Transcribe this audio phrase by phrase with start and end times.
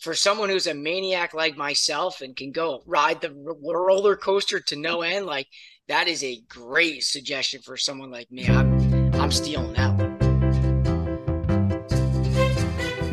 [0.00, 3.30] for someone who's a maniac like myself and can go ride the
[3.62, 5.46] roller coaster to no end, like
[5.88, 8.48] that is a great suggestion for someone like me.
[8.48, 10.18] I'm I'm stealing that one.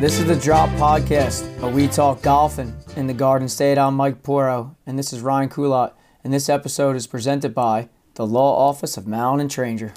[0.00, 3.76] This is the Drop Podcast, where we talk golfing in the Garden State.
[3.76, 5.92] I'm Mike Puorro, and this is Ryan Coulott,
[6.24, 9.92] and this episode is presented by the Law Office of Mallon and Tranger.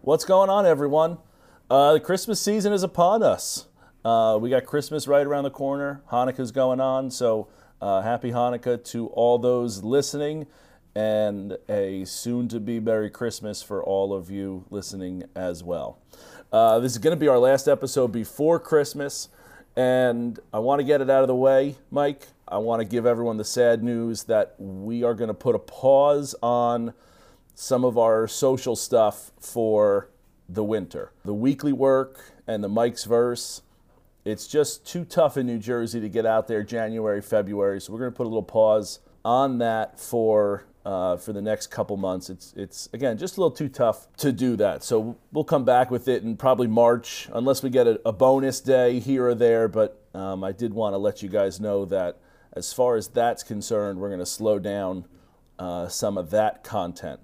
[0.00, 1.18] What's going on, everyone?
[1.70, 3.68] Uh, the Christmas season is upon us.
[4.04, 6.02] Uh, we got Christmas right around the corner.
[6.10, 7.46] Hanukkah's going on, so
[7.80, 10.46] uh, happy Hanukkah to all those listening,
[10.94, 15.98] and a soon-to-be Merry Christmas for all of you listening as well.
[16.52, 19.28] Uh, this is going to be our last episode before Christmas,
[19.76, 22.26] and I want to get it out of the way, Mike.
[22.48, 25.60] I want to give everyone the sad news that we are going to put a
[25.60, 26.92] pause on
[27.54, 30.08] some of our social stuff for
[30.48, 31.12] the winter.
[31.24, 33.62] The weekly work and the Mike's verse
[34.24, 37.80] it's just too tough in New Jersey to get out there January, February.
[37.80, 41.68] So we're going to put a little pause on that for uh, for the next
[41.68, 42.28] couple months.
[42.30, 44.82] It's it's again just a little too tough to do that.
[44.82, 48.60] So we'll come back with it in probably March, unless we get a, a bonus
[48.60, 49.68] day here or there.
[49.68, 52.18] But um, I did want to let you guys know that
[52.52, 55.06] as far as that's concerned, we're going to slow down
[55.58, 57.20] uh, some of that content.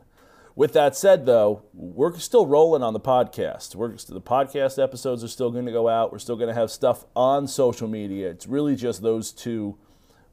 [0.59, 3.77] With that said, though, we're still rolling on the podcast.
[3.77, 6.11] We're, the podcast episodes are still going to go out.
[6.11, 8.29] We're still going to have stuff on social media.
[8.31, 9.79] It's really just those two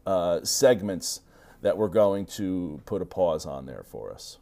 [0.03, 1.21] uh, segments
[1.61, 4.39] that we're going to put a pause on there for us.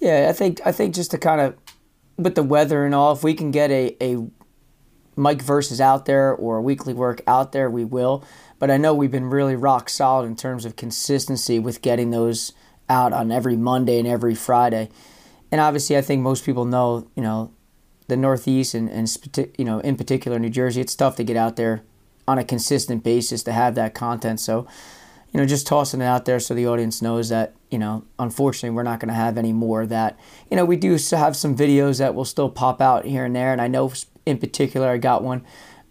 [0.00, 1.56] Yeah, I think I think just to kind of
[2.16, 4.24] with the weather and all, if we can get a, a
[5.16, 8.24] Mike versus out there or a weekly work out there, we will.
[8.60, 12.52] But I know we've been really rock solid in terms of consistency with getting those
[12.88, 14.90] out on every Monday and every Friday
[15.54, 17.52] and obviously, I think most people know, you know,
[18.08, 19.08] the Northeast and, and
[19.56, 21.84] you know, in particular New Jersey, it's tough to get out there
[22.26, 24.40] on a consistent basis to have that content.
[24.40, 24.66] So,
[25.32, 28.74] you know, just tossing it out there so the audience knows that, you know, unfortunately,
[28.74, 30.18] we're not going to have any more of that.
[30.50, 33.52] You know, we do have some videos that will still pop out here and there.
[33.52, 33.92] And I know
[34.26, 35.44] in particular, I got one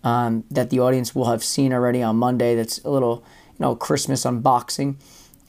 [0.04, 3.78] um, that the audience will have seen already on Monday that's a little, you know,
[3.78, 4.98] Christmas unboxing.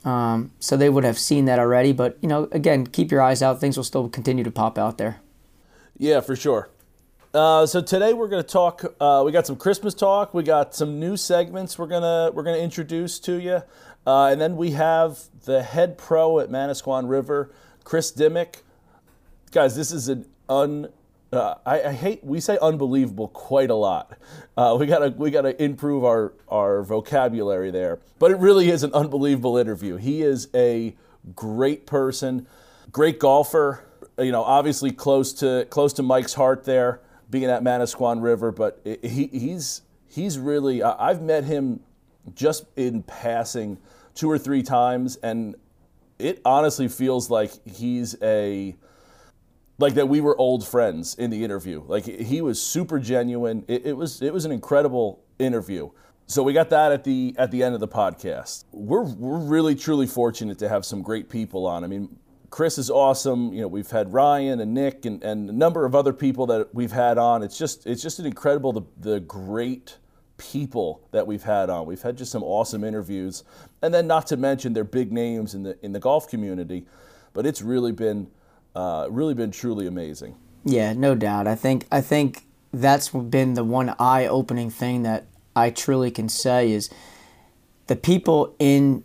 [0.04, 1.92] Um, so they would have seen that already.
[1.92, 3.60] But, you know, again, keep your eyes out.
[3.60, 5.20] Things will still continue to pop out there.
[5.96, 6.68] Yeah, for sure.
[7.34, 8.84] Uh, so today we're going to talk.
[9.00, 10.34] Uh, we got some Christmas talk.
[10.34, 13.62] We got some new segments we're gonna we're gonna introduce to you,
[14.06, 18.62] uh, and then we have the head pro at Manasquan River, Chris Dymek.
[19.50, 20.88] Guys, this is an un
[21.34, 24.18] uh, I, I, hate we say unbelievable quite a lot.
[24.56, 28.00] Uh, we gotta we gotta improve our our vocabulary there.
[28.18, 29.96] But it really is an unbelievable interview.
[29.96, 30.94] He is a
[31.34, 32.46] great person,
[32.92, 33.84] great golfer.
[34.18, 37.00] You know, obviously close to close to Mike's heart there,
[37.30, 38.52] being at Manasquan River.
[38.52, 41.80] But it, he, he's he's really I've met him
[42.34, 43.78] just in passing
[44.14, 45.56] two or three times, and
[46.18, 48.76] it honestly feels like he's a
[49.78, 51.82] like that we were old friends in the interview.
[51.86, 53.64] Like he was super genuine.
[53.68, 55.90] It, it, was it was an incredible interview.
[56.26, 58.64] So we got that at the at the end of the podcast.
[58.72, 61.84] We're we're really truly fortunate to have some great people on.
[61.84, 62.16] I mean,
[62.50, 63.52] Chris is awesome.
[63.52, 66.72] You know, we've had Ryan and Nick and, and a number of other people that
[66.72, 67.42] we've had on.
[67.42, 69.98] It's just it's just an incredible the, the great
[70.36, 71.86] people that we've had on.
[71.86, 73.44] We've had just some awesome interviews.
[73.82, 76.86] And then not to mention their big names in the in the golf community.
[77.32, 78.30] But it's really been
[78.74, 80.36] uh, really been truly amazing.
[80.64, 81.46] Yeah, no doubt.
[81.46, 86.72] I think I think that's been the one eye-opening thing that I truly can say
[86.72, 86.90] is
[87.86, 89.04] the people in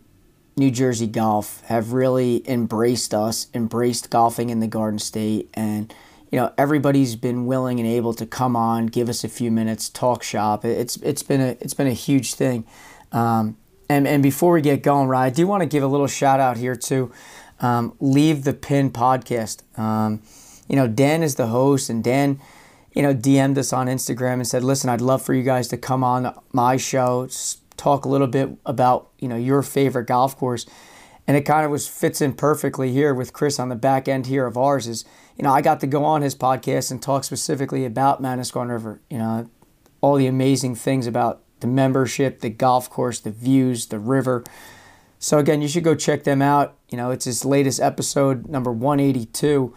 [0.56, 5.94] New Jersey golf have really embraced us, embraced golfing in the Garden State, and
[6.32, 9.88] you know everybody's been willing and able to come on, give us a few minutes,
[9.88, 10.64] talk shop.
[10.64, 12.64] It's it's been a it's been a huge thing.
[13.12, 13.56] Um,
[13.88, 16.40] and and before we get going, Ryan, I do want to give a little shout
[16.40, 17.12] out here too
[17.60, 19.62] um, Leave the Pin podcast.
[19.78, 20.22] Um,
[20.68, 22.40] you know, Dan is the host, and Dan,
[22.94, 25.76] you know, DM'd us on Instagram and said, "Listen, I'd love for you guys to
[25.76, 27.28] come on my show,
[27.76, 30.66] talk a little bit about you know your favorite golf course."
[31.26, 34.26] And it kind of was fits in perfectly here with Chris on the back end
[34.26, 34.86] here of ours.
[34.86, 35.04] Is
[35.36, 39.00] you know I got to go on his podcast and talk specifically about Manasquan River.
[39.10, 39.50] You know,
[40.00, 44.44] all the amazing things about the membership, the golf course, the views, the river.
[45.18, 46.76] So again, you should go check them out.
[46.90, 49.74] You know, it's his latest episode, number 182.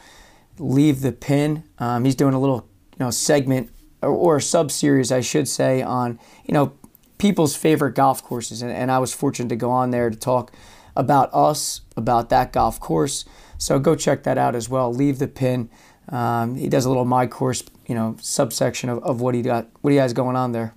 [0.60, 1.64] Leave the pin.
[1.80, 2.68] Um, he's doing a little,
[2.98, 3.70] you know, segment
[4.02, 6.74] or, or a sub series, I should say, on you know
[7.18, 10.52] people's favorite golf courses, and, and I was fortunate to go on there to talk
[10.96, 13.26] about us, about that golf course.
[13.58, 14.94] So go check that out as well.
[14.94, 15.70] Leave the pin.
[16.10, 19.70] Um, he does a little my course, you know, subsection of, of what he got,
[19.82, 20.76] what he has going on there.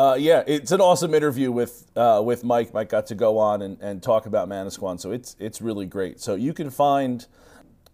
[0.00, 2.72] Uh, yeah, it's an awesome interview with uh, with Mike.
[2.72, 6.18] Mike got to go on and, and talk about Manasquan, so it's it's really great.
[6.18, 7.26] So you can find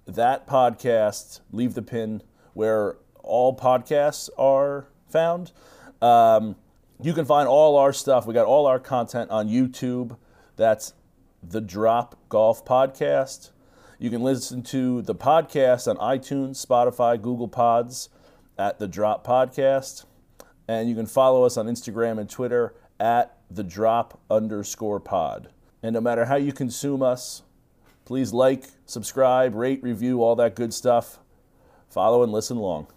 [0.06, 2.22] that podcast, Leave the Pin,
[2.54, 5.50] where all podcasts are found.
[6.00, 6.54] Um,
[7.02, 8.24] you can find all our stuff.
[8.24, 10.16] We got all our content on YouTube.
[10.54, 10.92] That's
[11.42, 13.50] the Drop Golf Podcast.
[13.98, 18.10] You can listen to the podcast on iTunes, Spotify, Google Pods
[18.56, 20.04] at the Drop Podcast.
[20.68, 25.48] And you can follow us on Instagram and Twitter at the drop underscore pod.
[25.82, 27.42] And no matter how you consume us,
[28.04, 31.18] please like, subscribe, rate, review, all that good stuff.
[31.88, 32.88] Follow and listen along.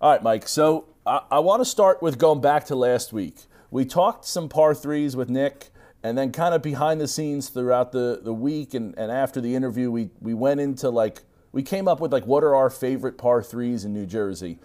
[0.00, 0.48] All right, Mike.
[0.48, 3.36] So I, I want to start with going back to last week.
[3.70, 5.70] We talked some par threes with Nick,
[6.02, 9.54] and then kind of behind the scenes throughout the, the week and, and after the
[9.54, 11.22] interview, we, we went into like,
[11.52, 14.58] we came up with like what are our favorite par threes in New Jersey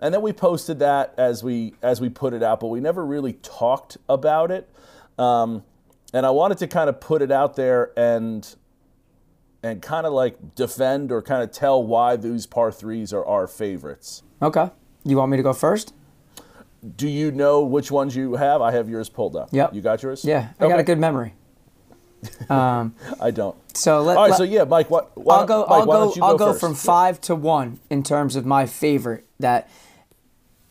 [0.00, 3.04] and then we posted that as we as we put it out, but we never
[3.04, 4.68] really talked about it.
[5.18, 5.64] Um,
[6.12, 8.54] and I wanted to kind of put it out there and
[9.62, 13.46] and kind of like defend or kind of tell why these par threes are our
[13.46, 14.22] favorites.
[14.42, 14.70] Okay,
[15.04, 15.94] you want me to go first?
[16.96, 18.60] Do you know which ones you have?
[18.60, 19.48] I have yours pulled up.
[19.50, 19.74] Yep.
[19.74, 20.24] You got yours?
[20.24, 20.72] Yeah, I okay.
[20.72, 21.34] got a good memory.
[22.48, 23.56] Um, I don't.
[23.76, 24.30] So let, all right.
[24.30, 24.90] Let, so yeah, Mike.
[24.90, 25.10] What?
[25.28, 25.66] I'll go.
[25.68, 26.14] Mike, I'll go.
[26.22, 29.24] I'll go, go from five to one in terms of my favorite.
[29.40, 29.68] That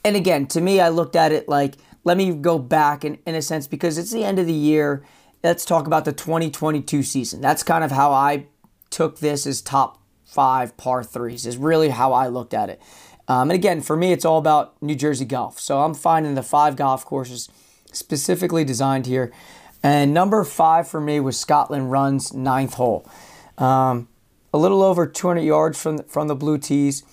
[0.05, 3.33] and again, to me, I looked at it like, let me go back in, in
[3.33, 5.03] a sense because it's the end of the year.
[5.43, 7.41] Let's talk about the 2022 season.
[7.41, 8.45] That's kind of how I
[8.91, 12.79] took this as top five par threes, is really how I looked at it.
[13.27, 15.59] Um, and again, for me, it's all about New Jersey golf.
[15.59, 17.49] So I'm finding the five golf courses
[17.91, 19.33] specifically designed here.
[19.81, 23.09] And number five for me was Scotland Run's ninth hole.
[23.57, 24.07] Um,
[24.53, 27.03] a little over 200 yards from, from the blue tees.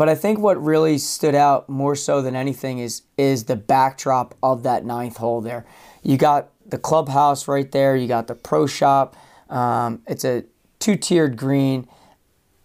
[0.00, 4.34] But I think what really stood out more so than anything is is the backdrop
[4.42, 5.66] of that ninth hole there.
[6.02, 7.96] You got the clubhouse right there.
[7.96, 9.14] You got the pro shop.
[9.50, 10.44] Um, it's a
[10.78, 11.86] two tiered green.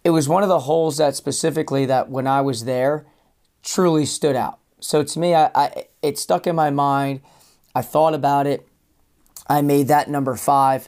[0.06, 3.06] It was one of the holes that specifically that when I was there
[3.64, 4.60] truly stood out.
[4.80, 7.20] So to me, I, I it stuck in my mind.
[7.76, 8.66] I thought about it.
[9.46, 10.88] I made that number five.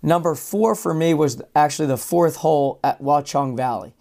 [0.00, 3.92] Number four for me was actually the fourth hole at Watchung Valley.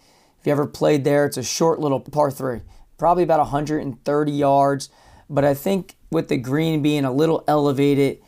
[0.42, 2.62] If you ever played there, it's a short little par three,
[2.98, 4.90] probably about 130 yards.
[5.30, 8.24] But I think with the green being a little elevated,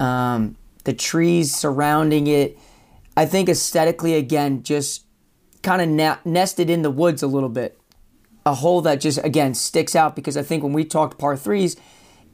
[0.00, 2.58] um, the trees surrounding it,
[3.16, 5.06] I think aesthetically, again, just
[5.62, 7.78] kind of na- nested in the woods a little bit.
[8.44, 11.76] A hole that just, again, sticks out because I think when we talked par threes,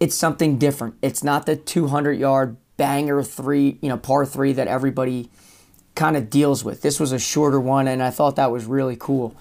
[0.00, 0.94] it's something different.
[1.02, 5.28] It's not the 200 yard banger three, you know, par three that everybody
[5.98, 6.80] kind of deals with.
[6.80, 9.36] This was a shorter one, and I thought that was really cool.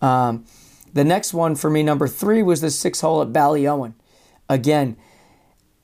[0.00, 0.44] Um,
[0.92, 3.94] the next one for me, number three, was the six hole at Ballyowen.
[4.48, 4.96] Again,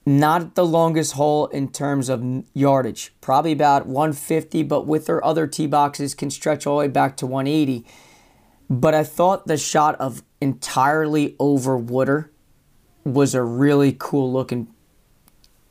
[0.04, 5.46] not the longest hole in terms of yardage, probably about 150, but with their other
[5.46, 7.86] tee boxes can stretch all the way back to 180.
[8.68, 12.30] But I thought the shot of entirely over water
[13.04, 14.68] was a really cool looking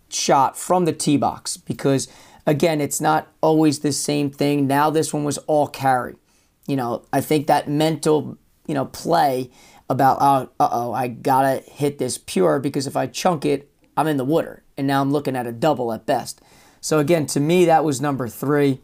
[0.10, 2.08] shot from the tee box because
[2.50, 4.66] Again, it's not always the same thing.
[4.66, 6.16] Now this one was all carry.
[6.68, 9.52] You know, I think that mental, you know, play
[9.88, 14.18] about uh oh, I gotta hit this pure because if I chunk it, I'm in
[14.18, 14.64] the water.
[14.78, 16.42] And now I'm looking at a double at best.
[16.82, 18.82] So again, to me, that was number three.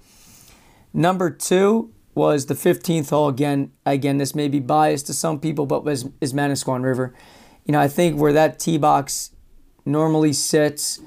[0.93, 3.29] Number two was the 15th hole.
[3.29, 7.15] Again, again, this may be biased to some people, but was is Manasquan River.
[7.65, 9.31] You know, I think where that tee box
[9.85, 10.99] normally sits,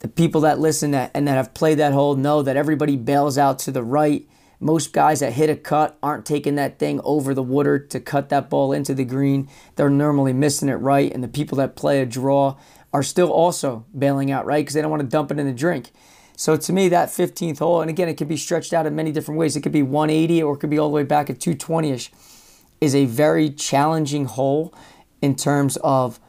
[0.00, 3.58] the people that listen and that have played that hole know that everybody bails out
[3.60, 4.28] to the right.
[4.60, 8.28] Most guys that hit a cut aren't taking that thing over the water to cut
[8.30, 9.48] that ball into the green.
[9.76, 11.12] They're normally missing it right.
[11.12, 12.56] And the people that play a draw
[12.92, 15.52] are still also bailing out right because they don't want to dump it in the
[15.52, 15.90] drink.
[16.36, 19.10] So to me, that 15th hole, and again, it could be stretched out in many
[19.10, 19.56] different ways.
[19.56, 22.12] It could be 180 or it could be all the way back at 220 ish,
[22.80, 24.74] is a very challenging hole
[25.22, 26.20] in terms of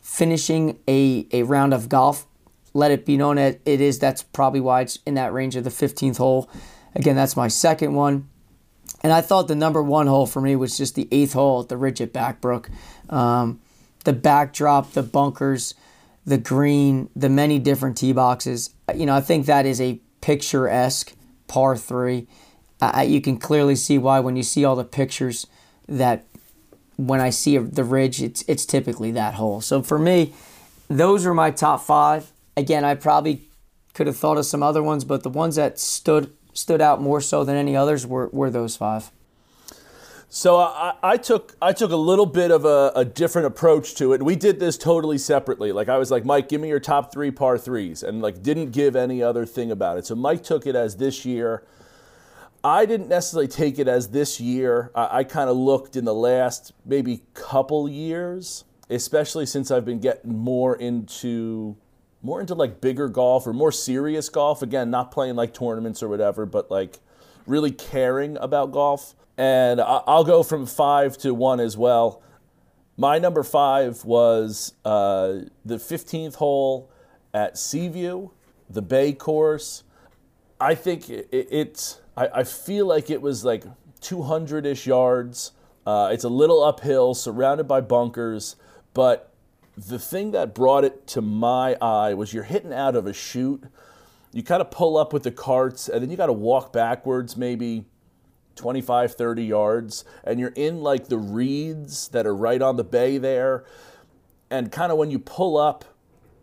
[0.00, 2.26] finishing a, a round of golf
[2.74, 3.98] let it be known that it is.
[3.98, 6.50] That's probably why it's in that range of the 15th hole.
[6.94, 8.28] Again, that's my second one.
[9.02, 11.68] And I thought the number one hole for me was just the eighth hole at
[11.68, 12.68] the Ridge at Backbrook.
[13.08, 13.60] Um,
[14.04, 15.74] the backdrop, the bunkers,
[16.24, 18.70] the green, the many different tee boxes.
[18.94, 21.14] You know, I think that is a picturesque
[21.46, 22.26] par three.
[23.04, 25.46] You can clearly see why when you see all the pictures
[25.88, 26.24] that
[26.96, 29.60] when I see the ridge, it's it's typically that hole.
[29.60, 30.32] So for me,
[30.88, 32.32] those are my top five.
[32.58, 33.48] Again, I probably
[33.94, 37.20] could have thought of some other ones, but the ones that stood stood out more
[37.20, 39.12] so than any others were, were those five.
[40.28, 44.12] So I, I, took I took a little bit of a, a, different approach to
[44.12, 44.22] it.
[44.22, 45.70] We did this totally separately.
[45.70, 48.72] Like I was like, Mike, give me your top three par threes, and like didn't
[48.72, 50.04] give any other thing about it.
[50.04, 51.62] So Mike took it as this year.
[52.64, 54.90] I didn't necessarily take it as this year.
[54.96, 60.00] I, I kind of looked in the last maybe couple years, especially since I've been
[60.00, 61.76] getting more into
[62.22, 64.62] more into like bigger golf or more serious golf.
[64.62, 66.98] Again, not playing like tournaments or whatever, but like
[67.46, 72.20] really caring about golf and I'll go from five to one as well.
[72.96, 76.90] My number five was uh, the 15th hole
[77.32, 78.30] at Seaview,
[78.68, 79.84] the Bay course.
[80.60, 83.62] I think it, it's, I, I, feel like it was like
[84.00, 85.52] 200 ish yards.
[85.86, 88.56] Uh, it's a little uphill, surrounded by bunkers,
[88.92, 89.32] but
[89.86, 93.62] the thing that brought it to my eye was you're hitting out of a chute.
[94.32, 97.36] You kind of pull up with the carts, and then you got to walk backwards
[97.36, 97.84] maybe
[98.56, 103.18] 25, 30 yards, and you're in like the reeds that are right on the bay
[103.18, 103.64] there.
[104.50, 105.84] And kind of when you pull up,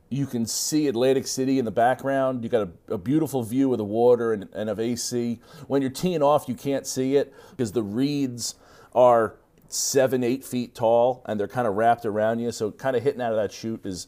[0.09, 2.43] you can see Atlantic City in the background.
[2.43, 5.41] You got a, a, beautiful view of the water and, and of AC.
[5.67, 8.55] When you're teeing off, you can't see it because the reeds
[8.93, 9.35] are
[9.67, 12.51] seven, eight feet tall, and they're kind of wrapped around you.
[12.51, 14.07] So kind of hitting out of that chute is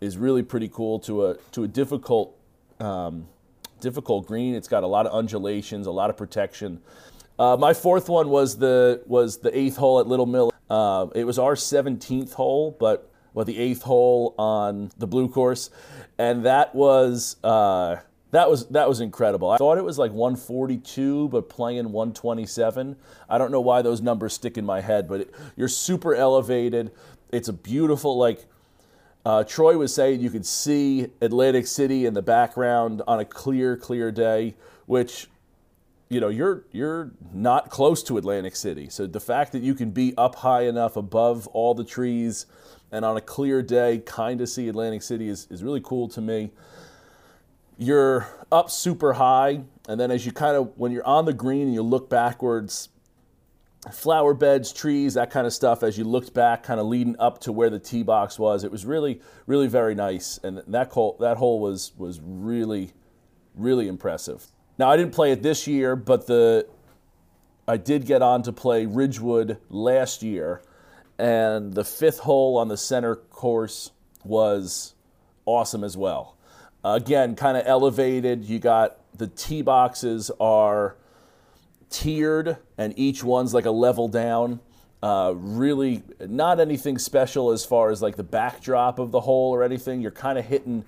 [0.00, 2.36] is really pretty cool to a to a difficult
[2.80, 3.28] um,
[3.80, 4.54] difficult green.
[4.54, 6.80] It's got a lot of undulations, a lot of protection.
[7.38, 10.52] Uh, my fourth one was the was the eighth hole at Little Mill.
[10.70, 15.70] Uh, it was our 17th hole, but well, the eighth hole on the blue course,
[16.18, 17.96] and that was uh,
[18.34, 19.50] that was that was incredible.
[19.50, 22.96] I thought it was like 142, but playing 127.
[23.28, 26.90] I don't know why those numbers stick in my head, but it, you're super elevated.
[27.30, 28.46] It's a beautiful like.
[29.26, 33.74] Uh, Troy was saying you could see Atlantic City in the background on a clear,
[33.74, 35.28] clear day, which
[36.10, 38.88] you know you're you're not close to Atlantic City.
[38.90, 42.46] So the fact that you can be up high enough above all the trees
[42.92, 46.20] and on a clear day kind of see Atlantic City is, is really cool to
[46.20, 46.50] me.
[47.76, 51.62] You're up super high, and then as you kind of when you're on the green
[51.62, 52.88] and you look backwards,
[53.92, 55.82] flower beds, trees, that kind of stuff.
[55.82, 58.70] As you looked back, kind of leading up to where the tee box was, it
[58.70, 62.92] was really, really very nice, and that hole that hole was was really,
[63.54, 64.46] really impressive.
[64.78, 66.66] Now I didn't play it this year, but the
[67.66, 70.62] I did get on to play Ridgewood last year,
[71.18, 73.90] and the fifth hole on the center course
[74.22, 74.94] was
[75.44, 76.33] awesome as well.
[76.84, 78.44] Again, kind of elevated.
[78.44, 80.96] You got the tee boxes are
[81.90, 84.60] tiered, and each one's like a level down.
[85.02, 89.62] Uh, really, not anything special as far as like the backdrop of the hole or
[89.62, 90.00] anything.
[90.00, 90.84] You're kind of hitting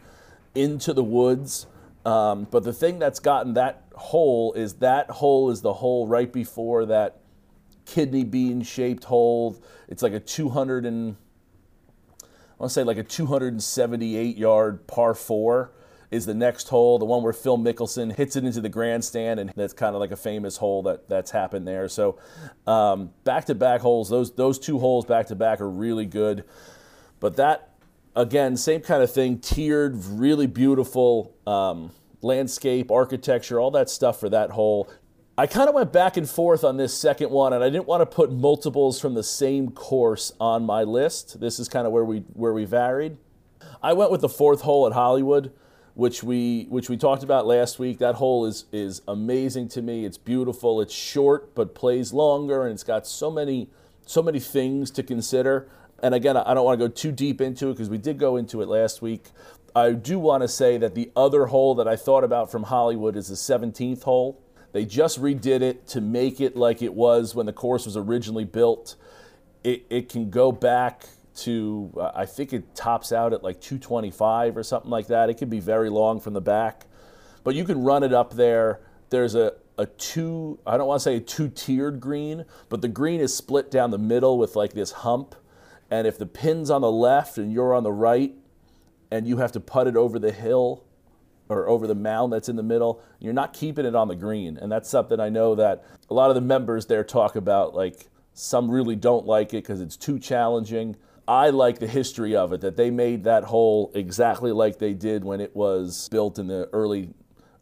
[0.55, 1.67] into the woods.
[2.05, 6.33] Um, but the thing that's gotten that hole is that hole is the hole right
[6.33, 7.19] before that
[7.85, 9.61] kidney bean shaped hole.
[9.89, 11.17] It's like a 200 and
[12.23, 12.27] I
[12.59, 15.73] want to say like a 278 yard par four
[16.11, 19.53] is the next hole, the one where Phil Mickelson hits it into the grandstand, and
[19.57, 21.89] that's kind of like a famous hole that that's happened there.
[21.89, 22.19] So
[23.25, 26.45] back to back holes, those those two holes back to back are really good.
[27.19, 27.71] But that
[28.15, 34.29] again, same kind of thing, tiered, really beautiful um, landscape, architecture, all that stuff for
[34.31, 34.91] that hole.
[35.39, 38.01] I kind of went back and forth on this second one, and I didn't want
[38.01, 41.41] to put multiples from the same course on my list.
[41.41, 43.19] This is kind of where we where we varied.
[43.83, 45.53] I went with the fourth hole at Hollywood,
[45.97, 47.99] which we which we talked about last week.
[47.99, 50.05] That hole is is amazing to me.
[50.05, 50.81] It's beautiful.
[50.81, 53.69] It's short but plays longer, and it's got so many
[54.07, 55.69] so many things to consider
[56.03, 58.37] and again, I don't want to go too deep into it because we did go
[58.37, 59.31] into it last week.
[59.75, 63.17] I do want to say that the other hole that I thought about from Hollywood
[63.17, 64.41] is the 17th hole.
[64.73, 68.45] They just redid it to make it like it was when the course was originally
[68.45, 68.97] built.
[69.65, 74.57] It, it can go back to, uh, I think it tops out at like 225
[74.57, 75.31] or something like that.
[75.31, 76.87] It can be very long from the back,
[77.45, 78.81] but you can run it up there.
[79.11, 82.89] There's a, a two, I don't want to say a two tiered green, but the
[82.89, 85.35] green is split down the middle with like this hump
[85.91, 88.35] and if the pin's on the left and you're on the right,
[89.11, 90.85] and you have to put it over the hill
[91.49, 94.57] or over the mound that's in the middle, you're not keeping it on the green.
[94.57, 97.75] And that's something I know that a lot of the members there talk about.
[97.75, 100.97] Like some really don't like it because it's too challenging.
[101.29, 105.25] I like the history of it that they made that hole exactly like they did
[105.25, 107.11] when it was built in the early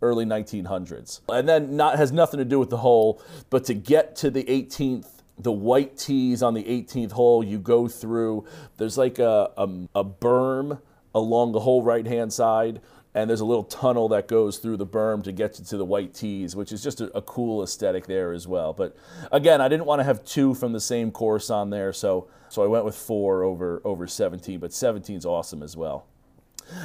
[0.03, 1.21] early 1900s.
[1.31, 4.45] And then not has nothing to do with the hole, but to get to the
[4.45, 9.65] 18th the white tees on the 18th hole you go through there's like a, a,
[9.97, 10.81] a berm
[11.13, 12.81] along the whole right hand side
[13.15, 15.85] and there's a little tunnel that goes through the berm to get you to the
[15.85, 18.73] white tees, which is just a, a cool aesthetic there as well.
[18.73, 18.97] But
[19.31, 22.63] again, I didn't want to have two from the same course on there, so so
[22.63, 24.61] I went with four over over 17.
[24.61, 26.07] But 17 is awesome as well.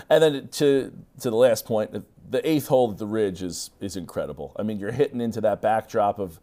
[0.09, 3.95] And then to to the last point, the eighth hole at the Ridge is is
[3.95, 4.53] incredible.
[4.57, 6.39] I mean, you're hitting into that backdrop of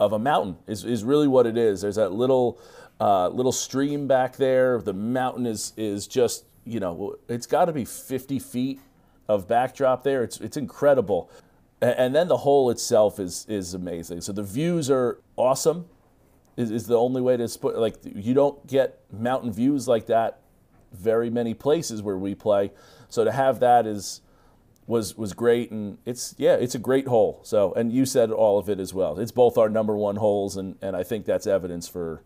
[0.00, 1.82] of a mountain is, is really what it is.
[1.82, 2.60] There's that little
[3.00, 4.80] uh, little stream back there.
[4.80, 8.80] The mountain is is just you know it's got to be 50 feet
[9.28, 10.24] of backdrop there.
[10.24, 11.30] It's it's incredible,
[11.80, 14.20] and then the hole itself is is amazing.
[14.20, 15.86] So the views are awesome.
[16.56, 20.40] Is, is the only way to put like you don't get mountain views like that
[20.92, 22.70] very many places where we play.
[23.08, 24.20] So to have that is
[24.86, 27.40] was was great and it's yeah it's a great hole.
[27.42, 29.18] So and you said all of it as well.
[29.18, 32.22] It's both our number one holes and and i think that's evidence for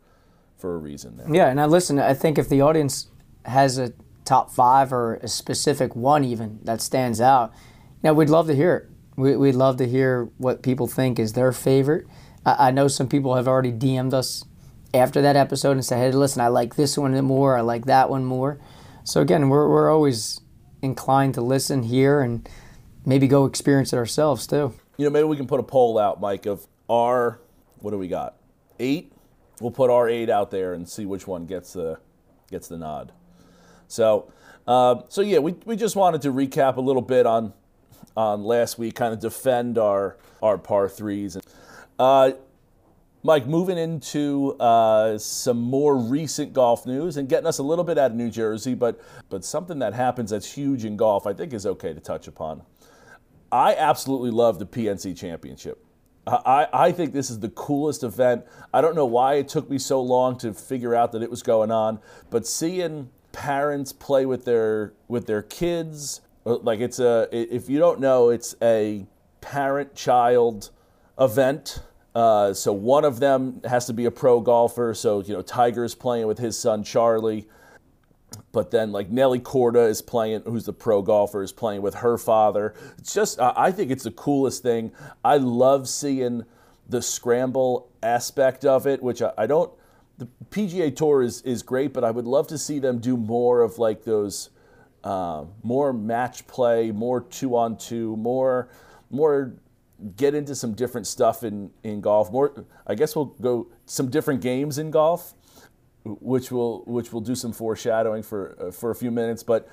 [0.57, 1.33] for a reason there.
[1.33, 3.09] Yeah and i listen i think if the audience
[3.45, 3.93] has a
[4.25, 7.53] top five or a specific one even that stands out
[8.03, 8.87] now we'd love to hear it.
[9.17, 12.07] We, we'd love to hear what people think is their favorite
[12.57, 14.45] I, I know some people have already dm'd us
[14.95, 18.09] after that episode and said hey listen i like this one more i like that
[18.09, 18.59] one more
[19.05, 20.41] so again we're, we're always
[20.83, 22.49] inclined to listen, hear, and
[23.05, 24.75] maybe go experience it ourselves too.
[24.97, 27.41] You know, maybe we can put a poll out, Mike, of our
[27.81, 28.37] what do we got?
[28.81, 29.13] Eight.
[29.61, 31.99] We'll put our eight out there and see which one gets the
[32.51, 33.13] gets the nod.
[33.89, 34.33] So,
[34.67, 37.53] uh, so yeah, we, we just wanted to recap a little bit on
[38.17, 41.37] on last week, kind of defend our our par threes.
[41.99, 42.33] Uh,
[43.25, 47.99] Mike, moving into uh, some more recent golf news and getting us a little bit
[47.99, 51.53] out of New Jersey, but but something that happens that's huge in golf, I think
[51.53, 52.63] is okay to touch upon.
[53.51, 55.85] I absolutely love the PNC Championship.
[56.27, 58.45] I, I think this is the coolest event.
[58.73, 61.43] I don't know why it took me so long to figure out that it was
[61.43, 62.01] going on,
[62.31, 67.79] but seeing parents play with their with their kids, uh, like it's a if you
[67.79, 69.07] don't know, it's a
[69.41, 70.71] parent child
[71.19, 71.81] event
[72.15, 74.95] uh, so one of them has to be a pro golfer.
[74.95, 77.47] So you know, Tiger's playing with his son Charlie,
[78.53, 82.19] but then like Nelly Korda is playing, who's the pro golfer, is playing with her
[82.19, 82.75] father.
[82.99, 84.93] It's just, uh, I think it's the coolest thing.
[85.25, 86.45] I love seeing
[86.89, 89.71] the scramble aspect of it, which I, I don't.
[90.17, 93.63] The PGA Tour is is great, but I would love to see them do more
[93.63, 94.51] of like those.
[95.05, 98.69] Uh, more match play, more two on two, more
[99.11, 99.53] more
[100.17, 102.31] get into some different stuff in, in golf.
[102.31, 105.35] More, I guess we'll go some different games in golf,
[106.05, 109.43] which will which will do some foreshadowing for uh, for a few minutes.
[109.43, 109.69] But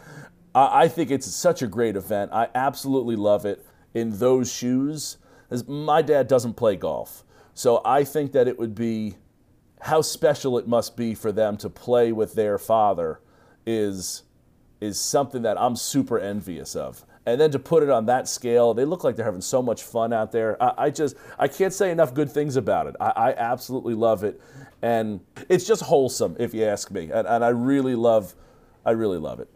[0.54, 2.32] I, I, think it's such a great event.
[2.34, 5.18] I absolutely love it in those shoes.
[5.52, 9.16] As my dad doesn't play golf, so I think that it would be
[9.82, 13.20] how special it must be for them to play with their father
[13.66, 14.24] is
[14.82, 18.74] is something that I'm super envious of and then to put it on that scale,
[18.74, 20.62] they look like they're having so much fun out there.
[20.62, 22.96] I, I just I can't say enough good things about it.
[23.00, 24.40] I, I, absolutely love it,
[24.82, 27.10] and it's just wholesome, if you ask me.
[27.12, 28.36] And, and I really love,
[28.86, 29.50] I really love it.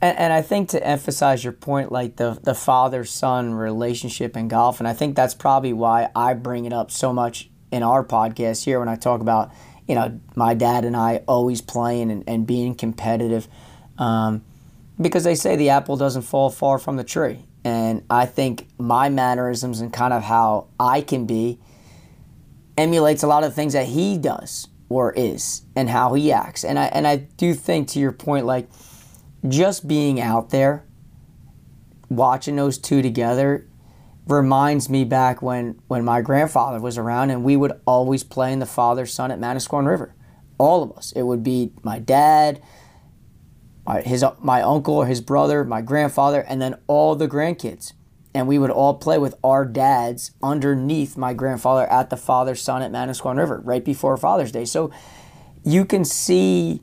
[0.00, 4.48] And, and, I think to emphasize your point, like the the father son relationship in
[4.48, 8.02] golf, and I think that's probably why I bring it up so much in our
[8.04, 9.52] podcast here when I talk about
[9.86, 13.48] you know my dad and I always playing and, and being competitive.
[13.98, 14.44] Um,
[15.02, 17.44] because they say the apple doesn't fall far from the tree.
[17.64, 21.60] And I think my mannerisms and kind of how I can be
[22.76, 26.64] emulates a lot of things that he does or is and how he acts.
[26.64, 28.68] And I and I do think to your point, like
[29.48, 30.84] just being out there,
[32.08, 33.66] watching those two together
[34.26, 38.58] reminds me back when when my grandfather was around and we would always play in
[38.58, 40.14] the father son at Manasquan River.
[40.58, 41.12] All of us.
[41.12, 42.62] It would be my dad,
[44.04, 47.92] his my uncle, his brother, my grandfather, and then all the grandkids.
[48.34, 52.80] And we would all play with our dads underneath my grandfather at the father son
[52.80, 54.64] at Manasquan River right before Father's Day.
[54.64, 54.90] So
[55.64, 56.82] you can see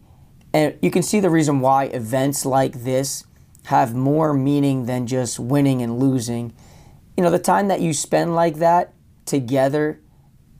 [0.53, 3.23] and you can see the reason why events like this
[3.65, 6.53] have more meaning than just winning and losing.
[7.15, 8.93] You know, the time that you spend like that
[9.25, 10.01] together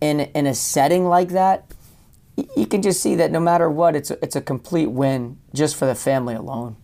[0.02, 1.72] in in a setting like that
[2.56, 5.76] you can just see that no matter what, it's a, it's a complete win just
[5.76, 6.78] for the family alone.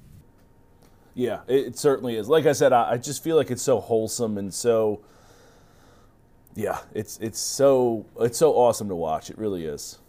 [1.14, 2.28] Yeah, it, certainly is.
[2.28, 5.02] Like I said, I, I, just feel like it's so wholesome and so.
[6.56, 9.30] Yeah, it's it's so it's so awesome to watch.
[9.30, 10.00] It really is.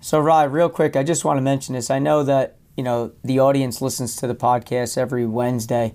[0.00, 1.90] So, Rod, real quick, I just want to mention this.
[1.90, 5.94] I know that you know the audience listens to the podcast every Wednesday,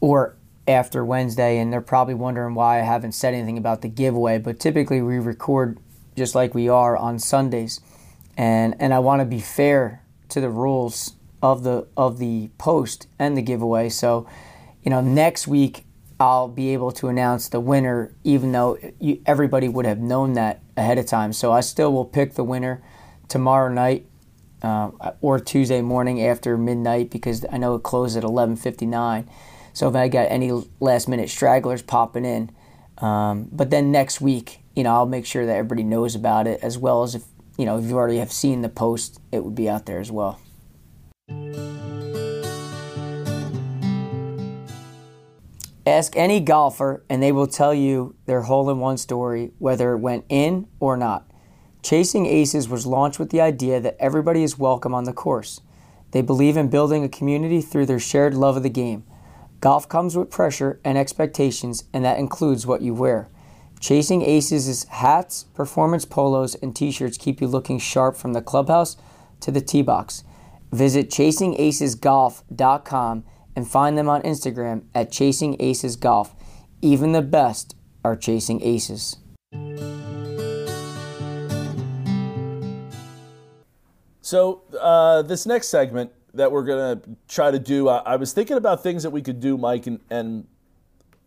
[0.00, 0.36] or
[0.68, 4.38] after Wednesday, and they're probably wondering why I haven't said anything about the giveaway.
[4.38, 5.78] But typically, we record
[6.16, 7.80] just like we are on Sundays.
[8.36, 13.06] And and I want to be fair to the rules of the of the post
[13.18, 13.88] and the giveaway.
[13.88, 14.26] So
[14.82, 15.84] you know, next week
[16.18, 20.60] I'll be able to announce the winner, even though you, everybody would have known that
[20.76, 21.32] ahead of time.
[21.32, 22.82] So I still will pick the winner
[23.28, 24.06] tomorrow night
[24.62, 24.90] uh,
[25.22, 29.28] or Tuesday morning after midnight because I know it closes at 11:59.
[29.72, 32.50] So if I got any last minute stragglers popping in,
[32.98, 36.58] um, but then next week, you know, I'll make sure that everybody knows about it
[36.62, 37.24] as well as if
[37.58, 40.10] you know if you already have seen the post, it would be out there as
[40.10, 40.40] well.
[45.86, 49.98] Ask any golfer, and they will tell you their hole in one story, whether it
[49.98, 51.30] went in or not.
[51.82, 55.60] Chasing Aces was launched with the idea that everybody is welcome on the course.
[56.12, 59.04] They believe in building a community through their shared love of the game.
[59.60, 63.28] Golf comes with pressure and expectations, and that includes what you wear.
[63.80, 68.98] Chasing Aces' hats, performance polos, and t shirts keep you looking sharp from the clubhouse
[69.40, 70.22] to the tee box.
[70.70, 73.24] Visit chasingacesgolf.com
[73.56, 76.36] and find them on Instagram at Chasing Aces Golf.
[76.82, 79.16] Even the best are chasing aces.
[84.20, 88.56] So uh, this next segment that we're gonna try to do, I, I, was thinking
[88.56, 90.46] about things that we could do, Mike, and, and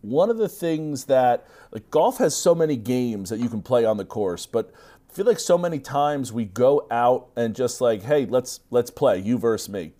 [0.03, 3.85] one of the things that like golf has so many games that you can play
[3.85, 4.71] on the course, but
[5.09, 8.91] I feel like so many times we go out and just like, hey, let's let's
[8.91, 9.93] play you versus me,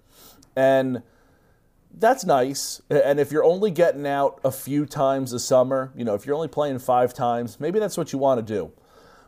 [0.56, 1.02] and
[1.96, 2.82] that's nice.
[2.89, 6.36] And if you're only getting out a few times a summer, you know, if you're
[6.36, 8.72] only playing five times, maybe that's what you want to do.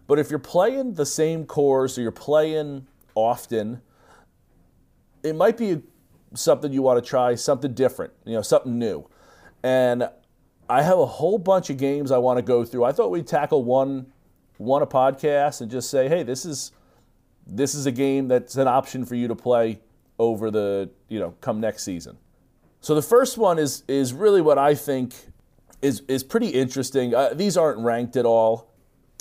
[0.07, 3.81] But if you're playing the same course or you're playing often,
[5.23, 5.81] it might be
[6.33, 9.07] something you want to try, something different, you know, something new.
[9.63, 10.09] And
[10.69, 12.83] I have a whole bunch of games I want to go through.
[12.83, 14.07] I thought we'd tackle one
[14.57, 16.71] one a podcast and just say, hey, this is
[17.45, 19.79] this is a game that's an option for you to play
[20.17, 22.17] over the, you know, come next season.
[22.81, 25.13] So the first one is is really what I think
[25.81, 27.13] is is pretty interesting.
[27.13, 28.71] Uh, these aren't ranked at all,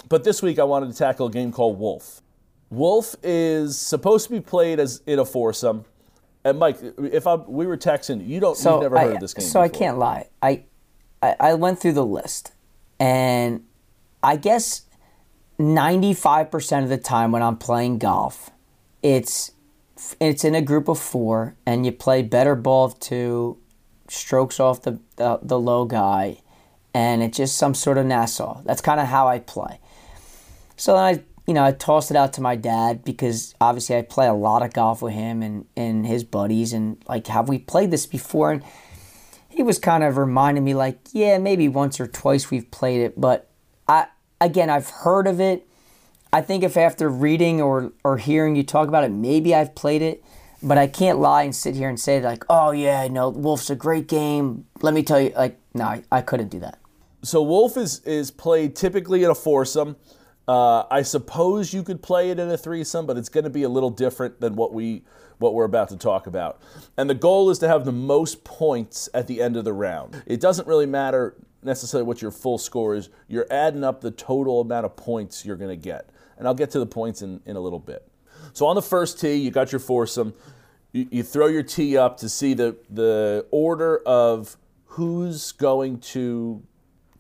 [0.09, 2.23] but this week I wanted to tackle a game called Wolf.
[2.71, 5.85] Wolf is supposed to be played as in a foursome.
[6.45, 9.21] And Mike, if I, we were texting, you don't, so you've never I, heard of
[9.21, 9.47] this game.
[9.47, 9.63] So before.
[9.63, 10.29] I can't lie.
[10.43, 10.65] I,
[11.25, 12.53] I, I went through the list,
[12.99, 13.65] and
[14.23, 14.83] I guess
[15.59, 18.51] ninety five percent of the time when I'm playing golf,
[19.03, 19.53] it's
[20.21, 23.59] it's in a group of four, and you play better ball of two,
[24.09, 26.41] strokes off the the, the low guy,
[26.93, 28.63] and it's just some sort of Nassau.
[28.65, 29.81] That's kind of how I play.
[30.77, 34.03] So then I you know, I tossed it out to my dad because obviously I
[34.03, 37.59] play a lot of golf with him and, and his buddies and like have we
[37.59, 38.63] played this before and
[39.55, 43.21] he was kind of reminding me like, yeah, maybe once or twice we've played it,
[43.21, 43.49] but
[43.89, 44.09] I
[44.41, 45.67] again I've heard of it.
[46.33, 50.03] I think if after reading or or hearing you talk about it, maybe I've played
[50.03, 50.25] it,
[50.63, 53.77] but I can't lie and sit here and say like, oh yeah, no, Wolf's a
[53.77, 54.67] great game.
[54.83, 56.79] Let me tell you, like, no, I, I couldn't do that.
[57.23, 59.97] So Wolf is is played typically in a foursome.
[60.47, 63.63] Uh, I suppose you could play it in a threesome, but it's going to be
[63.63, 65.05] a little different than what we
[65.45, 66.61] what we're about to talk about.
[66.97, 70.23] And the goal is to have the most points at the end of the round.
[70.27, 73.11] It doesn't really matter necessarily what your full score is.
[73.29, 76.09] You're adding up the total amount of points you're going to get.
[76.39, 78.09] And I'll get to the points in, in a little bit.
[78.55, 80.35] So on the first tee, you got your foursome.
[80.93, 86.63] You, you throw your tee up to see the, the order of who's going to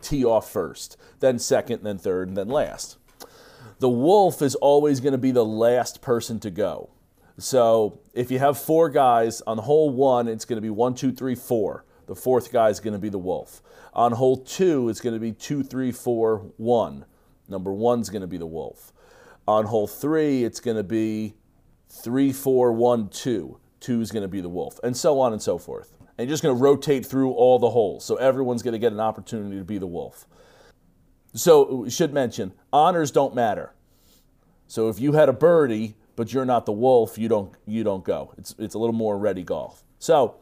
[0.00, 2.96] tee off first, then second, then third, and then last
[3.78, 6.90] the wolf is always going to be the last person to go.
[7.38, 11.12] So if you have four guys on hole one, it's going to be one, two,
[11.12, 11.84] three, four.
[12.06, 13.62] The fourth guy is going to be the wolf.
[13.92, 17.04] On hole two, it's going to be two, three, four, one.
[17.48, 18.92] Number one's going to be the wolf.
[19.48, 21.34] On hole three, it's going to be
[21.88, 23.58] three, four, one, two.
[23.80, 25.92] Two is going to be the wolf, and so on and so forth.
[26.16, 28.04] And you're just going to rotate through all the holes.
[28.04, 30.26] So everyone's going to get an opportunity to be the wolf.
[31.34, 33.74] So should mention honors don't matter.
[34.68, 38.04] So if you had a birdie but you're not the wolf, you don't you don't
[38.04, 38.34] go.
[38.38, 39.84] It's it's a little more ready golf.
[39.98, 40.36] So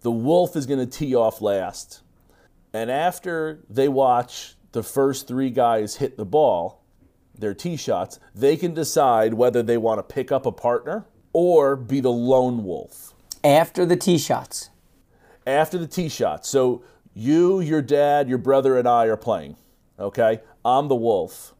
[0.00, 2.02] the wolf is going to tee off last,
[2.72, 6.82] and after they watch the first three guys hit the ball,
[7.38, 11.76] their tee shots, they can decide whether they want to pick up a partner or
[11.76, 13.14] be the lone wolf.
[13.44, 14.70] After the tee shots.
[15.46, 16.48] After the tee shots.
[16.48, 19.56] So you, your dad, your brother, and I are playing.
[19.98, 20.40] Okay?
[20.64, 21.54] I'm the wolf.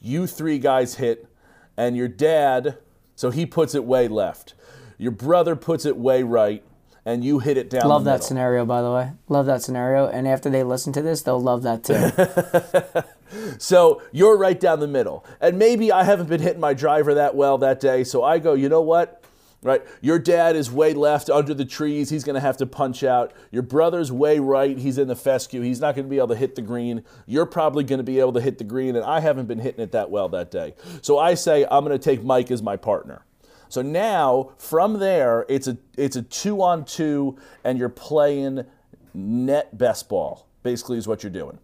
[0.00, 1.26] You three guys hit,
[1.76, 2.78] and your dad,
[3.16, 4.54] so he puts it way left.
[4.98, 6.62] Your brother puts it way right,
[7.04, 7.88] and you hit it down.
[7.88, 9.12] Love that scenario, by the way.
[9.28, 10.06] Love that scenario.
[10.06, 13.54] And after they listen to this, they'll love that too.
[13.58, 15.24] so you're right down the middle.
[15.40, 18.54] And maybe I haven't been hitting my driver that well that day, so I go,
[18.54, 19.23] you know what?
[19.64, 19.82] Right?
[20.00, 22.10] Your dad is way left under the trees.
[22.10, 23.32] He's going to have to punch out.
[23.50, 24.78] Your brother's way right.
[24.78, 25.62] He's in the fescue.
[25.62, 27.02] He's not going to be able to hit the green.
[27.26, 29.82] You're probably going to be able to hit the green, and I haven't been hitting
[29.82, 30.74] it that well that day.
[31.02, 33.24] So I say I'm going to take Mike as my partner.
[33.70, 38.66] So now from there, it's a it's a two on two, and you're playing
[39.14, 40.46] net best ball.
[40.62, 41.58] Basically, is what you're doing.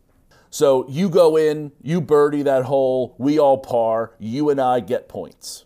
[0.51, 5.09] So you go in, you birdie that hole, we all par, you and I get
[5.09, 5.65] points.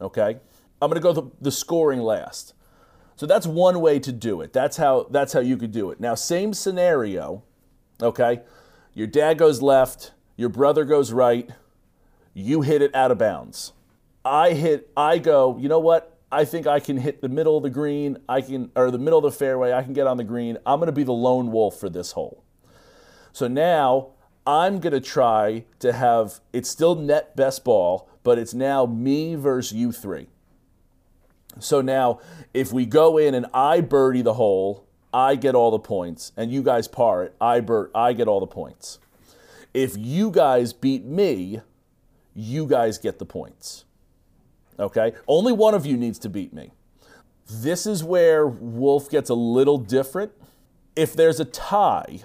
[0.00, 0.38] Okay?
[0.82, 2.54] I'm going to go the, the scoring last.
[3.14, 4.52] So that's one way to do it.
[4.52, 6.00] That's how that's how you could do it.
[6.00, 7.44] Now same scenario,
[8.02, 8.40] okay?
[8.92, 11.48] Your dad goes left, your brother goes right,
[12.34, 13.74] you hit it out of bounds.
[14.24, 16.18] I hit I go, you know what?
[16.32, 19.20] I think I can hit the middle of the green, I can or the middle
[19.20, 20.58] of the fairway, I can get on the green.
[20.66, 22.42] I'm going to be the lone wolf for this hole.
[23.30, 24.14] So now
[24.44, 29.36] I'm going to try to have it's still net best ball, but it's now me
[29.36, 30.26] versus you three.
[31.58, 32.20] So now
[32.54, 36.50] if we go in and I birdie the hole, I get all the points, and
[36.50, 38.98] you guys par it, I bird, I get all the points.
[39.74, 41.60] If you guys beat me,
[42.34, 43.84] you guys get the points.
[44.78, 45.12] Okay?
[45.28, 46.72] Only one of you needs to beat me.
[47.50, 50.32] This is where Wolf gets a little different.
[50.96, 52.20] If there's a tie,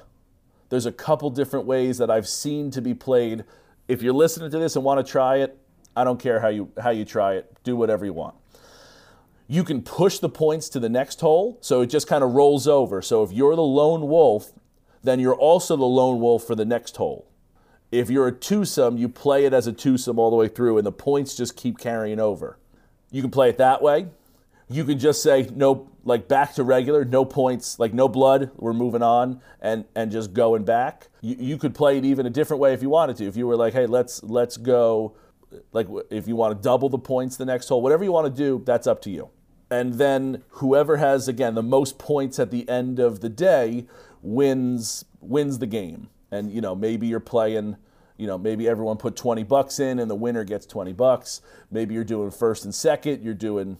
[0.70, 3.44] there's a couple different ways that I've seen to be played.
[3.88, 5.58] If you're listening to this and want to try it,
[5.96, 7.52] I don't care how you how you try it.
[7.64, 8.36] Do whatever you want.
[9.48, 12.68] You can push the points to the next hole, so it just kind of rolls
[12.68, 13.02] over.
[13.02, 14.52] So if you're the lone wolf,
[15.04, 17.28] then you're also the lone wolf for the next hole.
[17.90, 20.86] If you're a twosome, you play it as a twosome all the way through, and
[20.86, 22.58] the points just keep carrying over.
[23.10, 24.08] You can play it that way.
[24.70, 28.52] You can just say no, like back to regular, no points, like no blood.
[28.58, 31.08] We're moving on, and and just going back.
[31.22, 33.26] You, you could play it even a different way if you wanted to.
[33.26, 35.16] If you were like, hey, let's let's go,
[35.72, 38.44] like if you want to double the points the next hole, whatever you want to
[38.44, 39.30] do, that's up to you.
[39.70, 43.86] And then whoever has again the most points at the end of the day
[44.22, 46.10] wins wins the game.
[46.32, 47.78] And you know maybe you're playing
[48.18, 51.42] you know maybe everyone put 20 bucks in and the winner gets 20 bucks.
[51.70, 53.78] Maybe you're doing first and second you're doing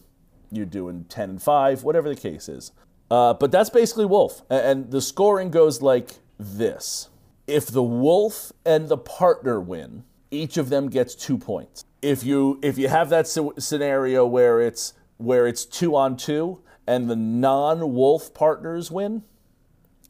[0.50, 2.72] you're doing 10 and 5 whatever the case is.
[3.10, 4.42] Uh, but that's basically wolf.
[4.50, 7.08] And the scoring goes like this.
[7.46, 11.84] If the wolf and the partner win each of them gets two points.
[12.02, 17.08] If you if you have that scenario where it's where it's two on two and
[17.10, 19.22] the non-wolf partners win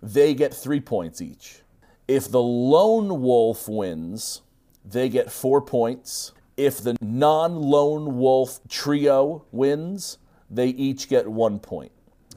[0.01, 1.63] they get three points each
[2.09, 4.41] if the lone wolf wins,
[4.83, 6.33] they get four points.
[6.57, 10.17] If the non lone wolf trio wins,
[10.51, 11.93] they each get one point.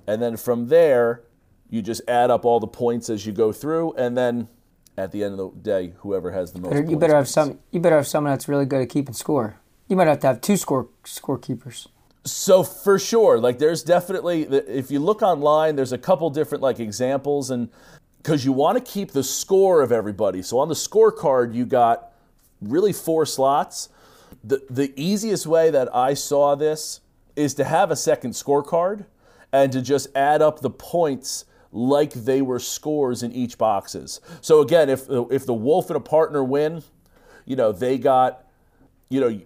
[0.05, 1.23] And then from there,
[1.69, 4.49] you just add up all the points as you go through, and then
[4.97, 6.71] at the end of the day, whoever has the most.
[6.71, 7.59] Better, you better have some.
[7.71, 9.55] You better have someone that's really good at keeping score.
[9.87, 11.87] You might have to have two score scorekeepers.
[12.23, 16.79] So for sure, like there's definitely if you look online, there's a couple different like
[16.79, 17.69] examples, and
[18.17, 20.43] because you want to keep the score of everybody.
[20.43, 22.11] So on the scorecard, you got
[22.61, 23.89] really four slots.
[24.43, 27.01] The, the easiest way that I saw this
[27.35, 29.05] is to have a second scorecard
[29.51, 34.21] and to just add up the points like they were scores in each boxes.
[34.41, 36.83] So again, if if the wolf and a partner win,
[37.45, 38.45] you know they got,
[39.09, 39.41] you know,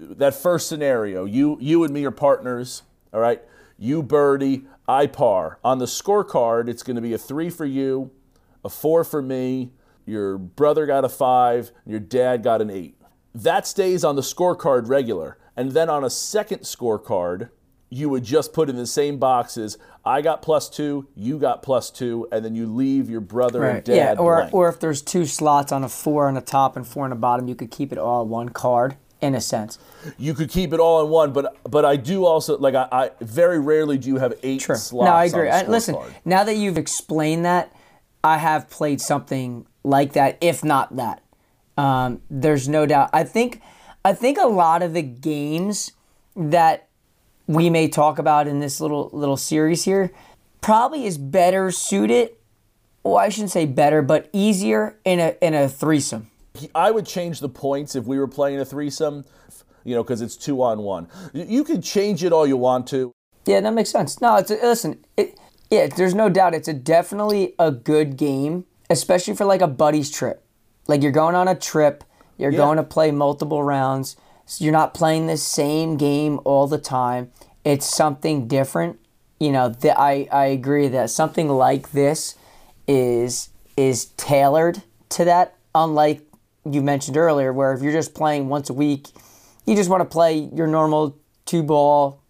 [0.00, 1.24] that first scenario.
[1.24, 2.82] You you and me are partners.
[3.12, 3.42] All right.
[3.78, 5.58] You birdie, I par.
[5.64, 8.10] On the scorecard, it's going to be a three for you,
[8.62, 9.72] a four for me,
[10.04, 12.96] your brother got a five, your dad got an eight.
[13.34, 15.38] That stays on the scorecard regular.
[15.56, 17.50] And then on a second scorecard,
[17.88, 19.78] you would just put in the same boxes.
[20.04, 23.76] I got plus two, you got plus two, and then you leave your brother right.
[23.76, 23.94] and dad.
[23.94, 24.54] Yeah, or blank.
[24.54, 27.16] or if there's two slots on a four on the top and four on the
[27.16, 29.78] bottom, you could keep it all one card in a sense.
[30.18, 33.10] You could keep it all in one, but but I do also like I, I
[33.20, 34.76] very rarely do you have eight True.
[34.76, 35.06] slots.
[35.06, 35.48] No, I agree.
[35.48, 37.74] I, listen, now that you've explained that,
[38.24, 41.22] I have played something like that, if not that.
[41.76, 43.10] Um, there's no doubt.
[43.12, 43.60] I think
[44.04, 45.92] I think a lot of the games
[46.36, 46.88] that
[47.46, 50.12] we may talk about in this little little series here
[50.60, 52.30] probably is better suited.
[53.02, 56.30] Well, I shouldn't say better, but easier in a in a threesome.
[56.74, 59.24] I would change the points if we were playing a threesome,
[59.84, 61.08] you know, because it's two on one.
[61.32, 63.12] You can change it all you want to.
[63.46, 64.20] Yeah, that makes sense.
[64.20, 65.04] No, it's a, listen.
[65.16, 65.38] It,
[65.70, 70.10] yeah, there's no doubt it's a definitely a good game, especially for like a buddy's
[70.10, 70.44] trip.
[70.88, 72.04] Like you're going on a trip,
[72.36, 72.58] you're yeah.
[72.58, 74.16] going to play multiple rounds.
[74.46, 77.30] So you're not playing the same game all the time.
[77.64, 78.98] It's something different.
[79.38, 82.34] You know, the, I I agree that something like this
[82.88, 85.54] is is tailored to that.
[85.72, 86.22] Unlike
[86.64, 89.08] you mentioned earlier, where if you're just playing once a week,
[89.66, 92.22] you just want to play your normal two ball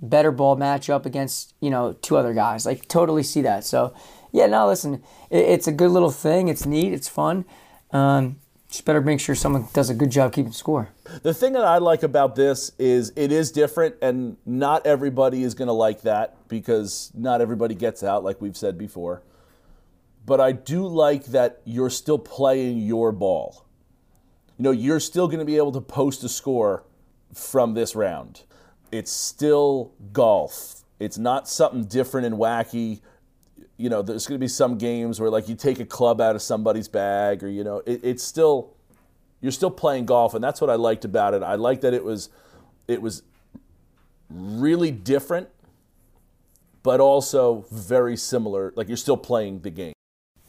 [0.00, 2.66] better ball matchup against you know two other guys.
[2.66, 3.64] Like totally see that.
[3.64, 3.94] So
[4.32, 6.48] yeah, no, listen, it, it's a good little thing.
[6.48, 6.92] It's neat.
[6.92, 7.44] It's fun.
[7.92, 8.36] Um,
[8.68, 10.88] just better make sure someone does a good job keeping score.
[11.22, 15.54] The thing that I like about this is it is different, and not everybody is
[15.54, 19.22] going to like that because not everybody gets out, like we've said before.
[20.24, 23.65] But I do like that you're still playing your ball.
[24.58, 26.84] You know, you're still going to be able to post a score
[27.34, 28.42] from this round.
[28.90, 30.82] It's still golf.
[30.98, 33.00] It's not something different and wacky.
[33.76, 36.34] You know, there's going to be some games where, like, you take a club out
[36.34, 38.76] of somebody's bag, or you know, it, it's still
[39.40, 41.42] you're still playing golf, and that's what I liked about it.
[41.42, 42.30] I liked that it was
[42.88, 43.22] it was
[44.30, 45.48] really different,
[46.82, 48.72] but also very similar.
[48.76, 49.92] Like you're still playing the game.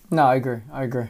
[0.09, 0.61] No, I agree.
[0.71, 1.07] I agree.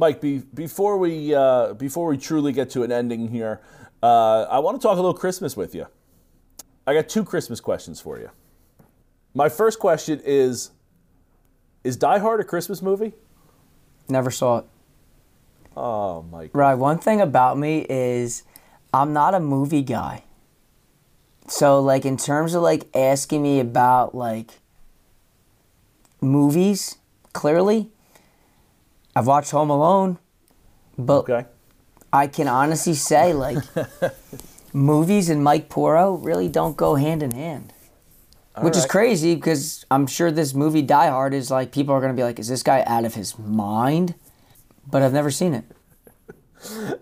[0.00, 3.60] Mike, be, before we uh, before we truly get to an ending here,
[4.02, 5.88] uh, I want to talk a little Christmas with you.
[6.86, 8.30] I got two Christmas questions for you.
[9.34, 10.70] My first question is:
[11.84, 13.12] Is Die Hard a Christmas movie?
[14.08, 14.64] Never saw it.
[15.76, 16.52] Oh, Mike.
[16.54, 16.74] Right.
[16.74, 18.44] One thing about me is
[18.94, 20.24] I'm not a movie guy.
[21.46, 24.60] So like in terms of like asking me about like
[26.22, 26.96] movies,
[27.34, 27.90] clearly
[29.14, 30.18] I've watched Home Alone,
[30.98, 31.46] but Okay.
[32.12, 33.58] I can honestly say like
[34.72, 37.72] movies and Mike Puorro really don't go hand in hand.
[38.60, 42.12] Which is crazy because I'm sure this movie Die Hard is like people are going
[42.12, 44.14] to be like is this guy out of his mind?
[44.90, 45.64] But I've never seen it.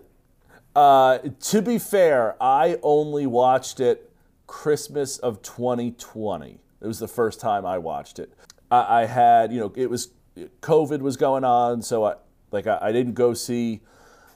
[0.75, 4.09] Uh, to be fair, I only watched it
[4.47, 6.59] Christmas of 2020.
[6.79, 8.31] It was the first time I watched it.
[8.71, 10.09] I, I had, you know, it was
[10.61, 12.15] COVID was going on, so I
[12.51, 13.81] like I, I didn't go see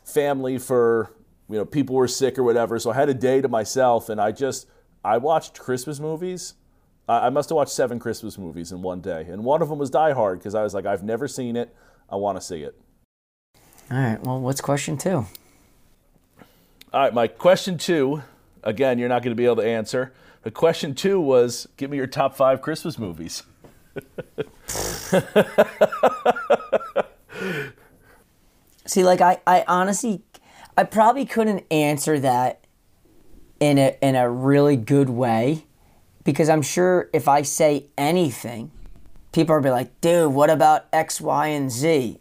[0.04, 1.12] family for
[1.50, 2.80] you know people were sick or whatever.
[2.80, 4.68] So I had a day to myself, and I just
[5.04, 6.56] I watched Christmas movies.
[7.08, 9.80] I I must have watched seven Christmas movies in one day, and one of them
[9.80, 11.76] was Die Hard because I was like, I've never seen it.
[12.10, 12.76] I want to see it.
[13.92, 14.22] All right.
[14.24, 15.10] Well, what's question 2?
[16.94, 18.22] All right, my Question two.
[18.62, 20.14] Again, you're not going to be able to answer.
[20.44, 23.42] But question two was, give me your top five Christmas movies.
[28.86, 30.22] See, like I, I honestly,
[30.78, 32.66] I probably couldn't answer that
[33.60, 35.66] in a in a really good way,
[36.24, 38.72] because I'm sure if I say anything,
[39.32, 42.20] people are be like, "Dude, what about X, Y, and Z?"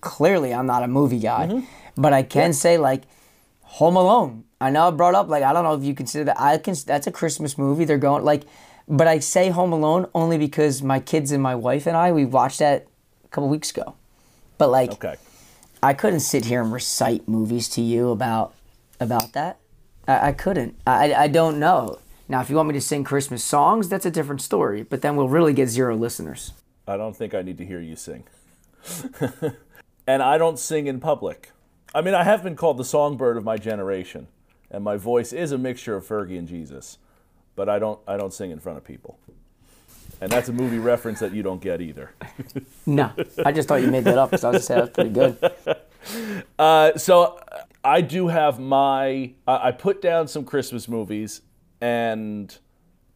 [0.00, 2.00] Clearly, I'm not a movie guy, mm-hmm.
[2.00, 3.02] but I can say like
[3.62, 4.44] Home Alone.
[4.60, 6.74] I know I brought up like I don't know if you consider that I can.
[6.86, 7.84] That's a Christmas movie.
[7.84, 8.44] They're going like,
[8.90, 12.24] but I say Home Alone only because my kids and my wife and I we
[12.26, 12.86] watched that
[13.24, 13.94] a couple weeks ago.
[14.58, 14.92] But like.
[14.92, 15.16] Okay.
[15.82, 18.52] I couldn't sit here and recite movies to you about
[19.00, 19.58] about that.
[20.06, 20.76] I, I couldn't.
[20.86, 21.98] I, I don't know.
[22.28, 24.82] Now, if you want me to sing Christmas songs, that's a different story.
[24.82, 26.52] But then we'll really get zero listeners.
[26.86, 28.24] I don't think I need to hear you sing.
[30.06, 31.50] and I don't sing in public.
[31.94, 34.28] I mean, I have been called the songbird of my generation,
[34.70, 36.98] and my voice is a mixture of Fergie and Jesus,
[37.56, 39.18] but I don't I don't sing in front of people.
[40.22, 42.12] And that's a movie reference that you don't get either.
[42.86, 43.12] No,
[43.44, 45.52] I just thought you made that up because I was just saying that's pretty good.
[46.58, 47.38] Uh, so
[47.84, 49.32] I do have my.
[49.46, 51.42] I I put down some Christmas movies,
[51.80, 52.56] and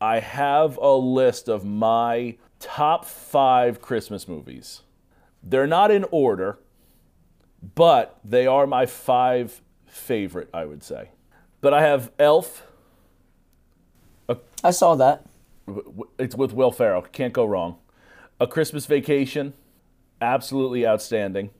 [0.02, 4.82] I have a list of my top five Christmas movies.
[5.42, 6.58] They're not in order,
[7.74, 10.50] but they are my five favorite.
[10.52, 11.08] I would say.
[11.62, 12.66] But I have Elf.
[14.62, 15.26] I saw that.
[16.18, 17.02] It's with Will Ferrell.
[17.02, 17.76] Can't go wrong.
[18.40, 19.54] A Christmas Vacation.
[20.20, 21.50] Absolutely outstanding.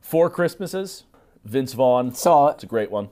[0.00, 1.04] Four Christmases.
[1.44, 2.14] Vince Vaughn.
[2.14, 2.54] Saw it.
[2.54, 3.08] It's a great one.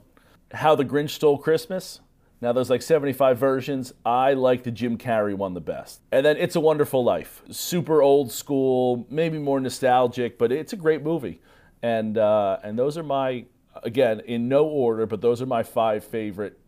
[0.52, 2.00] How the Grinch Stole Christmas.
[2.40, 3.92] Now there's like 75 versions.
[4.04, 6.00] I like the Jim Carrey one the best.
[6.10, 7.42] And then It's a Wonderful Life.
[7.50, 11.40] Super old school, maybe more nostalgic, but it's a great movie.
[11.82, 13.44] And uh, and those are my
[13.82, 16.58] again in no order, but those are my five favorite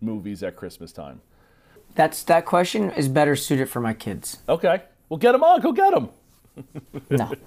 [0.00, 1.20] movies at Christmas time.
[1.94, 4.38] That's that question is better suited for my kids.
[4.48, 5.60] Okay, well get them on.
[5.60, 6.10] Go get them.
[7.08, 7.32] No.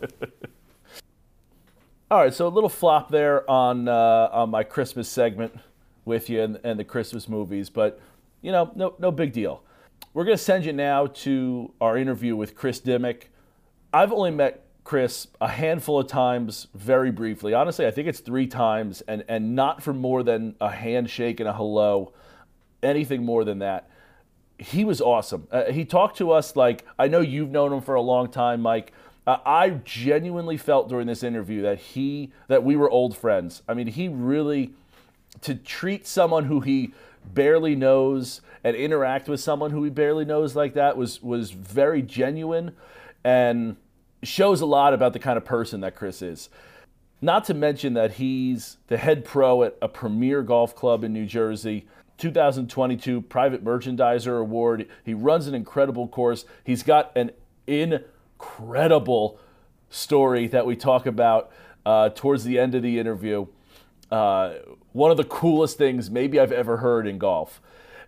[2.11, 5.55] All right, so a little flop there on uh, on my Christmas segment
[6.05, 7.99] with you and, and the Christmas movies, but
[8.41, 9.63] you know, no no big deal.
[10.13, 13.23] We're gonna send you now to our interview with Chris Dymek.
[13.91, 17.53] I've only met Chris a handful of times, very briefly.
[17.53, 21.49] Honestly, I think it's three times, and and not for more than a handshake and
[21.49, 22.13] a hello,
[22.83, 23.89] anything more than that.
[24.57, 25.47] He was awesome.
[25.51, 28.61] Uh, he talked to us like I know you've known him for a long time,
[28.61, 28.93] Mike.
[29.27, 33.63] Uh, I genuinely felt during this interview that he that we were old friends.
[33.67, 34.71] I mean, he really
[35.41, 36.93] to treat someone who he
[37.33, 42.01] barely knows and interact with someone who he barely knows like that was was very
[42.01, 42.75] genuine
[43.23, 43.75] and
[44.23, 46.49] shows a lot about the kind of person that Chris is.
[47.21, 51.25] Not to mention that he's the head pro at a premier golf club in New
[51.25, 51.87] Jersey.
[52.17, 54.87] 2022 Private Merchandiser Award.
[55.03, 56.45] He runs an incredible course.
[56.63, 57.31] He's got an
[57.67, 59.39] incredible
[59.89, 61.51] story that we talk about
[61.85, 63.47] uh, towards the end of the interview.
[64.11, 64.55] Uh,
[64.91, 67.61] one of the coolest things maybe I've ever heard in golf.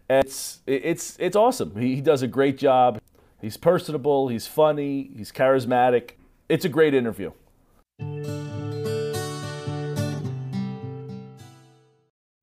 [0.10, 1.76] And it's it's it's awesome.
[1.76, 3.02] He, he does a great job.
[3.42, 4.30] He's personable.
[4.30, 5.12] He's funny.
[5.16, 6.12] He's charismatic.
[6.48, 7.32] It's a great interview.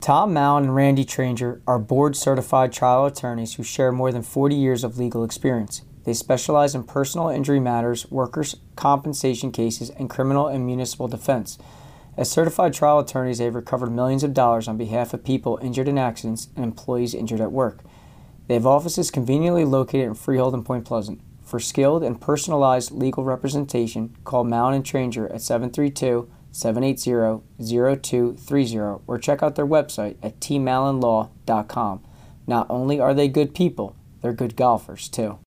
[0.05, 4.55] Tom Mallon and Randy Tranger are board certified trial attorneys who share more than 40
[4.55, 5.81] years of legal experience.
[6.05, 11.57] They specialize in personal injury matters, workers' compensation cases, and criminal and municipal defense.
[12.19, 15.89] As certified trial attorneys, they have recovered millions of dollars on behalf of people injured
[15.89, 17.81] in accidents and employees injured at work.
[18.47, 21.23] They have offices conveniently located in Freehold and Point Pleasant.
[21.43, 29.19] For skilled and personalized legal representation, call Mallon and Tranger at 732 780 0230 or
[29.19, 32.05] check out their website at tmallonlaw.com.
[32.47, 35.39] Not only are they good people, they're good golfers too.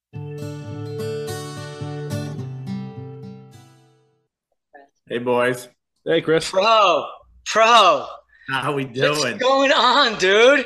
[5.09, 5.69] Hey, boys.
[6.05, 6.49] Hey, Chris.
[6.49, 7.05] Pro,
[7.45, 8.05] pro.
[8.49, 9.09] How we doing?
[9.09, 9.37] What's doing?
[9.37, 10.65] going on, dude?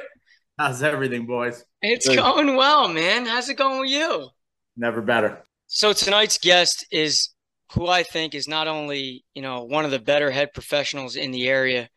[0.58, 1.64] How's everything, boys?
[1.82, 2.18] It's Good.
[2.18, 3.26] going well, man.
[3.26, 4.30] How's it going with you?
[4.78, 5.44] Never better.
[5.68, 7.30] So tonight's guest is
[7.74, 11.32] who I think is not only, you know, one of the better head professionals in
[11.32, 11.90] the area,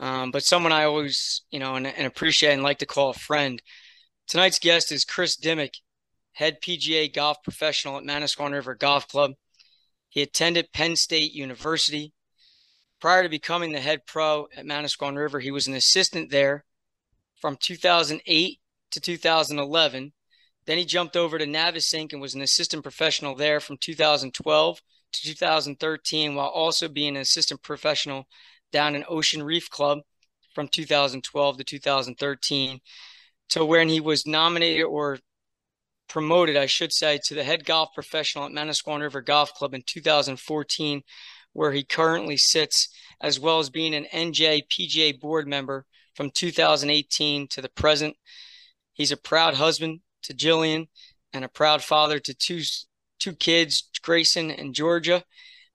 [0.00, 3.14] um, but someone I always, you know, and, and appreciate and like to call a
[3.14, 3.62] friend.
[4.26, 5.74] Tonight's guest is Chris Dymek,
[6.32, 9.32] head PGA golf professional at Manasquan River Golf Club.
[10.08, 12.12] He attended Penn State University.
[13.00, 16.64] Prior to becoming the head pro at Manasquan River, he was an assistant there
[17.40, 18.58] from 2008
[18.90, 20.12] to 2011.
[20.66, 24.80] Then he jumped over to Navesink and was an assistant professional there from 2012
[25.12, 28.26] to 2013, while also being an assistant professional
[28.72, 30.00] down in Ocean Reef Club
[30.54, 32.80] from 2012 to 2013,
[33.50, 35.18] to when he was nominated or
[36.08, 39.82] promoted, I should say, to the head golf professional at Manasquan River Golf Club in
[39.86, 41.02] 2014,
[41.52, 42.88] where he currently sits,
[43.20, 48.16] as well as being an NJ PGA board member from 2018 to the present.
[48.92, 50.88] He's a proud husband to Jillian
[51.32, 52.60] and a proud father to two
[53.20, 55.22] two kids, Grayson and Georgia.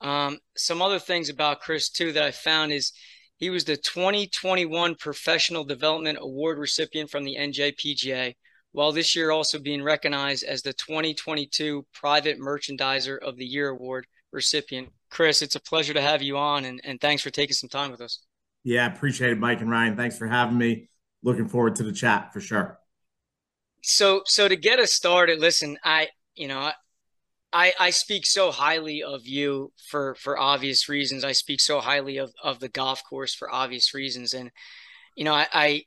[0.02, 2.91] Um, some other things about Chris too that I found is
[3.38, 8.34] he was the 2021 Professional Development Award recipient from the NJPGA,
[8.72, 14.08] while this year also being recognized as the 2022 Private Merchandiser of the Year Award
[14.32, 14.89] recipient.
[15.10, 17.91] Chris, it's a pleasure to have you on, and, and thanks for taking some time
[17.91, 18.22] with us.
[18.64, 19.96] Yeah, appreciate it, Mike and Ryan.
[19.96, 20.89] Thanks for having me.
[21.24, 22.80] Looking forward to the chat for sure.
[23.84, 26.72] So, so to get us started, listen, I, you know,
[27.56, 31.24] I, I speak so highly of you for for obvious reasons.
[31.24, 34.51] I speak so highly of of the golf course for obvious reasons, and
[35.16, 35.84] you know, I I,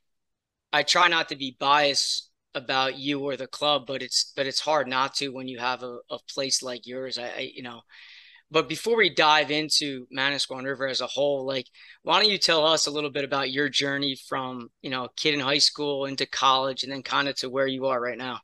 [0.73, 4.59] I try not to be biased about you or the club, but it's but it's
[4.59, 7.19] hard not to when you have a, a place like yours.
[7.19, 7.81] I, I you know,
[8.49, 11.67] but before we dive into Manasquan River as a whole, like,
[12.01, 15.35] why don't you tell us a little bit about your journey from you know kid
[15.35, 18.39] in high school into college, and then kind of to where you are right now?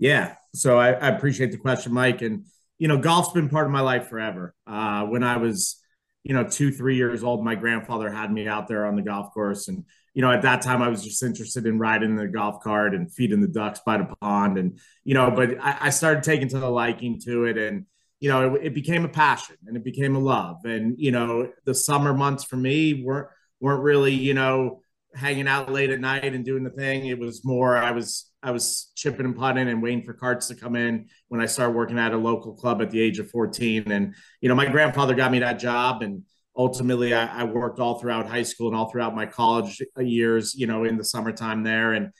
[0.00, 0.34] Yeah.
[0.54, 2.20] So I, I appreciate the question, Mike.
[2.20, 2.46] And
[2.78, 4.54] you know, golf's been part of my life forever.
[4.66, 5.80] Uh, when I was,
[6.22, 9.32] you know, two, three years old, my grandfather had me out there on the golf
[9.32, 9.68] course.
[9.68, 12.94] And, you know, at that time I was just interested in riding the golf cart
[12.94, 14.58] and feeding the ducks by the pond.
[14.58, 17.58] And, you know, but I, I started taking to the liking to it.
[17.58, 17.86] And,
[18.20, 20.64] you know, it, it became a passion and it became a love.
[20.64, 23.28] And, you know, the summer months for me weren't,
[23.60, 24.82] weren't really, you know,
[25.14, 27.06] hanging out late at night and doing the thing.
[27.06, 30.54] It was more, I was, I was chipping and putting and waiting for carts to
[30.54, 33.90] come in when I started working at a local club at the age of 14.
[33.90, 36.02] And, you know, my grandfather got me that job.
[36.02, 36.24] And
[36.56, 40.66] ultimately, I, I worked all throughout high school and all throughout my college years, you
[40.66, 41.92] know, in the summertime there.
[41.92, 42.10] And,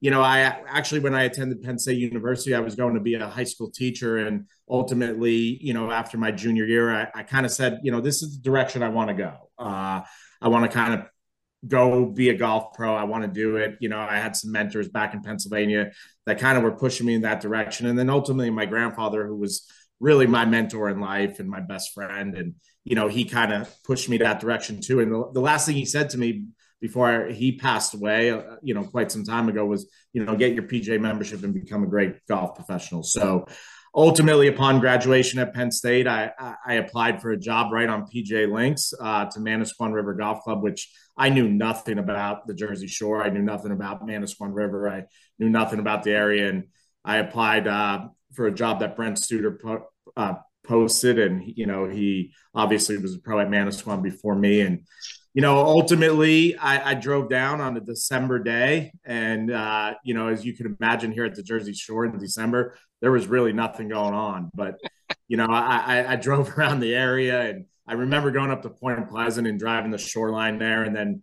[0.00, 3.14] you know, I actually, when I attended Penn State University, I was going to be
[3.14, 4.18] a high school teacher.
[4.18, 8.00] And ultimately, you know, after my junior year, I, I kind of said, you know,
[8.00, 9.50] this is the direction I want to go.
[9.58, 10.02] Uh,
[10.40, 11.06] I want to kind of
[11.66, 12.94] go be a golf pro.
[12.94, 13.76] I want to do it.
[13.80, 15.92] You know, I had some mentors back in Pennsylvania
[16.26, 17.86] that kind of were pushing me in that direction.
[17.86, 19.66] And then ultimately, my grandfather, who was
[20.00, 22.54] really my mentor in life and my best friend, and
[22.84, 25.00] you know, he kind of pushed me that direction too.
[25.00, 26.46] And the, the last thing he said to me
[26.80, 30.52] before he passed away, uh, you know, quite some time ago was, you know, get
[30.52, 33.02] your PGA membership and become a great golf professional.
[33.02, 33.46] So,
[33.94, 36.32] ultimately, upon graduation at Penn State, I,
[36.66, 40.62] I applied for a job right on PGA Links uh, to Manasquan River Golf Club,
[40.62, 43.22] which I knew nothing about the Jersey Shore.
[43.22, 44.88] I knew nothing about Manasquan River.
[44.88, 45.04] I
[45.38, 46.64] knew nothing about the area, and
[47.04, 50.34] I applied uh, for a job that Brent Studer po- uh,
[50.64, 54.86] posted, and you know he obviously was a pro at Manasquan before me, and
[55.34, 60.28] you know ultimately I, I drove down on a December day, and uh, you know
[60.28, 63.88] as you can imagine here at the Jersey Shore in December, there was really nothing
[63.88, 64.80] going on, but
[65.28, 68.70] you know I, I, I drove around the area, and I remember going up to
[68.70, 71.22] Point Pleasant and driving the shoreline there, and then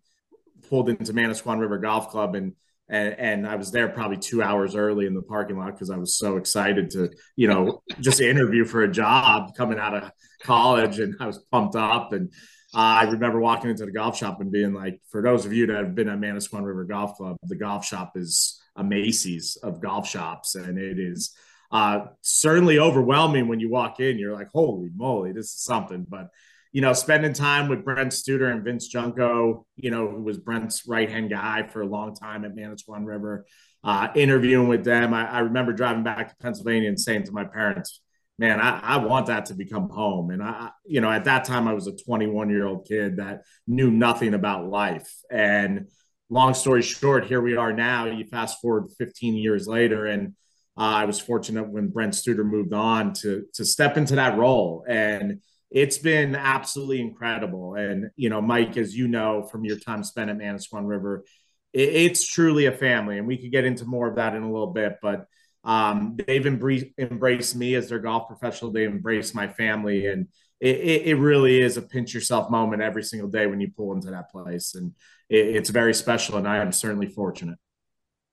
[0.69, 2.53] pulled into Manasquan River Golf Club and
[2.91, 5.95] and, and I was there probably two hours early in the parking lot because I
[5.95, 10.11] was so excited to, you know, just interview for a job coming out of
[10.43, 12.11] college, and I was pumped up.
[12.11, 12.33] And
[12.75, 15.67] uh, I remember walking into the golf shop and being like, for those of you
[15.67, 19.81] that have been at Manasquan River Golf Club, the golf shop is a Macy's of
[19.81, 21.33] golf shops, and it is
[21.71, 24.19] uh, certainly overwhelming when you walk in.
[24.19, 26.05] You're like, holy moly, this is something.
[26.09, 26.27] But
[26.71, 30.87] you know, spending time with Brent Studer and Vince Junko, you know, who was Brent's
[30.87, 33.45] right hand guy for a long time at Manasquan River,
[33.83, 35.13] uh, interviewing with them.
[35.13, 38.01] I, I, remember driving back to Pennsylvania and saying to my parents,
[38.37, 40.29] man, I, I, want that to become home.
[40.29, 43.41] And I, you know, at that time I was a 21 year old kid that
[43.67, 45.11] knew nothing about life.
[45.29, 45.87] And
[46.29, 48.05] long story short, here we are now.
[48.05, 50.35] You fast forward 15 years later, and
[50.77, 54.85] uh, I was fortunate when Brent Studer moved on to to step into that role
[54.87, 55.41] and
[55.71, 57.75] it's been absolutely incredible.
[57.75, 61.23] And, you know, Mike, as you know from your time spent at Manasquan River,
[61.71, 63.17] it, it's truly a family.
[63.17, 65.25] And we could get into more of that in a little bit, but
[65.63, 68.71] um, they've embraced, embraced me as their golf professional.
[68.71, 70.07] They embraced my family.
[70.07, 70.27] And
[70.59, 73.93] it, it, it, really is a pinch yourself moment every single day when you pull
[73.93, 74.75] into that place.
[74.75, 74.93] And
[75.29, 76.37] it's very special.
[76.37, 77.57] And I am certainly fortunate.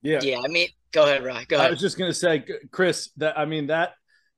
[0.02, 0.20] Yeah.
[0.22, 0.40] Yeah.
[0.44, 1.46] I mean, go ahead, Ryan.
[1.48, 1.68] Go ahead.
[1.68, 3.92] I was just going to say, Chris, that I mean, that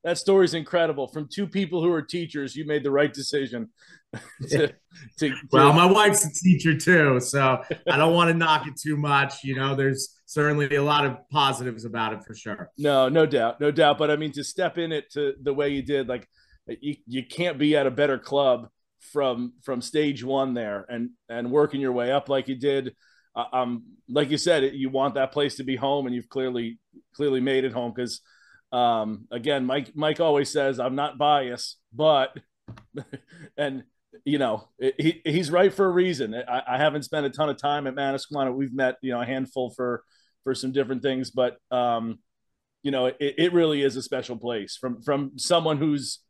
[0.04, 1.08] that story is incredible.
[1.08, 3.68] From two people who are teachers, you made the right decision.
[4.48, 4.68] to,
[5.18, 8.74] to, to, well, my wife's a teacher too, so I don't want to knock it
[8.80, 9.44] too much.
[9.44, 12.70] You know, there's certainly a lot of positives about it for sure.
[12.78, 13.98] No, no doubt, no doubt.
[13.98, 16.26] But I mean, to step in it to the way you did, like
[16.66, 18.68] you, you can't be at a better club
[19.12, 22.94] from from stage one there and and working your way up like you did.
[23.36, 26.78] Uh, um, like you said, you want that place to be home, and you've clearly
[27.14, 28.20] clearly made it home because
[28.72, 32.36] um, again, Mike Mike always says I'm not biased, but
[33.56, 33.84] and
[34.24, 36.34] you know he, he's right for a reason.
[36.34, 38.54] I, I haven't spent a ton of time at Manasquan.
[38.54, 40.02] We've met you know a handful for
[40.44, 42.20] for some different things, but um,
[42.82, 46.20] you know it, it really is a special place from from someone who's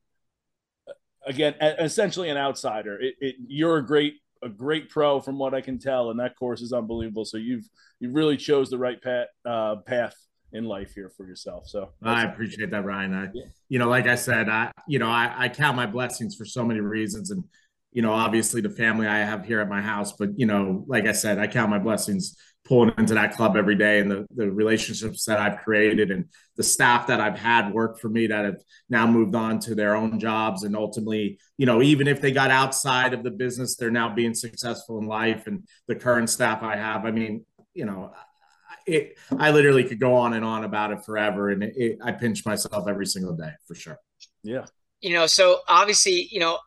[1.26, 2.98] again essentially an outsider.
[3.00, 6.36] It, it, you're a great a great pro from what I can tell, and that
[6.36, 7.26] course is unbelievable.
[7.26, 7.68] So you've
[7.98, 10.14] you really chose the right path uh, path
[10.52, 11.66] in life here for yourself.
[11.68, 13.14] So I appreciate that, Ryan.
[13.14, 13.44] I, yeah.
[13.68, 16.64] you know, like I said, I, you know, I, I count my blessings for so
[16.64, 17.44] many reasons, and
[17.92, 21.06] you know, obviously the family I have here at my house, but you know, like
[21.06, 24.50] I said, I count my blessings pulling into that club every day and the, the
[24.50, 26.26] relationships that I've created and
[26.56, 29.96] the staff that I've had work for me that have now moved on to their
[29.96, 30.62] own jobs.
[30.62, 34.34] And ultimately, you know, even if they got outside of the business, they're now being
[34.34, 37.04] successful in life and the current staff I have.
[37.04, 37.44] I mean,
[37.74, 38.12] you know,
[38.86, 42.12] it, I literally could go on and on about it forever, and it, it, I
[42.12, 43.98] pinch myself every single day for sure.
[44.42, 44.66] Yeah,
[45.00, 46.58] you know, so obviously, you know,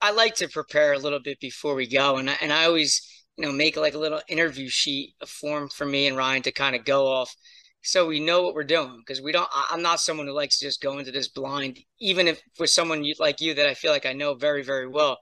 [0.00, 3.00] I like to prepare a little bit before we go, and I, and I always,
[3.36, 6.52] you know, make like a little interview sheet, a form for me and Ryan to
[6.52, 7.34] kind of go off,
[7.82, 9.48] so we know what we're doing because we don't.
[9.70, 13.04] I'm not someone who likes to just go into this blind, even if for someone
[13.18, 15.18] like you that I feel like I know very very well.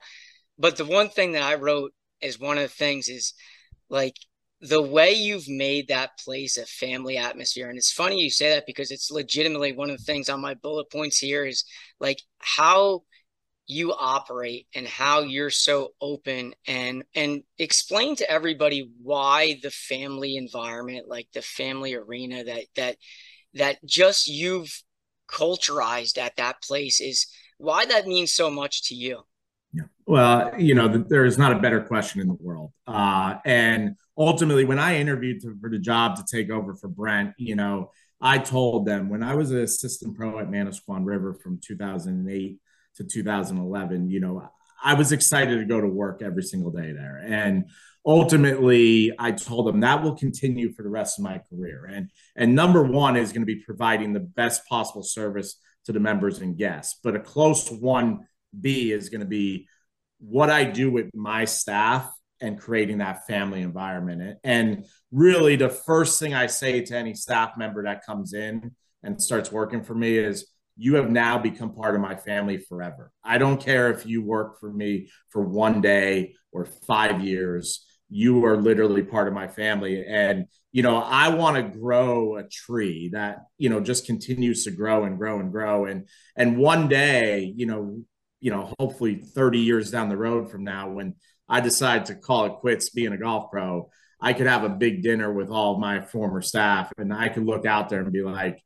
[0.59, 3.35] But the one thing that I wrote is one of the things is
[3.91, 4.15] like
[4.63, 8.65] the way you've made that place a family atmosphere and it's funny you say that
[8.67, 11.65] because it's legitimately one of the things on my bullet points here is
[11.99, 13.03] like how
[13.67, 20.37] you operate and how you're so open and and explain to everybody why the family
[20.37, 22.97] environment like the family arena that that
[23.55, 24.83] that just you've
[25.29, 27.27] culturized at that place is
[27.59, 29.23] why that means so much to you
[29.75, 29.85] yeah.
[30.05, 32.73] Well, you know, there is not a better question in the world.
[32.87, 37.57] Uh, and ultimately, when I interviewed for the job to take over for Brent, you
[37.57, 37.91] know,
[38.21, 42.59] I told them when I was an assistant pro at Manasquan River from 2008
[42.97, 44.49] to 2011, you know,
[44.85, 47.23] I was excited to go to work every single day there.
[47.25, 47.71] And
[48.05, 51.89] ultimately, I told them that will continue for the rest of my career.
[51.91, 55.57] And and number one is going to be providing the best possible service
[55.87, 56.99] to the members and guests.
[57.03, 58.27] But a close one
[58.59, 59.69] B is going to be
[60.19, 64.39] what I do with my staff and creating that family environment.
[64.45, 68.73] And really, the first thing I say to any staff member that comes in
[69.03, 73.13] and starts working for me is you have now become part of my family forever.
[73.25, 77.87] I don't care if you work for me for one day or five years.
[78.11, 80.05] You are literally part of my family.
[80.07, 84.71] And, you know, I want to grow a tree that, you know, just continues to
[84.71, 85.85] grow and grow and grow.
[85.87, 88.03] And, and one day, you know,
[88.41, 91.15] you know, hopefully 30 years down the road from now, when
[91.49, 93.91] I decide to call it quits being a golf pro,
[94.21, 97.67] I could have a big dinner with all my former staff and I could look
[97.67, 98.63] out there and be like,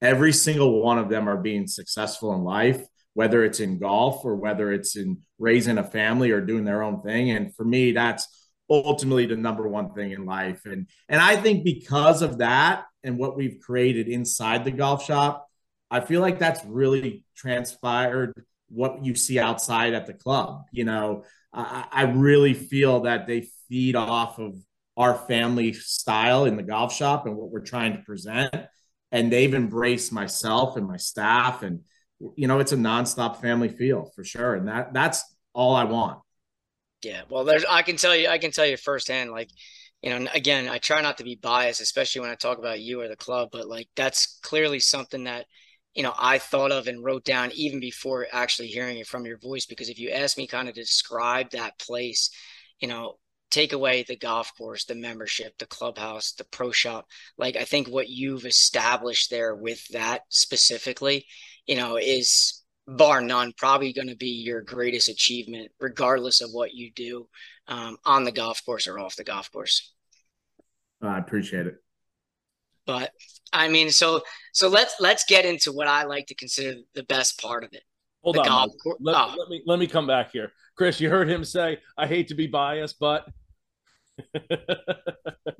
[0.00, 2.80] every single one of them are being successful in life,
[3.14, 7.02] whether it's in golf or whether it's in raising a family or doing their own
[7.02, 7.30] thing.
[7.30, 8.26] And for me, that's
[8.70, 10.62] ultimately the number one thing in life.
[10.64, 15.48] And and I think because of that and what we've created inside the golf shop,
[15.90, 18.32] I feel like that's really transpired
[18.68, 20.62] what you see outside at the club.
[20.70, 24.54] You know, I, I really feel that they feed off of
[24.96, 28.54] our family style in the golf shop and what we're trying to present.
[29.12, 31.80] And they've embraced myself and my staff and
[32.36, 34.54] you know it's a nonstop family feel for sure.
[34.54, 36.20] And that that's all i want.
[37.02, 37.22] Yeah.
[37.28, 39.48] Well there's i can tell you i can tell you firsthand like
[40.02, 43.00] you know again i try not to be biased especially when i talk about you
[43.00, 45.46] or the club but like that's clearly something that
[45.94, 49.38] you know i thought of and wrote down even before actually hearing it from your
[49.38, 52.30] voice because if you ask me kind of describe that place
[52.80, 53.16] you know
[53.50, 57.06] take away the golf course, the membership, the clubhouse, the pro shop.
[57.36, 61.26] Like I think what you've established there with that specifically,
[61.66, 66.74] you know, is bar none probably going to be your greatest achievement, regardless of what
[66.74, 67.28] you do
[67.68, 69.92] um, on the golf course or off the golf course.
[71.02, 71.76] I appreciate it.
[72.90, 73.12] But
[73.52, 74.22] I mean, so
[74.52, 77.84] so let's let's get into what I like to consider the best part of it.
[78.24, 79.34] Hold the on, let, oh.
[79.38, 81.00] let me let me come back here, Chris.
[81.00, 83.26] You heard him say, "I hate to be biased, but."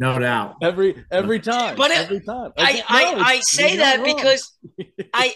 [0.00, 0.56] no doubt.
[0.60, 1.76] Every every time.
[1.76, 2.52] But uh, every time.
[2.58, 4.58] I I, no, I say that because
[5.14, 5.34] I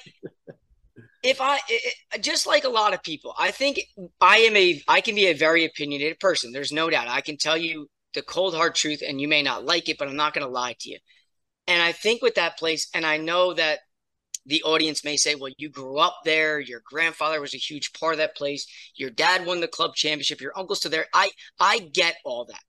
[1.23, 3.81] if I it, just like a lot of people, I think
[4.21, 6.51] I am a I can be a very opinionated person.
[6.51, 7.07] There's no doubt.
[7.07, 10.09] I can tell you the cold hard truth and you may not like it, but
[10.09, 10.99] I'm not going to lie to you.
[11.67, 13.81] And I think with that place and I know that
[14.47, 16.61] the audience may say, well, you grew up there.
[16.61, 18.67] Your grandfather was a huge part of that place.
[18.95, 20.41] Your dad won the club championship.
[20.41, 21.07] Your uncle's still there.
[21.15, 22.63] I I get all that.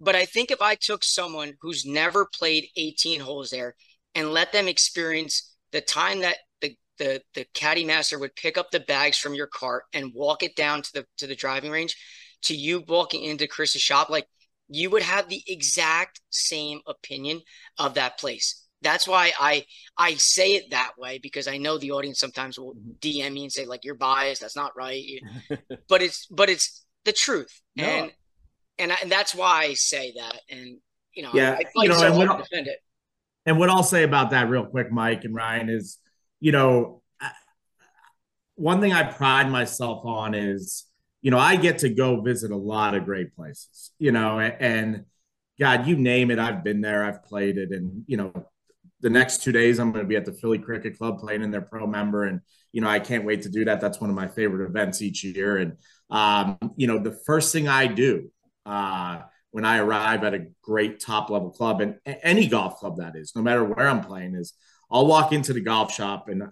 [0.00, 3.74] But I think if I took someone who's never played 18 holes there
[4.14, 8.70] and let them experience the time that the the the caddy master would pick up
[8.70, 11.96] the bags from your cart and walk it down to the to the driving range
[12.42, 14.26] to you walking into Chris's shop, like
[14.70, 17.40] you would have the exact same opinion
[17.78, 18.66] of that place.
[18.82, 19.66] That's why I
[19.98, 23.34] I say it that way because I know the audience sometimes will DM mm-hmm.
[23.34, 24.40] me and say like you're biased.
[24.40, 25.04] That's not right.
[25.88, 27.60] but it's but it's the truth.
[27.76, 27.84] No.
[27.84, 28.12] And
[28.78, 30.40] and I, and that's why I say that.
[30.48, 30.78] And
[31.14, 32.78] you know, yeah, I, you know, so and, what defend it.
[33.44, 35.98] and what I'll say about that real quick, Mike and Ryan, is
[36.38, 37.02] you know,
[38.54, 40.86] one thing I pride myself on is
[41.22, 43.90] you know I get to go visit a lot of great places.
[43.98, 45.04] You know, and
[45.58, 48.32] God, you name it, I've been there, I've played it, and you know,
[49.00, 51.50] the next two days I'm going to be at the Philly Cricket Club playing in
[51.50, 52.40] their pro member, and
[52.72, 53.80] you know I can't wait to do that.
[53.80, 55.76] That's one of my favorite events each year, and
[56.10, 58.30] um, you know the first thing I do
[58.66, 63.16] uh, when I arrive at a great top level club and any golf club that
[63.16, 64.54] is, no matter where I'm playing, is
[64.90, 66.44] I'll walk into the golf shop and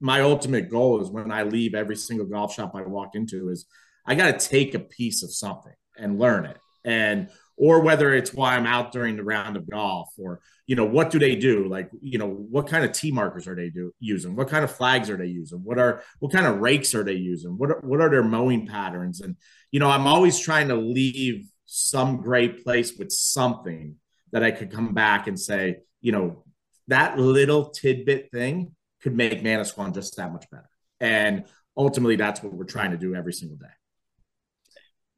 [0.00, 3.66] my ultimate goal is when I leave every single golf shop I walk into is
[4.06, 6.58] I got to take a piece of something and learn it.
[6.84, 7.28] And
[7.58, 11.10] or whether it's why I'm out during the round of golf or you know what
[11.10, 14.36] do they do like you know what kind of tee markers are they do using
[14.36, 17.14] what kind of flags are they using what are what kind of rakes are they
[17.14, 19.36] using what are, what are their mowing patterns and
[19.70, 23.96] you know I'm always trying to leave some great place with something
[24.32, 26.44] that I could come back and say, you know,
[26.88, 30.68] that little tidbit thing could make Manasquan just that much better.
[31.00, 31.44] And
[31.76, 33.66] ultimately, that's what we're trying to do every single day.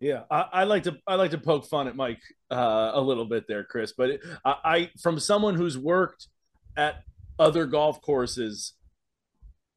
[0.01, 2.20] Yeah, I, I like to I like to poke fun at Mike
[2.51, 3.92] uh, a little bit there, Chris.
[3.96, 6.28] But it, I, I from someone who's worked
[6.76, 7.03] at
[7.38, 8.74] other golf courses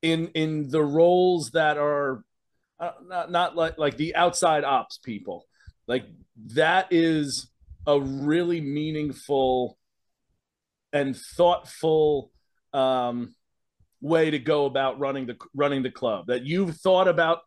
[0.01, 2.24] in in the roles that are
[2.80, 5.45] uh, not not like like the outside ops people
[5.88, 6.05] like
[6.53, 7.49] that is
[7.88, 9.78] a really meaningful
[10.93, 12.32] and thoughtful
[12.74, 13.36] um,
[14.01, 16.28] way to go about running the running the club.
[16.28, 17.39] That you've thought about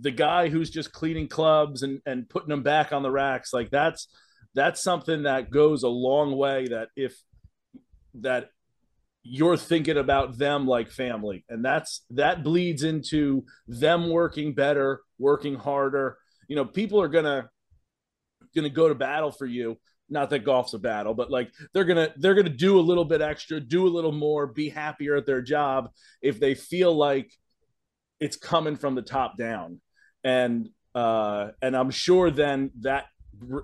[0.00, 3.52] the guy who's just cleaning clubs and and putting them back on the racks.
[3.52, 4.08] Like that's
[4.54, 6.68] that's something that goes a long way.
[6.68, 7.16] That if
[8.14, 8.50] that
[9.22, 15.54] you're thinking about them like family and that's that bleeds into them working better working
[15.54, 16.18] harder
[16.48, 17.48] you know people are gonna
[18.52, 19.78] to go to battle for you
[20.12, 23.22] not that golf's a battle, but like they're gonna they're gonna do a little bit
[23.22, 25.90] extra, do a little more, be happier at their job
[26.20, 27.32] if they feel like
[28.22, 29.80] it's coming from the top down.
[30.24, 33.06] And uh and I'm sure then that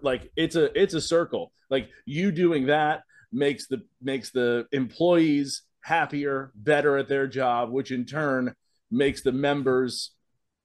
[0.02, 1.52] like it's a it's a circle.
[1.70, 3.02] Like you doing that
[3.32, 8.54] makes the makes the employees happier, better at their job, which in turn
[8.90, 10.10] makes the members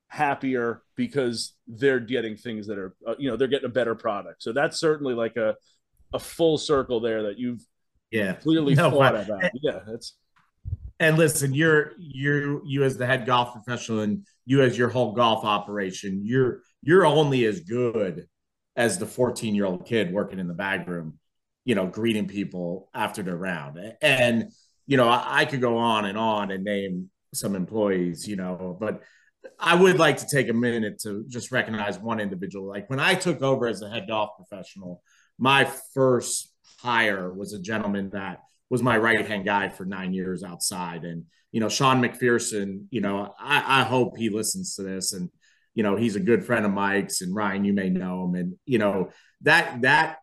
[0.07, 4.43] happier because they're getting things that are uh, you know they're getting a better product
[4.43, 5.55] so that's certainly like a
[6.13, 7.65] a full circle there that you've
[8.11, 10.15] yeah clearly no, thought about yeah that's
[10.99, 15.13] and listen you're you're you as the head golf professional and you as your whole
[15.13, 18.27] golf operation you're you're only as good
[18.75, 21.17] as the 14 year old kid working in the bag room
[21.65, 24.51] you know greeting people after their round and
[24.85, 28.77] you know I, I could go on and on and name some employees you know
[28.79, 29.01] but
[29.59, 32.67] I would like to take a minute to just recognize one individual.
[32.67, 35.01] Like when I took over as a head golf professional,
[35.37, 38.39] my first hire was a gentleman that
[38.69, 41.03] was my right hand guy for nine years outside.
[41.03, 45.29] And, you know, Sean McPherson, you know, I, I hope he listens to this and,
[45.75, 48.35] you know, he's a good friend of Mike's and Ryan, you may know him.
[48.35, 49.09] And, you know,
[49.41, 50.17] that, that,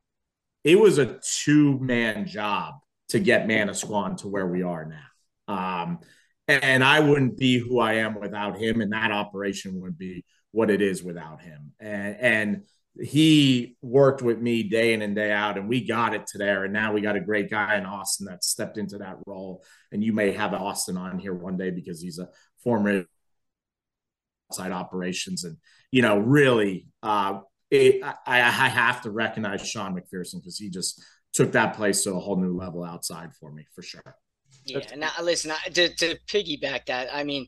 [0.62, 2.74] it was a two man job
[3.08, 5.54] to get Manasquan to where we are now.
[5.54, 5.98] Um,
[6.48, 10.70] and I wouldn't be who I am without him, and that operation would be what
[10.70, 11.72] it is without him.
[11.78, 12.62] And, and
[12.98, 16.64] he worked with me day in and day out, and we got it to there.
[16.64, 19.62] And now we got a great guy in Austin that stepped into that role.
[19.92, 22.28] And you may have Austin on here one day because he's a
[22.62, 23.04] former
[24.50, 25.56] outside operations, and
[25.92, 31.02] you know, really, uh, it, I, I have to recognize Sean McPherson because he just
[31.32, 34.16] took that place to a whole new level outside for me for sure.
[34.64, 37.08] Yeah, now listen I, to to piggyback that.
[37.12, 37.46] I mean,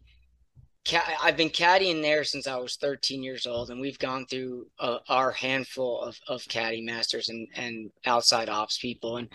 [1.22, 4.98] I've been caddying there since I was 13 years old, and we've gone through uh,
[5.08, 9.28] our handful of of caddy masters and and outside ops people, and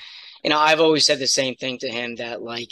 [0.43, 2.71] you know I've always said the same thing to him that like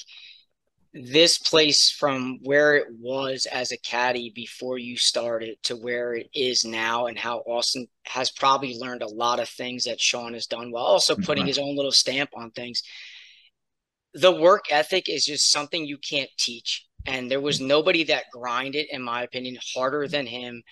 [0.93, 6.29] this place from where it was as a caddy before you started to where it
[6.33, 10.47] is now and how Austin has probably learned a lot of things that Sean has
[10.47, 11.47] done while also putting mm-hmm.
[11.47, 12.81] his own little stamp on things
[14.15, 16.87] the work ethic is just something you can't teach.
[17.05, 20.63] And there was nobody that grinded, in my opinion, harder than him,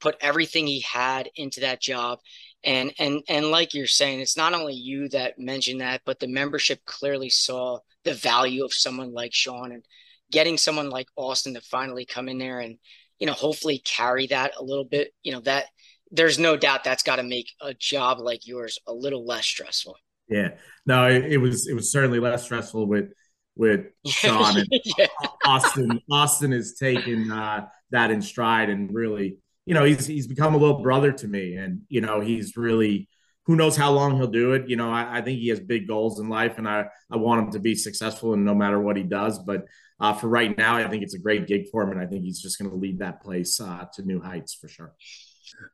[0.00, 2.18] put everything he had into that job.
[2.62, 6.28] And and and like you're saying, it's not only you that mentioned that, but the
[6.28, 9.84] membership clearly saw the value of someone like Sean and
[10.30, 12.78] getting someone like Austin to finally come in there and,
[13.18, 15.66] you know, hopefully carry that a little bit, you know, that
[16.10, 19.96] there's no doubt that's got to make a job like yours a little less stressful.
[20.28, 20.50] Yeah,
[20.86, 23.12] no, it, was it was certainly less stressful with
[23.56, 25.06] with Sean and yeah.
[25.44, 26.00] Austin.
[26.10, 30.58] Austin has taken uh, that in stride and really, you know, he's he's become a
[30.58, 33.08] little brother to me, and you know, he's really
[33.46, 34.68] who knows how long he'll do it.
[34.68, 37.44] You know, I, I think he has big goals in life, and I I want
[37.44, 39.66] him to be successful, and no matter what he does, but.
[40.02, 42.24] Uh, for right now, I think it's a great gig for him, and I think
[42.24, 44.94] he's just going to lead that place uh, to new heights for sure.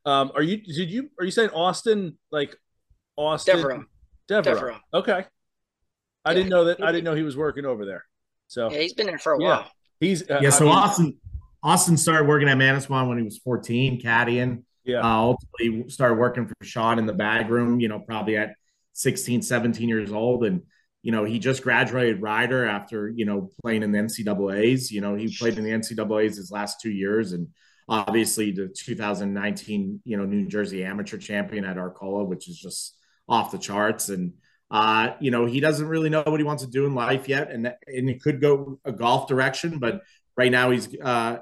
[0.04, 0.56] Um, are you?
[0.56, 1.10] Did you?
[1.20, 2.18] Are you saying Austin?
[2.32, 2.56] Like
[3.16, 3.56] Austin?
[3.56, 3.84] Devereaux.
[4.28, 4.54] Devereaux.
[4.54, 4.78] Devereaux.
[4.94, 5.26] Okay.
[6.26, 6.34] I yeah.
[6.34, 6.82] didn't know that.
[6.82, 8.04] I didn't know he was working over there.
[8.48, 9.48] So yeah, he's been there for a yeah.
[9.48, 9.70] while.
[10.00, 10.50] He's uh, yeah.
[10.50, 11.16] So I mean, Austin
[11.62, 14.64] Austin started working at Manasquan when he was 14, caddying.
[14.84, 15.00] Yeah.
[15.00, 17.80] Uh, ultimately started working for Sean in the bag room.
[17.80, 18.54] You know, probably at
[18.94, 20.62] 16, 17 years old, and
[21.02, 24.90] you know he just graduated Rider after you know playing in the NCAA's.
[24.90, 27.48] You know, he played in the NCAA's his last two years, and
[27.88, 32.96] obviously the 2019 you know New Jersey amateur champion at Arcola, which is just
[33.28, 34.08] off the charts.
[34.08, 34.34] And
[34.70, 37.50] uh, you know, he doesn't really know what he wants to do in life yet,
[37.50, 39.78] and and it could go a golf direction.
[39.78, 40.02] But
[40.36, 41.38] right now, he's uh,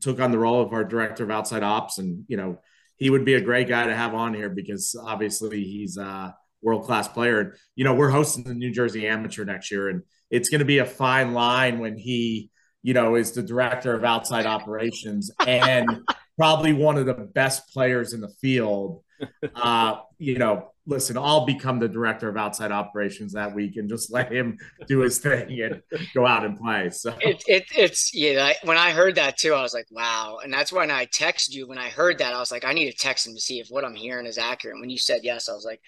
[0.00, 2.60] took on the role of our director of outside ops, and you know,
[2.96, 6.84] he would be a great guy to have on here because obviously he's a world
[6.84, 7.40] class player.
[7.40, 10.66] And you know, we're hosting the New Jersey Amateur next year, and it's going to
[10.66, 12.50] be a fine line when he,
[12.82, 16.02] you know, is the director of outside operations and
[16.36, 19.02] probably one of the best players in the field.
[19.54, 24.12] Uh, you know, listen, I'll become the director of outside operations that week and just
[24.12, 25.82] let him do his thing and
[26.14, 26.90] go out and play.
[26.90, 28.52] So it, it it's yeah.
[28.62, 30.38] When I heard that too, I was like, wow.
[30.42, 31.66] And that's when I texted you.
[31.66, 33.68] When I heard that, I was like, I need to text him to see if
[33.68, 34.74] what I'm hearing is accurate.
[34.74, 35.80] And when you said yes, I was like,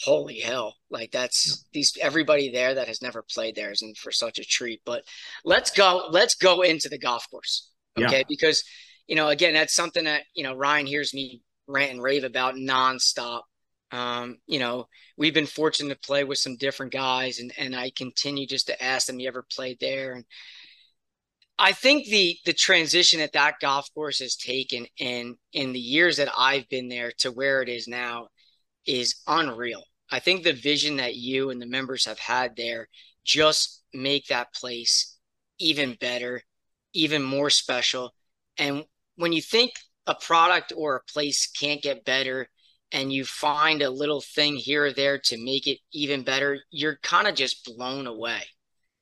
[0.00, 0.76] holy hell!
[0.90, 1.54] Like that's yeah.
[1.72, 4.80] these everybody there that has never played there is in for such a treat.
[4.86, 5.02] But
[5.44, 6.06] let's go.
[6.10, 8.18] Let's go into the golf course, okay?
[8.18, 8.24] Yeah.
[8.28, 8.62] Because
[9.08, 12.54] you know, again, that's something that you know Ryan hears me rant and rave about
[12.54, 13.42] nonstop
[13.90, 17.90] um, you know, we've been fortunate to play with some different guys, and and I
[17.90, 20.24] continue just to ask them, "You ever played there?" And
[21.58, 26.16] I think the the transition that that golf course has taken in in the years
[26.16, 28.28] that I've been there to where it is now
[28.86, 29.84] is unreal.
[30.10, 32.88] I think the vision that you and the members have had there
[33.24, 35.16] just make that place
[35.58, 36.42] even better,
[36.92, 38.14] even more special.
[38.58, 38.84] And
[39.16, 39.72] when you think
[40.06, 42.48] a product or a place can't get better
[42.94, 46.98] and you find a little thing here or there to make it even better, you're
[47.02, 48.40] kind of just blown away.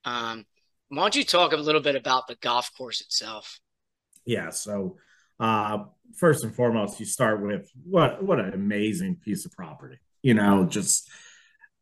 [0.04, 0.46] Um,
[0.88, 3.60] why don't you talk a little bit about the golf course itself?
[4.24, 4.50] Yeah.
[4.50, 4.96] So,
[5.38, 5.84] uh,
[6.16, 9.98] first and foremost, you start with what what an amazing piece of property.
[10.22, 11.10] You know, just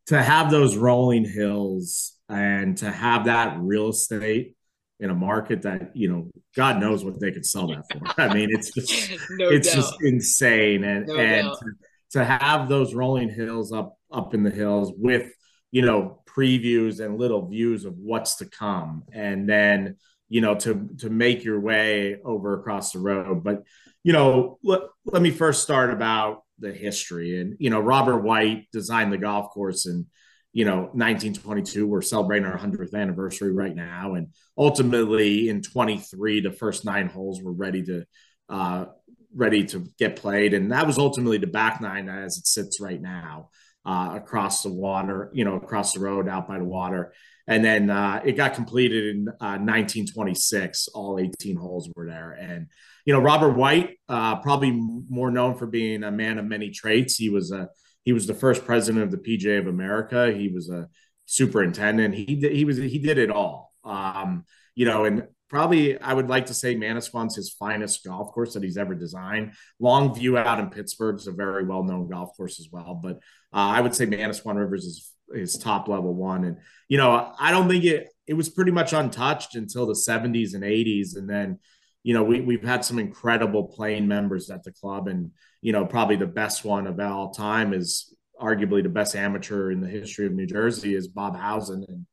[0.07, 4.57] to have those rolling hills and to have that real estate
[4.99, 8.21] in a market that you know God knows what they could sell that for.
[8.21, 9.77] I mean, it's just no it's doubt.
[9.77, 11.67] just insane, and no and to,
[12.13, 15.33] to, have those rolling hills up up in the hills with
[15.71, 19.97] you know previews and little views of what's to come, and then
[20.29, 23.45] you know to to make your way over across the road.
[23.45, 23.65] But
[24.03, 28.69] you know, let, let me first start about the history, and you know, Robert White
[28.73, 30.07] designed the golf course and
[30.53, 34.15] you know 1922 we're celebrating our 100th anniversary right now.
[34.15, 38.05] And ultimately in 23 the first nine holes were ready to
[38.49, 38.87] uh,
[39.35, 43.01] ready to get played and that was ultimately the back nine as it sits right
[43.01, 43.49] now
[43.87, 47.13] uh, across the water you know across the road out by the water
[47.47, 52.67] and then uh, it got completed in 1926 uh, all 18 holes were there and
[53.05, 57.17] you know robert white uh, probably more known for being a man of many traits
[57.17, 57.69] he was a
[58.05, 60.33] he was the first president of the PGA of America.
[60.33, 60.89] He was a
[61.27, 62.15] superintendent.
[62.15, 63.73] He did, he was he did it all.
[63.85, 68.55] Um, you know, and probably I would like to say Manasquan's his finest golf course
[68.55, 69.53] that he's ever designed.
[69.79, 73.17] Longue Vue out in Pittsburgh is a very well known golf course as well, but
[73.53, 76.45] uh, I would say Manasquan Rivers is his top level one.
[76.45, 80.55] And you know, I don't think it it was pretty much untouched until the 70s
[80.55, 81.59] and 80s, and then
[82.03, 85.09] you know, we, we've had some incredible playing members at the club.
[85.09, 89.71] And, you know, probably the best one of all time is arguably the best amateur
[89.71, 91.85] in the history of New Jersey is Bob Housen.
[91.87, 92.07] And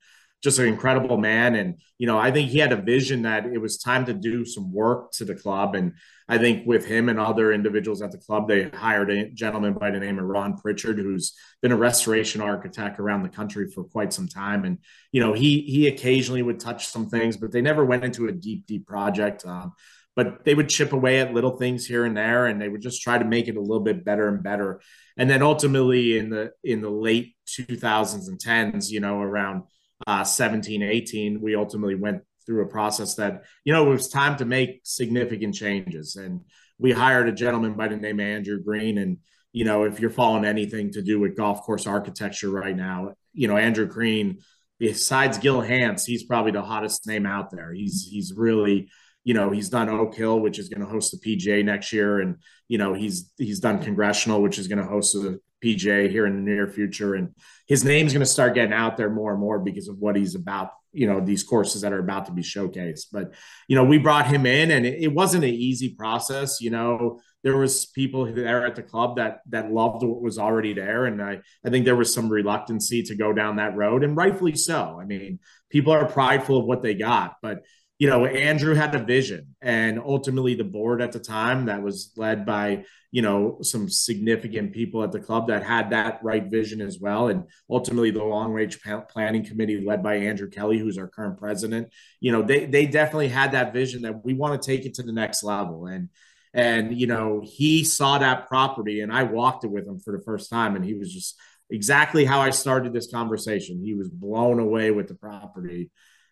[0.43, 1.55] just an incredible man.
[1.55, 4.45] And, you know, I think he had a vision that it was time to do
[4.45, 5.75] some work to the club.
[5.75, 5.93] And
[6.29, 9.89] I think with him and other individuals at the club, they hired a gentleman by
[9.89, 14.13] the name of Ron Prichard, who's been a restoration architect around the country for quite
[14.13, 14.63] some time.
[14.63, 14.77] And,
[15.11, 18.31] you know, he, he occasionally would touch some things, but they never went into a
[18.31, 19.45] deep, deep project.
[19.45, 19.73] Um,
[20.15, 23.03] but they would chip away at little things here and there and they would just
[23.03, 24.81] try to make it a little bit better and better
[25.15, 29.61] and then ultimately in the in the late 2000s and 10s you know around
[30.07, 34.37] uh, 17, 18, we ultimately went through a process that, you know, it was time
[34.37, 36.15] to make significant changes.
[36.15, 36.41] And
[36.79, 38.97] we hired a gentleman by the name of Andrew Green.
[38.97, 39.17] And,
[39.51, 43.49] you know, if you're following anything to do with golf course architecture right now, you
[43.49, 44.39] know, Andrew Green,
[44.79, 47.73] besides Gil Hanse, he's probably the hottest name out there.
[47.73, 48.89] He's he's really,
[49.25, 52.19] you know, he's done Oak Hill, which is going to host the PGA next year,
[52.19, 52.37] and
[52.67, 56.35] you know, he's he's done Congressional, which is going to host the PGA here in
[56.35, 57.15] the near future.
[57.15, 57.33] And
[57.67, 60.35] his name's going to start getting out there more and more because of what he's
[60.35, 63.07] about, you know, these courses that are about to be showcased.
[63.11, 63.33] But,
[63.67, 66.61] you know, we brought him in and it, it wasn't an easy process.
[66.61, 70.73] You know, there was people there at the club that that loved what was already
[70.73, 71.05] there.
[71.05, 74.55] And I, I think there was some reluctancy to go down that road and rightfully
[74.55, 74.97] so.
[74.99, 75.39] I mean,
[75.69, 77.59] people are prideful of what they got, but
[77.99, 82.11] you know, Andrew had a vision, and ultimately the board at the time that was
[82.15, 86.79] led by you know some significant people at the club that had that right vision
[86.79, 88.79] as well, and ultimately the long range
[89.09, 91.91] planning committee led by Andrew Kelly, who's our current president.
[92.19, 95.03] You know, they they definitely had that vision that we want to take it to
[95.03, 96.09] the next level, and
[96.53, 100.23] and you know he saw that property, and I walked it with him for the
[100.23, 101.35] first time, and he was just
[101.71, 103.81] exactly how I started this conversation.
[103.83, 105.89] He was blown away with the property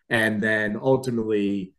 [0.08, 1.72] and then ultimately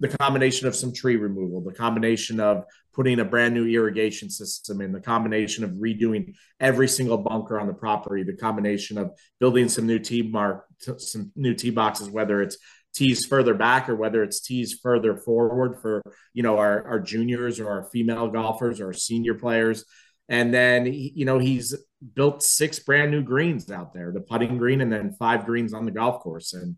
[0.00, 4.80] the combination of some tree removal, the combination of putting a brand new irrigation system
[4.80, 9.68] in, the combination of redoing every single bunker on the property, the combination of building
[9.68, 10.66] some new tee mark,
[10.98, 12.58] some new tee boxes, whether it's
[12.94, 16.02] tees further back or whether it's tees further forward for
[16.34, 19.84] you know our, our juniors or our female golfers or senior players.
[20.28, 21.74] And then you know he's
[22.14, 25.84] built six brand new greens out there, the putting green, and then five greens on
[25.84, 26.76] the golf course, and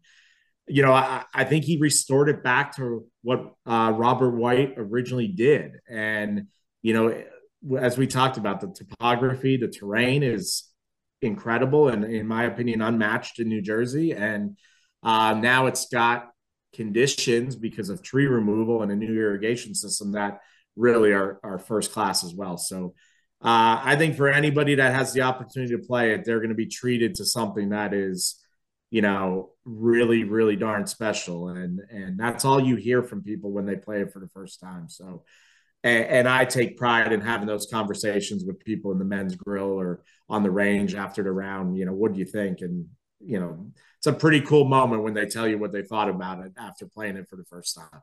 [0.66, 5.28] you know, I, I, think he restored it back to what uh, Robert White originally
[5.28, 5.72] did.
[5.88, 6.46] And,
[6.82, 7.22] you know,
[7.78, 10.64] as we talked about, the topography, the terrain is
[11.20, 14.12] incredible and, in my opinion, unmatched in New Jersey.
[14.12, 14.56] And
[15.02, 16.30] uh, now it's got
[16.72, 20.40] conditions because of tree removal and a new irrigation system that
[20.76, 22.56] really are, are first class as well.
[22.56, 22.94] So,
[23.42, 26.54] uh, I think for anybody that has the opportunity to play it, they're going to
[26.54, 28.42] be treated to something that is
[28.94, 31.48] you know, really, really darn special.
[31.48, 34.60] And and that's all you hear from people when they play it for the first
[34.60, 34.88] time.
[34.88, 35.24] So
[35.82, 39.80] And, and, I take pride in having those conversations with people in the men's grill
[39.80, 41.76] or on the range after the round.
[41.76, 42.60] You know, what do you think?
[42.60, 42.86] And
[43.18, 43.66] you know,
[43.98, 46.86] it's a pretty cool moment when they tell you what they thought about it after
[46.86, 48.00] playing it for the first time.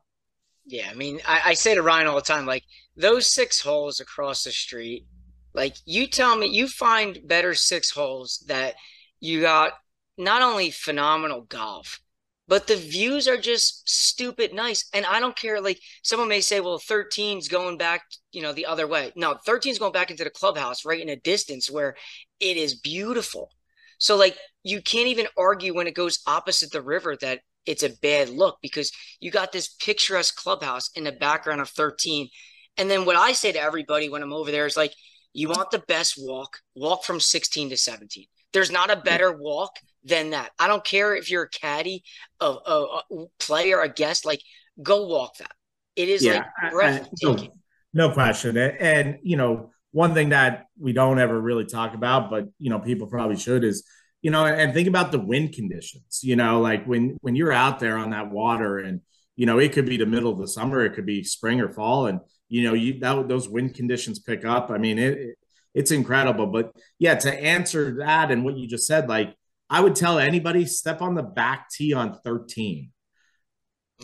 [0.66, 2.64] Yeah, I mean, I, I say to Ryan all the time, like
[2.98, 5.06] those six holes across the street.
[5.54, 8.74] Like you tell me, you find better six holes that
[9.20, 9.72] you got
[10.18, 12.00] not only phenomenal golf,
[12.48, 14.88] but the views are just stupid nice.
[14.92, 15.60] And I don't care.
[15.60, 18.02] Like someone may say, well, 13's going back,
[18.32, 19.12] you know, the other way.
[19.16, 21.96] No, 13's going back into the clubhouse right in a distance where
[22.40, 23.50] it is beautiful.
[23.98, 27.96] So like you can't even argue when it goes opposite the river that it's a
[28.02, 28.90] bad look because
[29.20, 32.28] you got this picturesque clubhouse in the background of 13.
[32.76, 34.92] And then what I say to everybody when I'm over there is like,
[35.32, 38.26] you want the best walk, walk from 16 to 17.
[38.52, 39.70] There's not a better walk
[40.04, 40.50] than that.
[40.58, 42.02] I don't care if you're a caddy,
[42.40, 44.40] a, a, a player, a guest, like
[44.82, 45.52] go walk that.
[45.94, 47.52] It is yeah, like breathtaking.
[47.92, 48.56] No, no question.
[48.56, 52.78] And, you know, one thing that we don't ever really talk about, but, you know,
[52.78, 53.84] people probably should is,
[54.22, 57.78] you know, and think about the wind conditions, you know, like when, when you're out
[57.78, 59.02] there on that water and,
[59.36, 61.70] you know, it could be the middle of the summer, it could be spring or
[61.70, 62.06] fall.
[62.06, 64.70] And, you know, you, that, those wind conditions pick up.
[64.70, 65.38] I mean, it, it
[65.74, 66.46] it's incredible.
[66.46, 69.34] But yeah, to answer that and what you just said, like
[69.72, 72.90] I would tell anybody step on the back tee on 13.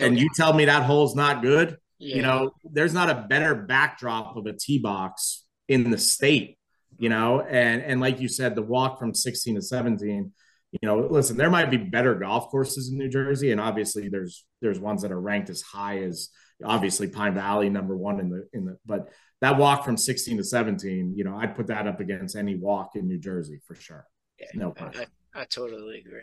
[0.01, 1.77] And you tell me that hole's not good.
[1.99, 2.16] Yeah.
[2.16, 6.57] You know, there's not a better backdrop of a tee box in the state,
[6.99, 10.33] you know, and and like you said, the walk from 16 to 17,
[10.71, 14.47] you know, listen, there might be better golf courses in New Jersey, and obviously there's
[14.62, 16.29] there's ones that are ranked as high as
[16.64, 19.09] obviously Pine Valley, number one in the in the but
[19.43, 22.93] that walk from 16 to 17, you know, I'd put that up against any walk
[22.95, 24.07] in New Jersey for sure.
[24.55, 25.07] No question.
[25.39, 26.22] I, I totally agree.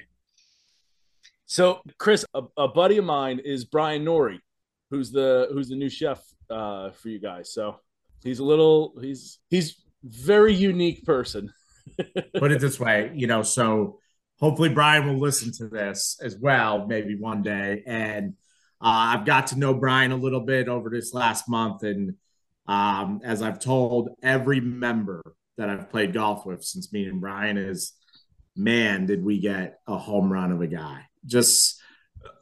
[1.45, 4.41] So, Chris, a, a, buddy of mine is Brian Norrie,
[4.89, 7.53] who's the who's the new chef uh, for you guys.
[7.53, 7.79] So
[8.23, 11.53] he's a little he's he's very unique person.
[12.37, 13.43] Put it this way, you know.
[13.43, 13.99] So
[14.39, 17.83] hopefully Brian will listen to this as well, maybe one day.
[17.85, 18.33] And
[18.81, 22.15] uh, I've got to know Brian a little bit over this last month, and
[22.67, 25.21] um, as I've told every member
[25.57, 27.93] that I've played golf with since meeting Brian is,
[28.55, 31.01] man, did we get a home run of a guy.
[31.25, 31.81] Just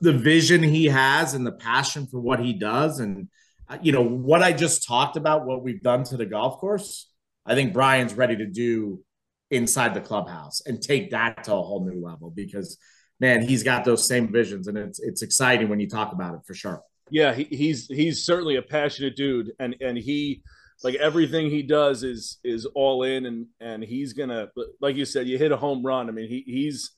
[0.01, 2.99] the vision he has and the passion for what he does.
[2.99, 3.27] And,
[3.67, 7.09] uh, you know, what I just talked about, what we've done to the golf course,
[7.45, 9.03] I think Brian's ready to do
[9.51, 12.77] inside the clubhouse and take that to a whole new level because,
[13.19, 14.67] man, he's got those same visions.
[14.67, 16.81] And it's, it's exciting when you talk about it for sure.
[17.09, 20.41] Yeah, he, he's he's certainly a passionate dude, and and he
[20.83, 24.49] like everything he does is is all in, and and he's gonna
[24.81, 26.09] like you said, you hit a home run.
[26.09, 26.91] I mean, he he's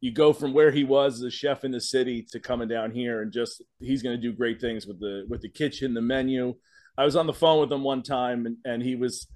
[0.00, 2.92] you go from where he was as a chef in the city to coming down
[2.92, 6.54] here, and just he's gonna do great things with the with the kitchen, the menu.
[6.96, 9.26] I was on the phone with him one time, and and he was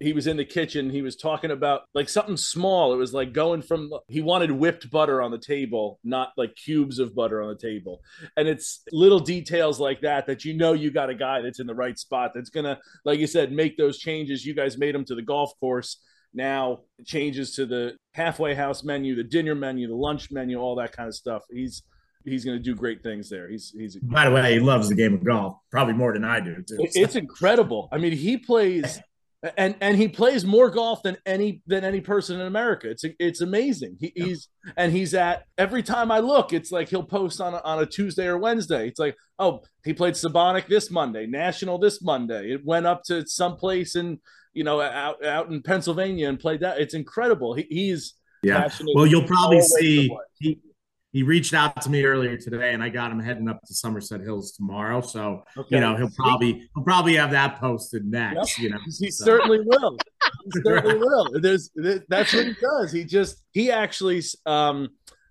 [0.00, 3.32] he was in the kitchen he was talking about like something small it was like
[3.32, 7.48] going from he wanted whipped butter on the table not like cubes of butter on
[7.48, 8.00] the table
[8.36, 11.66] and it's little details like that that you know you got a guy that's in
[11.66, 15.04] the right spot that's gonna like you said make those changes you guys made them
[15.04, 16.00] to the golf course
[16.34, 20.92] now changes to the halfway house menu the dinner menu the lunch menu all that
[20.92, 21.82] kind of stuff he's
[22.28, 23.48] he's going to do great things there.
[23.48, 23.96] He's he's.
[23.96, 26.56] By the way, he loves the game of golf probably more than I do.
[26.56, 26.86] Too, so.
[26.94, 27.88] It's incredible.
[27.92, 29.00] I mean, he plays
[29.56, 32.90] and and he plays more golf than any than any person in America.
[32.90, 33.96] It's it's amazing.
[34.00, 34.24] He, yeah.
[34.26, 37.80] He's and he's at every time I look, it's like he'll post on a, on
[37.80, 38.88] a Tuesday or Wednesday.
[38.88, 42.52] It's like, oh, he played Sebonack this Monday, National this Monday.
[42.52, 44.18] It went up to some place in
[44.54, 46.80] you know out out in Pennsylvania and played that.
[46.80, 47.54] It's incredible.
[47.54, 48.68] He, he's yeah.
[48.94, 50.10] Well, you'll probably see
[50.40, 50.58] he
[51.12, 54.20] he reached out to me earlier today and I got him heading up to Somerset
[54.20, 55.00] Hills tomorrow.
[55.00, 55.76] So, okay.
[55.76, 58.64] you know, he'll probably he'll probably have that posted next, yep.
[58.64, 58.78] you know.
[58.98, 59.24] He so.
[59.24, 59.96] certainly will.
[60.44, 61.40] He certainly will.
[61.40, 61.70] There's
[62.08, 62.92] that's what he does.
[62.92, 64.88] He just he actually um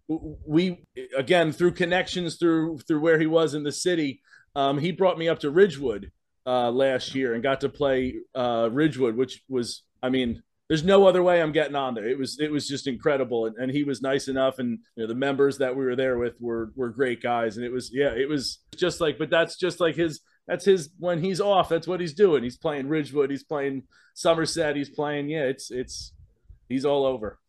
[0.08, 0.84] we
[1.16, 4.22] again through connections through through where he was in the city,
[4.56, 6.12] um he brought me up to Ridgewood
[6.48, 11.08] uh last year and got to play uh Ridgewood, which was I mean there's no
[11.08, 12.08] other way I'm getting on there.
[12.08, 15.08] It was it was just incredible, and, and he was nice enough, and you know
[15.08, 18.10] the members that we were there with were were great guys, and it was yeah,
[18.10, 21.88] it was just like, but that's just like his that's his when he's off, that's
[21.88, 22.44] what he's doing.
[22.44, 26.14] He's playing Ridgewood, he's playing Somerset, he's playing yeah, it's it's
[26.68, 27.40] he's all over.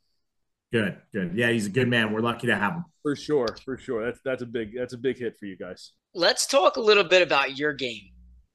[0.73, 1.33] Good, good.
[1.35, 2.13] Yeah, he's a good man.
[2.13, 2.85] We're lucky to have him.
[3.03, 4.05] For sure, for sure.
[4.05, 5.93] That's that's a big that's a big hit for you guys.
[6.15, 8.11] Let's talk a little bit about your game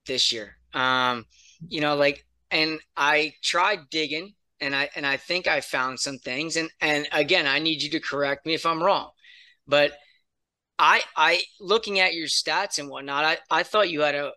[0.06, 0.56] this year.
[0.74, 1.26] Um,
[1.68, 6.18] you know, like and I tried digging and I and I think I found some
[6.18, 6.56] things.
[6.56, 9.12] And and again, I need you to correct me if I'm wrong.
[9.68, 9.94] But
[10.80, 14.32] I I looking at your stats and whatnot, I, I thought you had a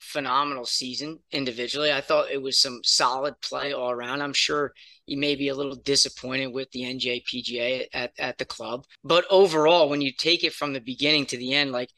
[0.00, 1.92] phenomenal season individually.
[1.92, 4.20] I thought it was some solid play all around.
[4.20, 4.72] I'm sure
[5.06, 8.84] you may be a little disappointed with the NJPGA at, at the club.
[9.04, 11.90] But overall, when you take it from the beginning to the end, like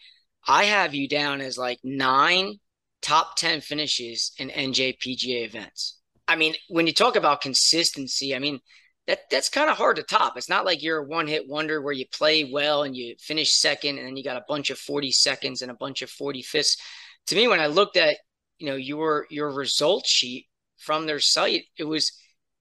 [0.46, 2.60] I have you down as like nine
[3.00, 5.98] top 10 finishes in NJPGA events.
[6.26, 8.60] I mean, when you talk about consistency, I mean,
[9.06, 10.36] that that's kind of hard to top.
[10.36, 13.54] It's not like you're a one hit wonder where you play well and you finish
[13.54, 16.78] second and then you got a bunch of 40 seconds and a bunch of 45ths.
[17.26, 18.16] To me, when I looked at,
[18.58, 20.46] you know, your your result sheet
[20.78, 22.12] from their site, it was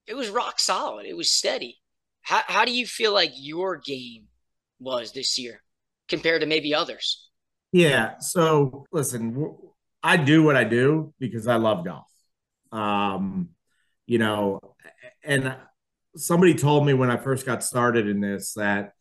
[0.05, 1.05] it was rock solid.
[1.05, 1.79] It was steady.
[2.21, 4.25] How how do you feel like your game
[4.79, 5.61] was this year
[6.09, 7.29] compared to maybe others?
[7.71, 8.19] Yeah.
[8.19, 9.55] So listen,
[10.01, 12.12] I do what I do because I love golf.
[12.73, 13.49] Um,
[14.05, 14.59] you know,
[15.23, 15.55] and
[16.15, 18.93] somebody told me when I first got started in this that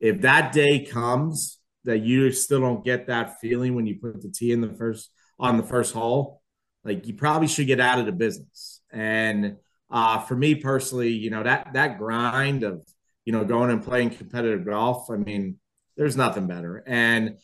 [0.00, 4.28] if that day comes that you still don't get that feeling when you put the
[4.28, 6.42] tee in the first on the first hole,
[6.84, 8.80] like you probably should get out of the business.
[8.90, 9.56] And
[9.90, 12.84] uh, for me personally, you know that that grind of
[13.24, 15.10] you know going and playing competitive golf.
[15.10, 15.58] I mean,
[15.96, 16.82] there's nothing better.
[16.86, 17.36] And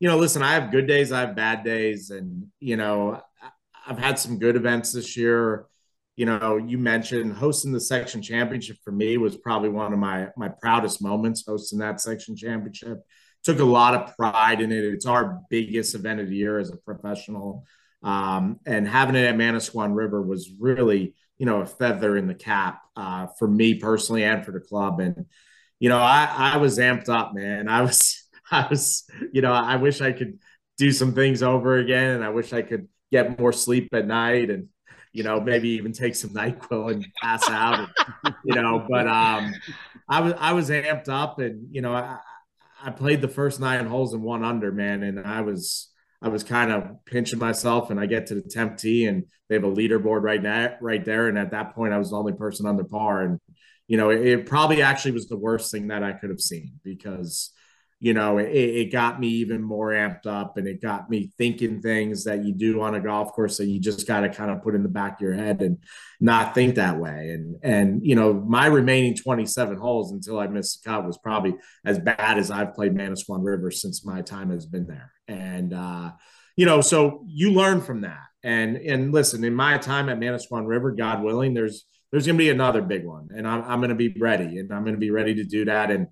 [0.00, 3.22] you know, listen, I have good days, I have bad days, and you know,
[3.86, 5.66] I've had some good events this year
[6.16, 10.28] you know, you mentioned hosting the section championship for me was probably one of my
[10.36, 13.04] my proudest moments hosting that section championship.
[13.42, 14.84] Took a lot of pride in it.
[14.84, 17.64] It's our biggest event of the year as a professional.
[18.02, 22.34] Um, and having it at Manasquan River was really, you know, a feather in the
[22.34, 25.00] cap uh, for me personally and for the club.
[25.00, 25.26] And,
[25.78, 27.68] you know, I, I was amped up, man.
[27.68, 30.38] I was, I was, you know, I wish I could
[30.78, 34.50] do some things over again and I wish I could get more sleep at night
[34.50, 34.68] and
[35.14, 37.88] you know, maybe even take some NyQuil and pass out,
[38.24, 39.54] and, you know, but um,
[40.08, 42.18] I was, I was amped up and, you know, I,
[42.82, 45.04] I played the first nine holes in one under, man.
[45.04, 45.88] And I was,
[46.20, 49.54] I was kind of pinching myself and I get to the temp tee and they
[49.54, 51.28] have a leaderboard right now, right there.
[51.28, 53.22] And at that point I was the only person under par.
[53.22, 53.38] And,
[53.86, 56.80] you know, it, it probably actually was the worst thing that I could have seen
[56.82, 57.52] because,
[58.00, 61.80] you know, it, it, got me even more amped up and it got me thinking
[61.80, 64.62] things that you do on a golf course that you just got to kind of
[64.62, 65.78] put in the back of your head and
[66.20, 67.30] not think that way.
[67.30, 71.54] And, and, you know, my remaining 27 holes until I missed the cut was probably
[71.84, 75.12] as bad as I've played Manasquan River since my time has been there.
[75.28, 76.12] And, uh,
[76.56, 78.26] you know, so you learn from that.
[78.42, 82.44] And, and listen, in my time at Manasquan River, God willing, there's, there's going to
[82.44, 85.00] be another big one and I'm, I'm going to be ready and I'm going to
[85.00, 85.90] be ready to do that.
[85.90, 86.08] And,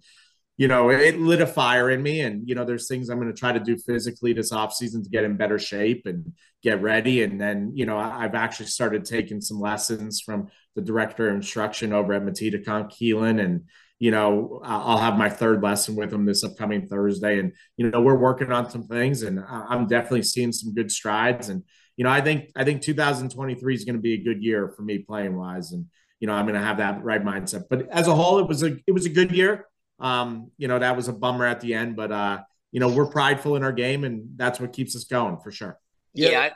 [0.62, 2.20] you know, it lit a fire in me.
[2.20, 5.10] And, you know, there's things I'm going to try to do physically this offseason to
[5.10, 7.24] get in better shape and get ready.
[7.24, 11.92] And then, you know, I've actually started taking some lessons from the director of instruction
[11.92, 13.44] over at Matita Keelan.
[13.44, 13.64] And,
[13.98, 17.40] you know, I'll have my third lesson with him this upcoming Thursday.
[17.40, 21.48] And, you know, we're working on some things and I'm definitely seeing some good strides.
[21.48, 21.64] And,
[21.96, 24.82] you know, I think, I think 2023 is going to be a good year for
[24.82, 25.72] me playing wise.
[25.72, 25.86] And,
[26.20, 27.64] you know, I'm going to have that right mindset.
[27.68, 29.66] But as a whole, it was a, it was a good year
[30.03, 32.42] um, you know, that was a bummer at the end, but uh,
[32.72, 35.78] you know, we're prideful in our game, and that's what keeps us going for sure.
[36.12, 36.30] Yeah.
[36.30, 36.50] yeah.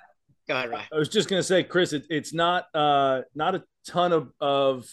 [0.49, 0.87] Go ahead, Ryan.
[0.93, 4.89] I was just gonna say, Chris, it, it's not uh, not a ton of of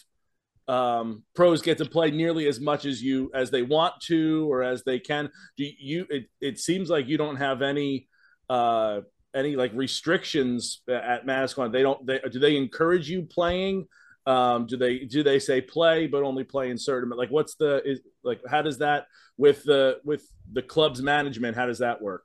[0.67, 4.63] um, pros get to play nearly as much as you as they want to or
[4.63, 5.29] as they can.
[5.57, 6.05] Do you?
[6.09, 8.07] It, it seems like you don't have any
[8.49, 9.01] uh,
[9.35, 11.71] any like restrictions at Manasquan.
[11.71, 12.05] They don't.
[12.05, 13.87] They, do they encourage you playing?
[14.25, 17.81] Um, do they do they say play but only play in certain like what's the
[17.83, 19.07] is like how does that
[19.37, 22.23] with the with the club's management how does that work?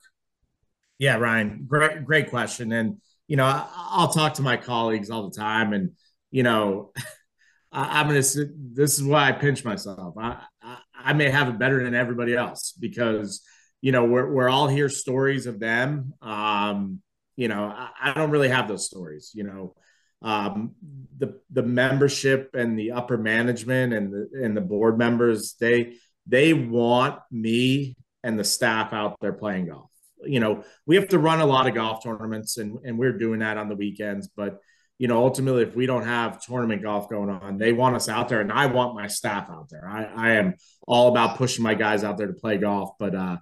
[0.99, 5.29] Yeah, Ryan, great great question, and you know I, I'll talk to my colleagues all
[5.29, 5.93] the time, and
[6.31, 6.93] you know
[7.73, 10.15] I, am gonna this is why I pinch myself.
[10.19, 13.43] I, I I may have it better than everybody else because
[13.81, 16.15] you know we're we're all hear stories of them.
[16.23, 17.01] Um,
[17.37, 19.33] you know I, I don't really have those stories.
[19.35, 19.75] You know
[20.23, 20.75] um,
[21.19, 25.95] the the membership and the upper management and the and the board members they
[26.27, 29.91] they want me and the staff out there playing golf.
[30.25, 33.41] You know, we have to run a lot of golf tournaments and and we're doing
[33.41, 34.61] that on the weekends, but
[34.99, 38.29] you know, ultimately, if we don't have tournament golf going on, they want us out
[38.29, 39.89] there, and I want my staff out there.
[39.89, 40.55] I, I am
[40.89, 42.91] all about pushing my guys out there to play golf.
[42.99, 43.37] But uh,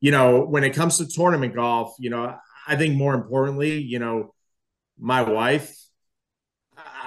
[0.00, 2.36] you know, when it comes to tournament golf, you know,
[2.66, 4.34] I think more importantly, you know,
[4.98, 5.74] my wife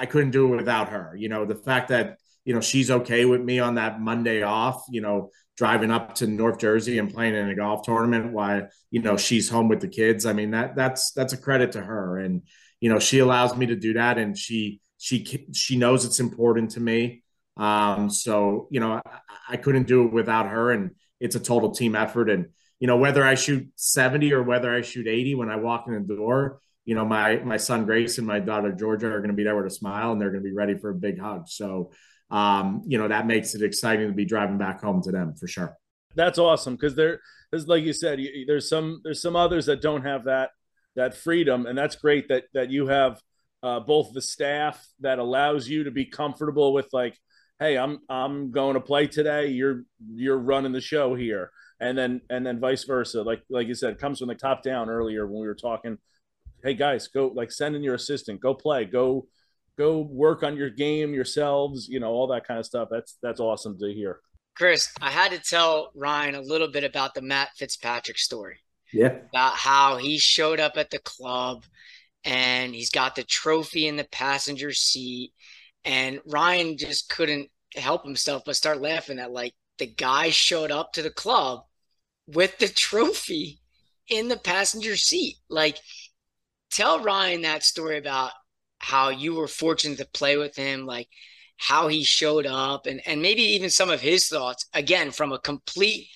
[0.02, 1.16] I couldn't do it without her.
[1.16, 4.84] You know, the fact that you know she's okay with me on that Monday off.
[4.90, 9.00] You know, driving up to North Jersey and playing in a golf tournament while you
[9.00, 10.26] know she's home with the kids.
[10.26, 12.42] I mean that that's that's a credit to her, and
[12.80, 16.72] you know she allows me to do that, and she she she knows it's important
[16.72, 17.24] to me.
[17.58, 19.20] Um, so you know I,
[19.50, 22.28] I couldn't do it without her, and it's a total team effort.
[22.32, 22.48] And
[22.80, 26.08] you know whether I shoot seventy or whether I shoot eighty when I walk in
[26.08, 29.44] the door, you know, my my son Grayson, my daughter Georgia are going to be
[29.44, 31.48] there with a smile, and they're going to be ready for a big hug.
[31.48, 31.92] So,
[32.30, 35.48] um, you know, that makes it exciting to be driving back home to them for
[35.48, 35.78] sure.
[36.16, 37.22] That's awesome because there,
[37.54, 40.52] is like you said, there's some there's some others that don't have that
[40.96, 43.22] that freedom, and that's great that that you have
[43.64, 47.18] uh, both the staff that allows you to be comfortable with like,
[47.60, 49.48] hey, I'm I'm going to play today.
[49.48, 49.84] You're
[50.14, 53.22] you're running the show here, and then and then vice versa.
[53.22, 55.98] Like like you said, comes from the top down earlier when we were talking
[56.64, 59.28] hey guys, go like send in your assistant, go play, go
[59.78, 62.90] go work on your game yourselves, you know, all that kind of stuff.
[62.92, 64.20] That's that's awesome to hear.
[64.56, 68.60] Chris, I had to tell Ryan a little bit about the Matt Fitzpatrick story.
[68.94, 69.20] Yeah.
[69.30, 71.64] About how he showed up at the club
[72.26, 75.32] and he's got the trophy in the passenger seat.
[75.86, 80.94] And Ryan just couldn't help himself but start laughing at like the guy showed up
[80.94, 81.62] to the club
[82.28, 83.62] with the trophy
[84.10, 85.38] in the passenger seat.
[85.50, 85.78] Like
[86.72, 88.32] tell Ryan that story about
[88.80, 91.08] how you were fortunate to play with him, like
[91.58, 94.66] how he showed up, and and maybe even some of his thoughts.
[94.74, 96.08] Again, from a complete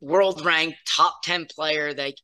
[0.00, 2.16] world ranked top ten player, like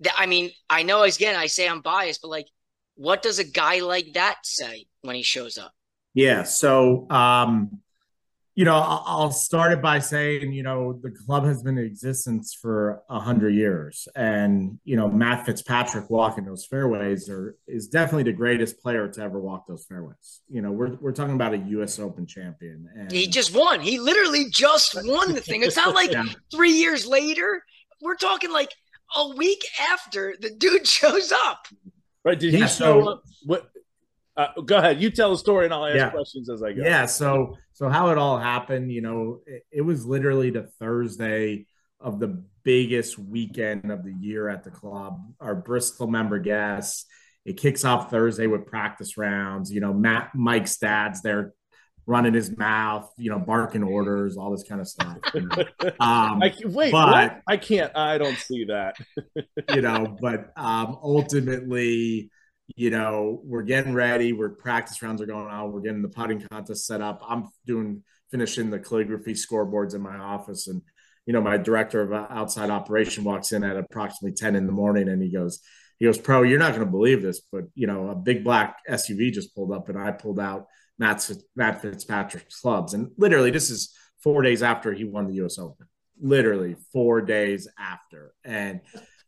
[0.00, 0.14] that.
[0.16, 2.46] I mean, I know again I say I'm biased, but like,
[2.94, 5.72] what does a guy like that say when he shows up?
[6.14, 6.42] Yeah.
[6.44, 7.80] So, um,
[8.54, 12.52] you know, I'll start it by saying, you know, the club has been in existence
[12.52, 18.24] for a hundred years, and you know, Matt Fitzpatrick walking those fairways are is definitely
[18.24, 20.42] the greatest player to ever walk those fairways.
[20.50, 21.98] You know, we're we're talking about a U.S.
[21.98, 23.80] Open champion, and he just won.
[23.80, 25.62] He literally just won the thing.
[25.62, 26.24] It's not like yeah.
[26.50, 27.64] three years later.
[28.02, 28.74] We're talking like
[29.16, 31.68] a week after the dude shows up.
[32.22, 32.38] Right?
[32.38, 33.22] Did he yeah, show so, up?
[33.46, 33.70] What?
[34.36, 35.02] Uh, go ahead.
[35.02, 36.10] You tell the story, and I'll ask yeah.
[36.10, 36.82] questions as I go.
[36.82, 37.06] Yeah.
[37.06, 38.92] So, so how it all happened?
[38.92, 41.66] You know, it, it, was literally the Thursday
[41.98, 45.20] of the biggest weekend of the year at the club.
[45.40, 47.06] Our Bristol member guests.
[47.44, 49.72] It kicks off Thursday with practice rounds.
[49.72, 51.54] You know, Matt, Mike's dad's there
[52.06, 55.16] running his mouth, you know, barking orders, all this kind of stuff.
[55.34, 55.64] You know?
[55.98, 56.94] um, I, wait?
[56.94, 57.90] I can't.
[57.96, 58.94] I don't see that.
[59.74, 62.30] you know, but um, ultimately
[62.76, 64.32] you know, we're getting ready.
[64.32, 65.72] We're practice rounds are going on.
[65.72, 67.22] We're getting the putting contest set up.
[67.26, 70.82] I'm doing finishing the calligraphy scoreboards in my office, and
[71.26, 74.72] you know, my director of uh, outside operation walks in at approximately 10 in the
[74.72, 75.60] morning, and he goes,
[75.98, 78.78] he goes, "Pro, you're not going to believe this, but you know, a big black
[78.88, 80.66] SUV just pulled up, and I pulled out
[80.98, 85.58] Matt Matt Fitzpatrick's clubs, and literally, this is four days after he won the U.S.
[85.58, 85.86] Open.
[86.20, 88.80] Literally four days after, and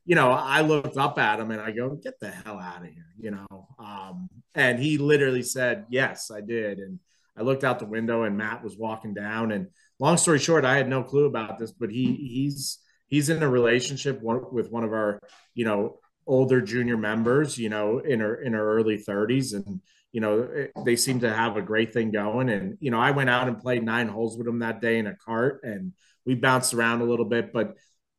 [0.05, 2.89] you know, I looked up at him and I go, get the hell out of
[2.89, 3.69] here, you know.
[3.79, 6.79] Um, and he literally said, yes, I did.
[6.79, 6.99] And
[7.37, 9.51] I looked out the window and Matt was walking down.
[9.51, 9.69] And
[9.99, 12.79] long story short, I had no clue about this, but he he's
[13.09, 15.21] he's in a relationship with one of our,
[15.55, 19.55] you know, older junior members, you know, in her in her early 30s.
[19.55, 19.81] And,
[20.13, 22.51] you know, they seem to have a great thing going.
[22.51, 25.07] And, you know, I went out and played nine holes with him that day in
[25.07, 25.93] a cart and
[26.25, 27.75] we bounced around a little bit, but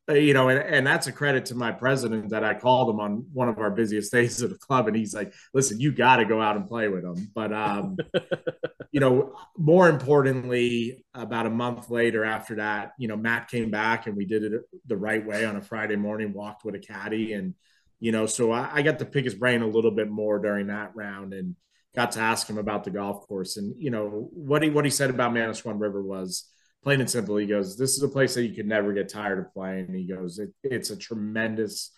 [0.08, 3.26] you know, and, and that's a credit to my president that I called him on
[3.34, 4.88] one of our busiest days of the club.
[4.88, 7.32] And he's like, listen, you got to go out and play with him.
[7.34, 7.98] But, um,
[8.92, 14.06] you know, more importantly, about a month later after that, you know, Matt came back
[14.06, 17.34] and we did it the right way on a Friday morning, walked with a caddy.
[17.34, 17.56] And,
[18.00, 20.68] you know, so I, I got to pick his brain a little bit more during
[20.68, 21.56] that round and
[21.96, 23.58] got to ask him about the golf course.
[23.58, 26.48] And, you know, what he, what he said about Manasquan River was,
[26.86, 29.40] plain and simple, he goes, This is a place that you could never get tired
[29.40, 29.94] of playing.
[29.94, 31.92] He goes, it, It's a tremendous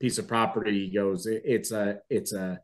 [0.00, 0.88] piece of property.
[0.88, 2.60] He goes, it, It's a it's a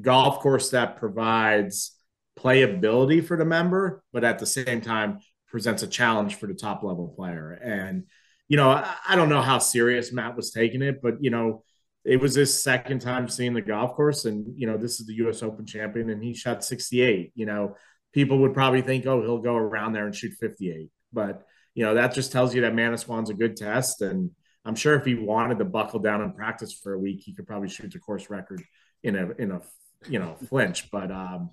[0.00, 1.96] golf course that provides
[2.38, 5.18] playability for the member, but at the same time
[5.48, 7.50] presents a challenge for the top level player.
[7.50, 8.04] And,
[8.46, 11.64] you know, I, I don't know how serious Matt was taking it, but you know,
[12.04, 15.14] it was his second time seeing the golf course and you know this is the
[15.14, 17.74] us open champion and he shot 68 you know
[18.14, 21.94] people would probably think oh he'll go around there and shoot 58 but you know
[21.94, 24.30] that just tells you that Manasquan's a good test, and
[24.64, 27.46] I'm sure if he wanted to buckle down and practice for a week, he could
[27.46, 28.62] probably shoot the course record
[29.02, 29.60] in a in a
[30.08, 30.90] you know flinch.
[30.90, 31.50] But um,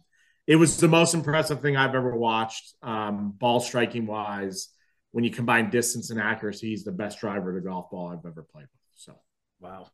[0.48, 4.70] it was the most impressive thing I've ever watched, um, ball striking wise.
[5.12, 8.44] When you combine distance and accuracy, he's the best driver to golf ball I've ever
[8.44, 8.82] played with.
[8.96, 9.16] So,
[9.62, 9.88] wow.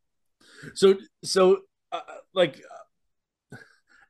[0.73, 1.59] So, so
[1.91, 1.99] uh,
[2.33, 2.59] like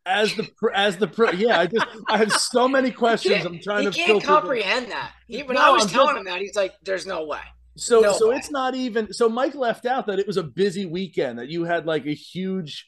[0.05, 1.31] as the as the pro.
[1.31, 3.45] Yeah, I just I have so many questions.
[3.45, 3.97] I'm trying he to.
[3.97, 4.91] He can't comprehend them.
[4.91, 5.13] that.
[5.27, 7.39] He, when no, I was I'm telling just, him that, he's like, "There's no way."
[7.77, 8.35] So no so way.
[8.37, 9.13] it's not even.
[9.13, 11.39] So Mike left out that it was a busy weekend.
[11.39, 12.87] That you had like a huge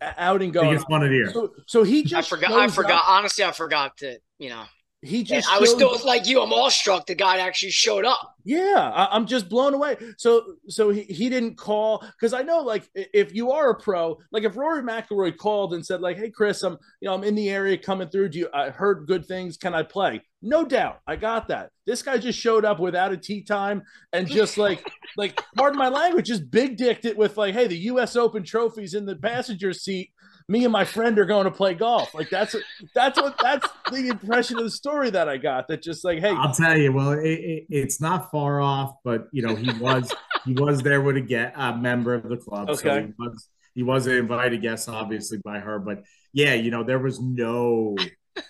[0.00, 0.70] uh, outing going.
[0.70, 1.32] Biggest one of the year.
[1.32, 2.32] So, so he just.
[2.32, 2.52] I forgot.
[2.52, 3.02] I forgot.
[3.02, 3.10] Up.
[3.10, 4.18] Honestly, I forgot to.
[4.38, 4.64] You know.
[5.02, 6.42] He just I was still like you.
[6.42, 7.06] I'm awestruck.
[7.06, 8.36] The guy actually showed up.
[8.44, 9.96] Yeah, I, am just blown away.
[10.18, 14.18] So, so he, he didn't call because I know, like, if you are a pro,
[14.30, 17.34] like if Rory McIlroy called and said, like, "Hey, Chris, I'm you know I'm in
[17.34, 18.28] the area coming through.
[18.28, 18.48] Do you?
[18.52, 19.56] I heard good things.
[19.56, 21.70] Can I play?" No doubt, I got that.
[21.86, 23.82] This guy just showed up without a tee time
[24.12, 24.86] and just like,
[25.16, 28.16] like, pardon my language, just big dicked it with like, "Hey, the U.S.
[28.16, 30.10] Open trophies in the passenger seat."
[30.50, 32.12] Me and my friend are going to play golf.
[32.12, 32.56] Like that's
[32.92, 35.68] that's what that's the impression of the story that I got.
[35.68, 36.92] That just like, hey, I'll tell you.
[36.92, 40.12] Well, it, it, it's not far off, but you know, he was
[40.44, 42.68] he was there with a get a member of the club.
[42.68, 42.82] Okay.
[42.82, 45.78] So he was he was an invited guest, obviously by her.
[45.78, 46.02] But
[46.32, 47.96] yeah, you know, there was no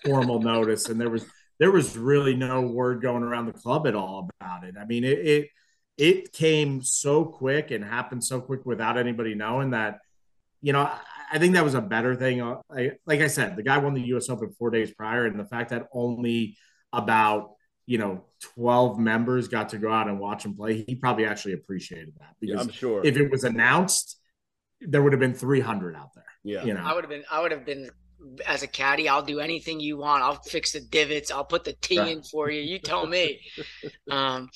[0.02, 1.26] formal notice, and there was
[1.58, 4.74] there was really no word going around the club at all about it.
[4.80, 5.48] I mean, it it,
[5.98, 9.98] it came so quick and happened so quick without anybody knowing that.
[10.62, 10.90] You know,
[11.30, 12.40] I think that was a better thing.
[12.40, 14.28] Uh, I, like I said, the guy won the U.S.
[14.28, 16.56] Open four days prior, and the fact that only
[16.92, 17.52] about
[17.86, 18.24] you know
[18.54, 22.34] 12 members got to go out and watch him play, he probably actually appreciated that
[22.40, 24.18] because yeah, I'm sure if it was announced,
[24.80, 26.24] there would have been 300 out there.
[26.42, 27.24] Yeah, you know, I would have been.
[27.30, 27.90] I would have been
[28.46, 29.08] as a caddy.
[29.08, 30.22] I'll do anything you want.
[30.22, 31.30] I'll fix the divots.
[31.30, 32.08] I'll put the tee right.
[32.08, 32.60] in for you.
[32.60, 33.40] You tell me.
[34.10, 34.48] um,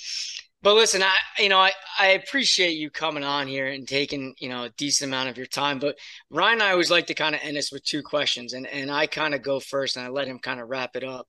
[0.65, 4.49] but listen, I you know I, I appreciate you coming on here and taking you
[4.49, 5.79] know a decent amount of your time.
[5.79, 5.99] But
[6.31, 9.07] Ryan, I always like to kind of end us with two questions, and and I
[9.07, 11.29] kind of go first, and I let him kind of wrap it up.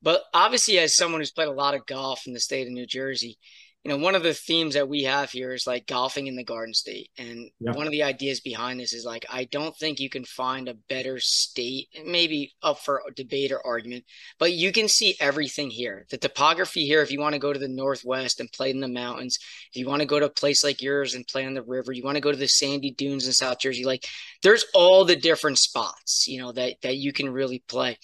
[0.00, 2.86] But obviously, as someone who's played a lot of golf in the state of New
[2.86, 3.36] Jersey,
[3.84, 6.44] you know, one of the themes that we have here is like golfing in the
[6.44, 7.10] Garden State.
[7.16, 7.72] And yeah.
[7.72, 10.74] one of the ideas behind this is like, I don't think you can find a
[10.74, 14.04] better state, maybe up for debate or argument,
[14.38, 16.06] but you can see everything here.
[16.10, 18.88] The topography here, if you want to go to the Northwest and play in the
[18.88, 19.38] mountains,
[19.72, 21.92] if you want to go to a place like yours and play on the river,
[21.92, 24.06] you want to go to the sandy dunes in South Jersey, like
[24.42, 27.96] there's all the different spots, you know, that, that you can really play.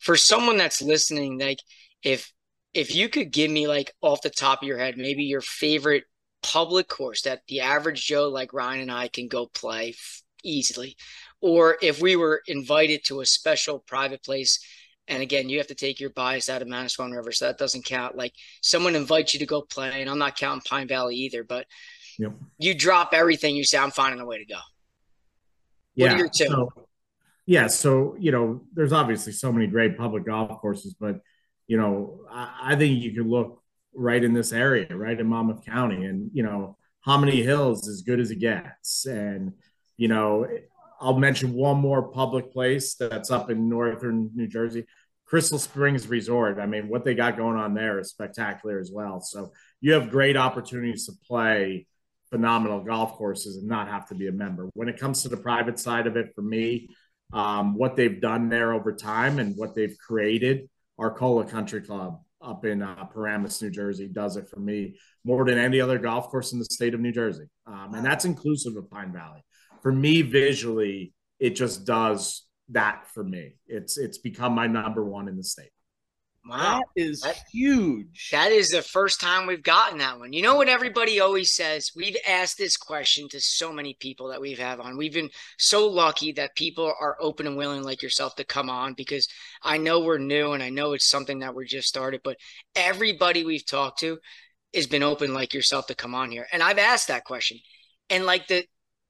[0.00, 1.60] For someone that's listening, like
[2.02, 2.33] if
[2.74, 6.04] if you could give me like off the top of your head, maybe your favorite
[6.42, 10.96] public course that the average Joe like Ryan and I can go play f- easily,
[11.40, 14.60] or if we were invited to a special private place.
[15.06, 17.84] And again, you have to take your bias out of Manasquan River, so that doesn't
[17.84, 18.16] count.
[18.16, 18.32] Like
[18.62, 21.66] someone invites you to go play, and I'm not counting Pine Valley either, but
[22.18, 22.32] yep.
[22.58, 23.54] you drop everything.
[23.54, 24.58] You say, "I'm finding a way to go."
[25.94, 26.06] Yeah.
[26.06, 26.46] What are your two?
[26.46, 26.86] So,
[27.44, 27.66] yeah.
[27.66, 31.20] So you know, there's obviously so many great public golf courses, but
[31.66, 33.62] you know, I, I think you could look
[33.94, 38.02] right in this area, right in Monmouth County, and you know, Hominy Hills is as
[38.02, 39.06] good as it gets.
[39.06, 39.52] And
[39.96, 40.46] you know,
[41.00, 44.86] I'll mention one more public place that's up in northern New Jersey,
[45.26, 46.58] Crystal Springs Resort.
[46.58, 49.20] I mean, what they got going on there is spectacular as well.
[49.20, 51.86] So you have great opportunities to play
[52.30, 54.68] phenomenal golf courses and not have to be a member.
[54.74, 56.88] When it comes to the private side of it, for me,
[57.32, 60.68] um, what they've done there over time and what they've created
[60.98, 65.58] Arcola Country Club up in uh, Paramus, New Jersey, does it for me more than
[65.58, 68.90] any other golf course in the state of New Jersey, um, and that's inclusive of
[68.90, 69.42] Pine Valley.
[69.82, 73.56] For me, visually, it just does that for me.
[73.66, 75.70] It's it's become my number one in the state.
[76.46, 78.28] Wow, that is that, huge.
[78.30, 80.34] That is the first time we've gotten that one.
[80.34, 81.92] You know what everybody always says?
[81.96, 84.98] We've asked this question to so many people that we've had on.
[84.98, 88.92] We've been so lucky that people are open and willing, like yourself, to come on
[88.92, 89.26] because
[89.62, 92.20] I know we're new and I know it's something that we're just started.
[92.22, 92.36] But
[92.76, 94.18] everybody we've talked to
[94.74, 96.46] has been open, like yourself, to come on here.
[96.52, 97.58] And I've asked that question,
[98.10, 98.66] and like the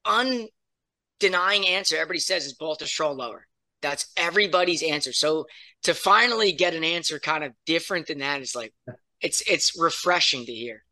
[0.07, 3.49] undenying answer, everybody says is Baltusrol lower.
[3.85, 5.13] That's everybody's answer.
[5.13, 5.47] So
[5.83, 8.73] to finally get an answer kind of different than that is like
[9.21, 10.83] it's it's refreshing to hear.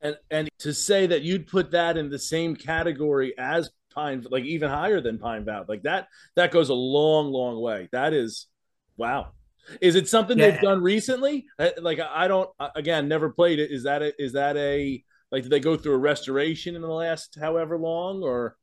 [0.00, 4.44] And and to say that you'd put that in the same category as Pine, like
[4.44, 6.06] even higher than Pine Valley, like that
[6.36, 7.88] that goes a long, long way.
[7.90, 8.46] That is
[8.96, 9.32] wow.
[9.80, 10.50] Is it something yeah.
[10.50, 11.46] they've done recently?
[11.58, 13.72] Uh, like I don't again never played it.
[13.72, 15.02] Is that a, is that a
[15.32, 18.56] like did they go through a restoration in the last however long or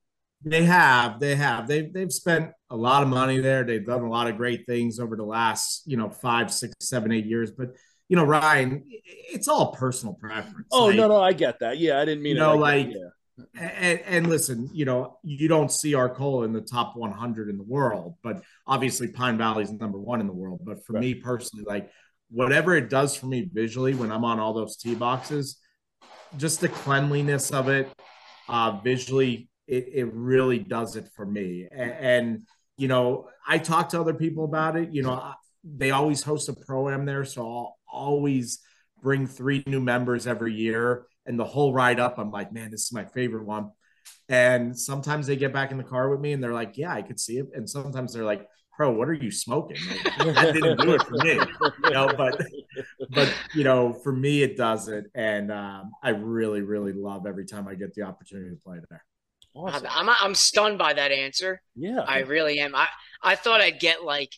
[0.43, 1.67] they have, they have.
[1.67, 3.63] They've they've spent a lot of money there.
[3.63, 7.11] They've done a lot of great things over the last, you know, five, six, seven,
[7.11, 7.51] eight years.
[7.51, 7.69] But
[8.09, 10.67] you know, Ryan, it's all personal preference.
[10.71, 11.79] Oh like, no, no, I get that.
[11.79, 13.69] Yeah, I didn't mean you know, like, like yeah.
[13.79, 17.63] and, and, listen, you know, you don't see Arcola in the top 100 in the
[17.63, 20.61] world, but obviously Pine Valley is number one in the world.
[20.63, 21.01] But for right.
[21.01, 21.89] me personally, like
[22.29, 25.57] whatever it does for me visually when I'm on all those tee boxes,
[26.37, 27.89] just the cleanliness of it,
[28.47, 31.67] uh, visually it, it really does it for me.
[31.71, 32.47] And, and,
[32.77, 34.93] you know, I talk to other people about it.
[34.93, 35.33] You know,
[35.63, 38.59] they always host a pro am there, so I'll always
[39.01, 41.05] bring three new members every year.
[41.25, 43.71] And the whole ride up, I'm like, man, this is my favorite one.
[44.29, 47.01] And sometimes they get back in the car with me and they're like, yeah, I
[47.01, 47.47] could see it.
[47.53, 49.77] And sometimes they're like, "Pro, what are you smoking?"
[50.19, 51.39] Like, that didn't do it for me,
[51.83, 52.11] you know.
[52.15, 52.41] But
[53.11, 57.45] but you know, for me, it does it, and um, I really really love every
[57.45, 59.03] time I get the opportunity to play there.
[59.56, 59.88] Awesome.
[59.90, 61.61] I'm I'm stunned by that answer.
[61.76, 62.76] Yeah, I really am.
[62.76, 62.88] I
[63.23, 64.32] I thought I'd get like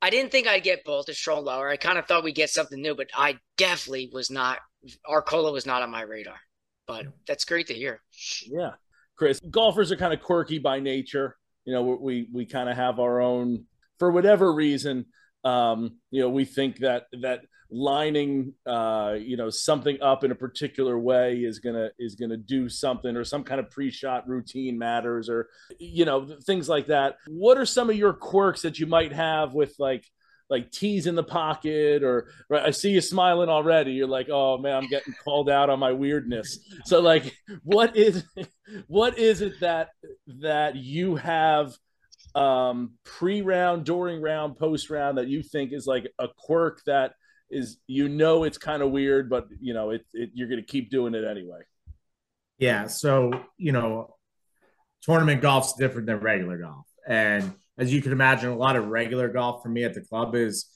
[0.00, 1.68] I didn't think I'd get Baltusrol lower.
[1.68, 4.58] I kind of thought we'd get something new, but I definitely was not.
[5.06, 6.38] Arcola was not on my radar.
[6.86, 8.02] But that's great to hear.
[8.46, 8.72] Yeah,
[9.16, 9.40] Chris.
[9.50, 11.36] Golfers are kind of quirky by nature.
[11.64, 13.66] You know, we we kind of have our own
[13.98, 15.06] for whatever reason.
[15.44, 17.42] Um, you know, we think that that
[17.72, 22.68] lining uh, you know something up in a particular way is gonna is gonna do
[22.68, 25.48] something or some kind of pre-shot routine matters or
[25.78, 27.16] you know things like that.
[27.28, 30.04] What are some of your quirks that you might have with like
[30.50, 33.92] like tees in the pocket or right, i see you smiling already.
[33.92, 36.58] You're like oh man i'm getting called out on my weirdness.
[36.84, 38.24] So like what is
[38.86, 39.90] what is it that
[40.40, 41.74] that you have
[42.34, 47.12] um pre-round during round post round that you think is like a quirk that
[47.50, 50.66] is you know it's kind of weird, but you know it, it you're going to
[50.66, 51.60] keep doing it anyway.
[52.58, 54.16] Yeah, so you know,
[55.02, 59.28] tournament golf's different than regular golf, and as you can imagine, a lot of regular
[59.28, 60.66] golf for me at the club is,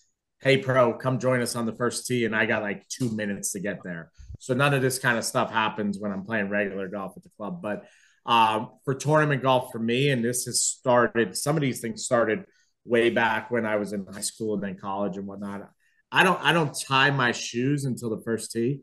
[0.41, 3.53] hey pro, come join us on the first tee, and I got like two minutes
[3.53, 4.11] to get there.
[4.39, 7.31] So none of this kind of stuff happens when I'm playing regular golf at the
[7.37, 7.63] club.
[7.63, 7.85] But
[8.27, 12.45] um, for tournament golf for me, and this has started, some of these things started
[12.85, 15.71] way back when I was in high school and then college and whatnot.
[16.11, 18.81] I don't I don't tie my shoes until the first tee.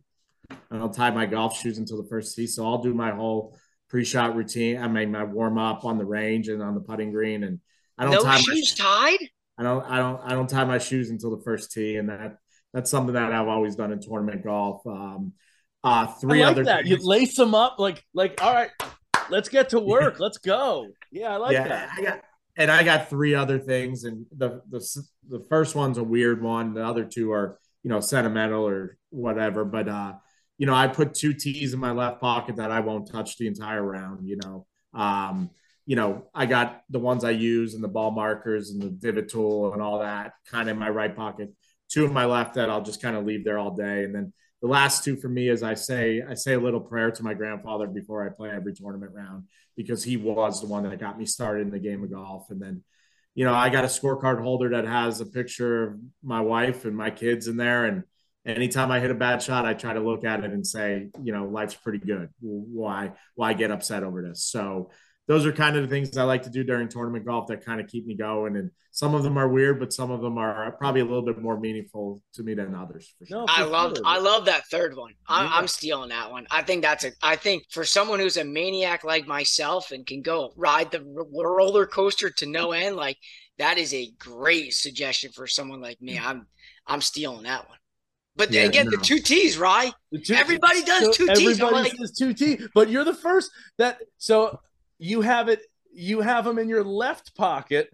[0.50, 2.48] I don't tie my golf shoes until the first tee.
[2.48, 3.58] So I'll do my whole
[3.90, 4.78] pre-shot routine.
[4.78, 7.60] I mean my warm up on the range and on the putting green, and
[7.98, 9.30] I don't no tie shoes my, tied.
[9.58, 12.38] I don't I don't I don't tie my shoes until the first tee, and that
[12.74, 14.86] that's something that I've always done in tournament golf.
[14.86, 15.34] Um,
[15.84, 16.86] uh, three I like other that.
[16.86, 18.70] You lace them up like like all right.
[19.30, 20.20] Let's get to work.
[20.20, 20.88] Let's go.
[21.12, 21.90] Yeah, I like yeah, that.
[21.98, 22.22] I got
[22.56, 24.80] and I got three other things, and the the
[25.30, 26.74] the first one's a weird one.
[26.74, 29.66] The other two are you know sentimental or whatever.
[29.66, 30.14] But uh,
[30.58, 33.48] you know, I put two tees in my left pocket that I won't touch the
[33.48, 34.28] entire round.
[34.28, 35.50] You know, um,
[35.86, 39.30] you know, I got the ones I use and the ball markers and the divot
[39.30, 41.52] tool and all that kind of in my right pocket.
[41.90, 44.34] Two in my left that I'll just kind of leave there all day, and then
[44.64, 47.34] the last two for me is I say I say a little prayer to my
[47.34, 49.44] grandfather before I play every tournament round
[49.76, 52.50] because he was the one that got me started in the game of golf.
[52.50, 52.82] And then,
[53.36, 56.96] you know, I got a scorecard holder that has a picture of my wife and
[56.96, 57.84] my kids in there.
[57.84, 58.04] And
[58.46, 61.34] anytime I hit a bad shot, I try to look at it and say, you
[61.34, 62.30] know, life's pretty good.
[62.40, 64.46] Why, why get upset over this?
[64.46, 64.92] So
[65.28, 67.80] those are kind of the things I like to do during tournament golf that kind
[67.80, 68.58] of keep me going.
[68.58, 71.42] And some of them are weird, but some of them are probably a little bit
[71.42, 73.14] more meaningful to me than others.
[73.18, 73.38] For sure.
[73.40, 74.06] No, for I love, sure.
[74.06, 75.14] I love that third one.
[75.28, 75.52] I'm, yeah.
[75.56, 76.46] I'm, stealing that one.
[76.52, 80.22] I think that's a, I think for someone who's a maniac like myself and can
[80.22, 83.18] go ride the roller coaster to no end, like
[83.60, 86.20] that is a great suggestion for someone like me.
[86.20, 86.48] I'm,
[86.86, 87.78] I'm stealing that one.
[88.36, 88.92] But yeah, again, no.
[88.92, 89.94] the two T's, right?
[90.26, 91.62] Two, everybody does so two T's.
[91.62, 92.60] Everybody like, does two T.
[92.74, 94.60] But you're the first that so
[95.00, 95.62] you have it
[95.94, 97.90] you have them in your left pocket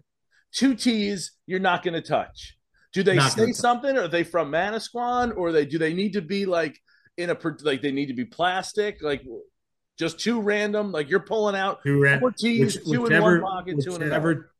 [0.52, 2.56] two t's you're not going to touch.
[2.92, 3.96] Do they not say something?
[3.96, 5.36] Are they from manasquan?
[5.36, 6.78] Or they do they need to be like
[7.16, 9.00] in a like they need to be plastic?
[9.00, 9.22] Like
[9.96, 10.90] just two random?
[10.90, 13.96] Like you're pulling out two ran- four tees Which, two whichever, in one pocket whichever,
[13.98, 14.50] two in another.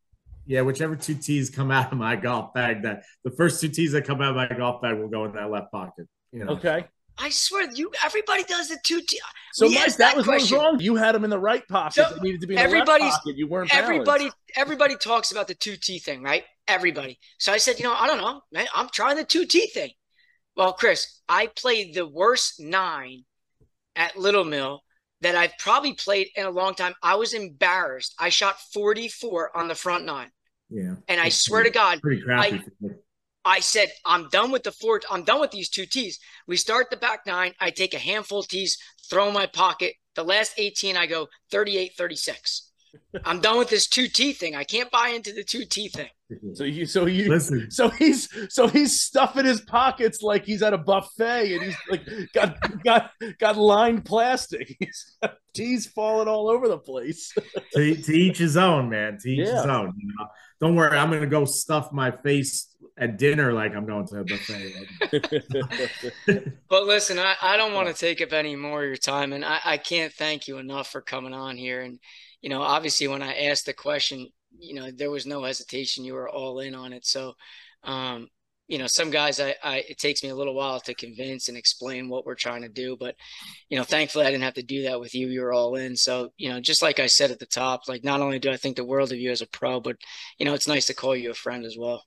[0.46, 3.92] yeah whichever two tees come out of my golf bag that the first two tees
[3.92, 6.52] that come out of my golf bag will go in that left pocket you know?
[6.52, 6.86] okay
[7.18, 9.00] I swear, you everybody does the two.
[9.02, 9.20] T-
[9.52, 10.80] so Mike, that, that was what was wrong.
[10.80, 11.94] You had them in the right pocket.
[11.94, 13.36] So they needed to be in everybody's, the left pocket.
[13.36, 13.74] You weren't.
[13.74, 14.36] Everybody, balanced.
[14.56, 16.44] everybody talks about the two T thing, right?
[16.66, 17.18] Everybody.
[17.38, 18.66] So I said, you know, I don't know, man.
[18.74, 19.90] I'm trying the two T thing.
[20.56, 23.24] Well, Chris, I played the worst nine
[23.96, 24.82] at Little Mill
[25.20, 26.94] that I've probably played in a long time.
[27.02, 28.14] I was embarrassed.
[28.18, 30.30] I shot 44 on the front nine.
[30.70, 30.94] Yeah.
[31.08, 32.62] And I swear pretty, to God, pretty crappy.
[32.82, 32.88] I,
[33.50, 35.00] I said, I'm done with the four.
[35.10, 36.20] I'm done with these two tees.
[36.46, 37.52] We start the back nine.
[37.58, 38.78] I take a handful of tees,
[39.10, 39.94] throw in my pocket.
[40.14, 42.70] The last 18, I go 38, 36.
[43.24, 44.54] I'm done with this two T thing.
[44.54, 46.10] I can't buy into the two T thing.
[46.54, 47.70] So you, so you, listen.
[47.70, 52.06] So he's, so he's stuffing his pockets like he's at a buffet, and he's like
[52.32, 54.76] got got got lined plastic.
[54.78, 57.32] He's got tees falling all over the place.
[57.74, 59.18] to, to each his own, man.
[59.20, 59.56] To each yeah.
[59.56, 59.92] his own.
[59.96, 60.26] You know?
[60.60, 64.24] Don't worry, I'm gonna go stuff my face at dinner like I'm going to a
[64.24, 64.74] buffet.
[66.68, 69.44] but listen, I, I don't want to take up any more of your time, and
[69.44, 71.80] I, I can't thank you enough for coming on here.
[71.80, 71.98] And
[72.42, 74.28] you know, obviously, when I asked the question,
[74.58, 77.06] you know, there was no hesitation; you were all in on it.
[77.06, 77.34] So,
[77.84, 78.28] um,
[78.70, 81.58] you know, some guys I, I it takes me a little while to convince and
[81.58, 82.96] explain what we're trying to do.
[82.98, 83.16] But,
[83.68, 85.26] you know, thankfully I didn't have to do that with you.
[85.26, 85.96] You were all in.
[85.96, 88.56] So, you know, just like I said at the top, like not only do I
[88.56, 89.96] think the world of you as a pro, but
[90.38, 92.04] you know, it's nice to call you a friend as well.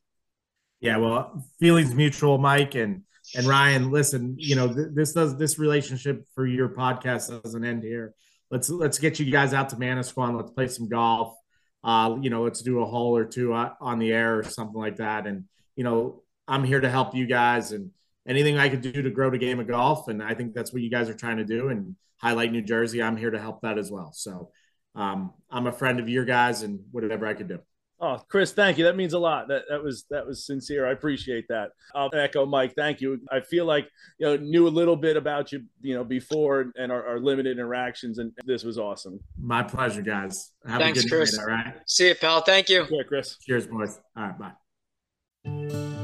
[0.80, 3.03] Yeah, well, feelings mutual, Mike and
[3.36, 3.91] and Ryan.
[3.91, 8.14] Listen, you know, th- this does this relationship for your podcast doesn't end here.
[8.52, 10.38] Let's let's get you guys out to Manasquan.
[10.38, 11.36] Let's play some golf.
[11.84, 14.97] Uh, you know, let's do a hole or two on the air or something like
[14.97, 15.27] that.
[15.27, 15.45] And
[15.76, 17.91] you know, I'm here to help you guys and
[18.27, 20.07] anything I could do to grow the game of golf.
[20.07, 23.01] And I think that's what you guys are trying to do and highlight New Jersey.
[23.01, 24.11] I'm here to help that as well.
[24.14, 24.51] So
[24.95, 27.60] um, I'm a friend of your guys and whatever I could do.
[28.05, 28.84] Oh, Chris, thank you.
[28.84, 29.47] That means a lot.
[29.47, 30.85] That that was that was sincere.
[30.85, 31.69] I appreciate that.
[31.95, 32.73] I'll echo Mike.
[32.75, 33.21] Thank you.
[33.31, 36.91] I feel like you know knew a little bit about you, you know, before and
[36.91, 39.21] our, our limited interactions, and this was awesome.
[39.41, 40.51] My pleasure, guys.
[40.67, 41.38] Have Thanks, Chris.
[41.38, 41.75] Night, all right.
[41.88, 42.41] See you, pal.
[42.41, 42.85] Thank you.
[42.89, 43.38] Yeah, Chris.
[43.38, 43.97] Cheers, boys.
[44.17, 44.38] All right,
[45.45, 46.02] bye.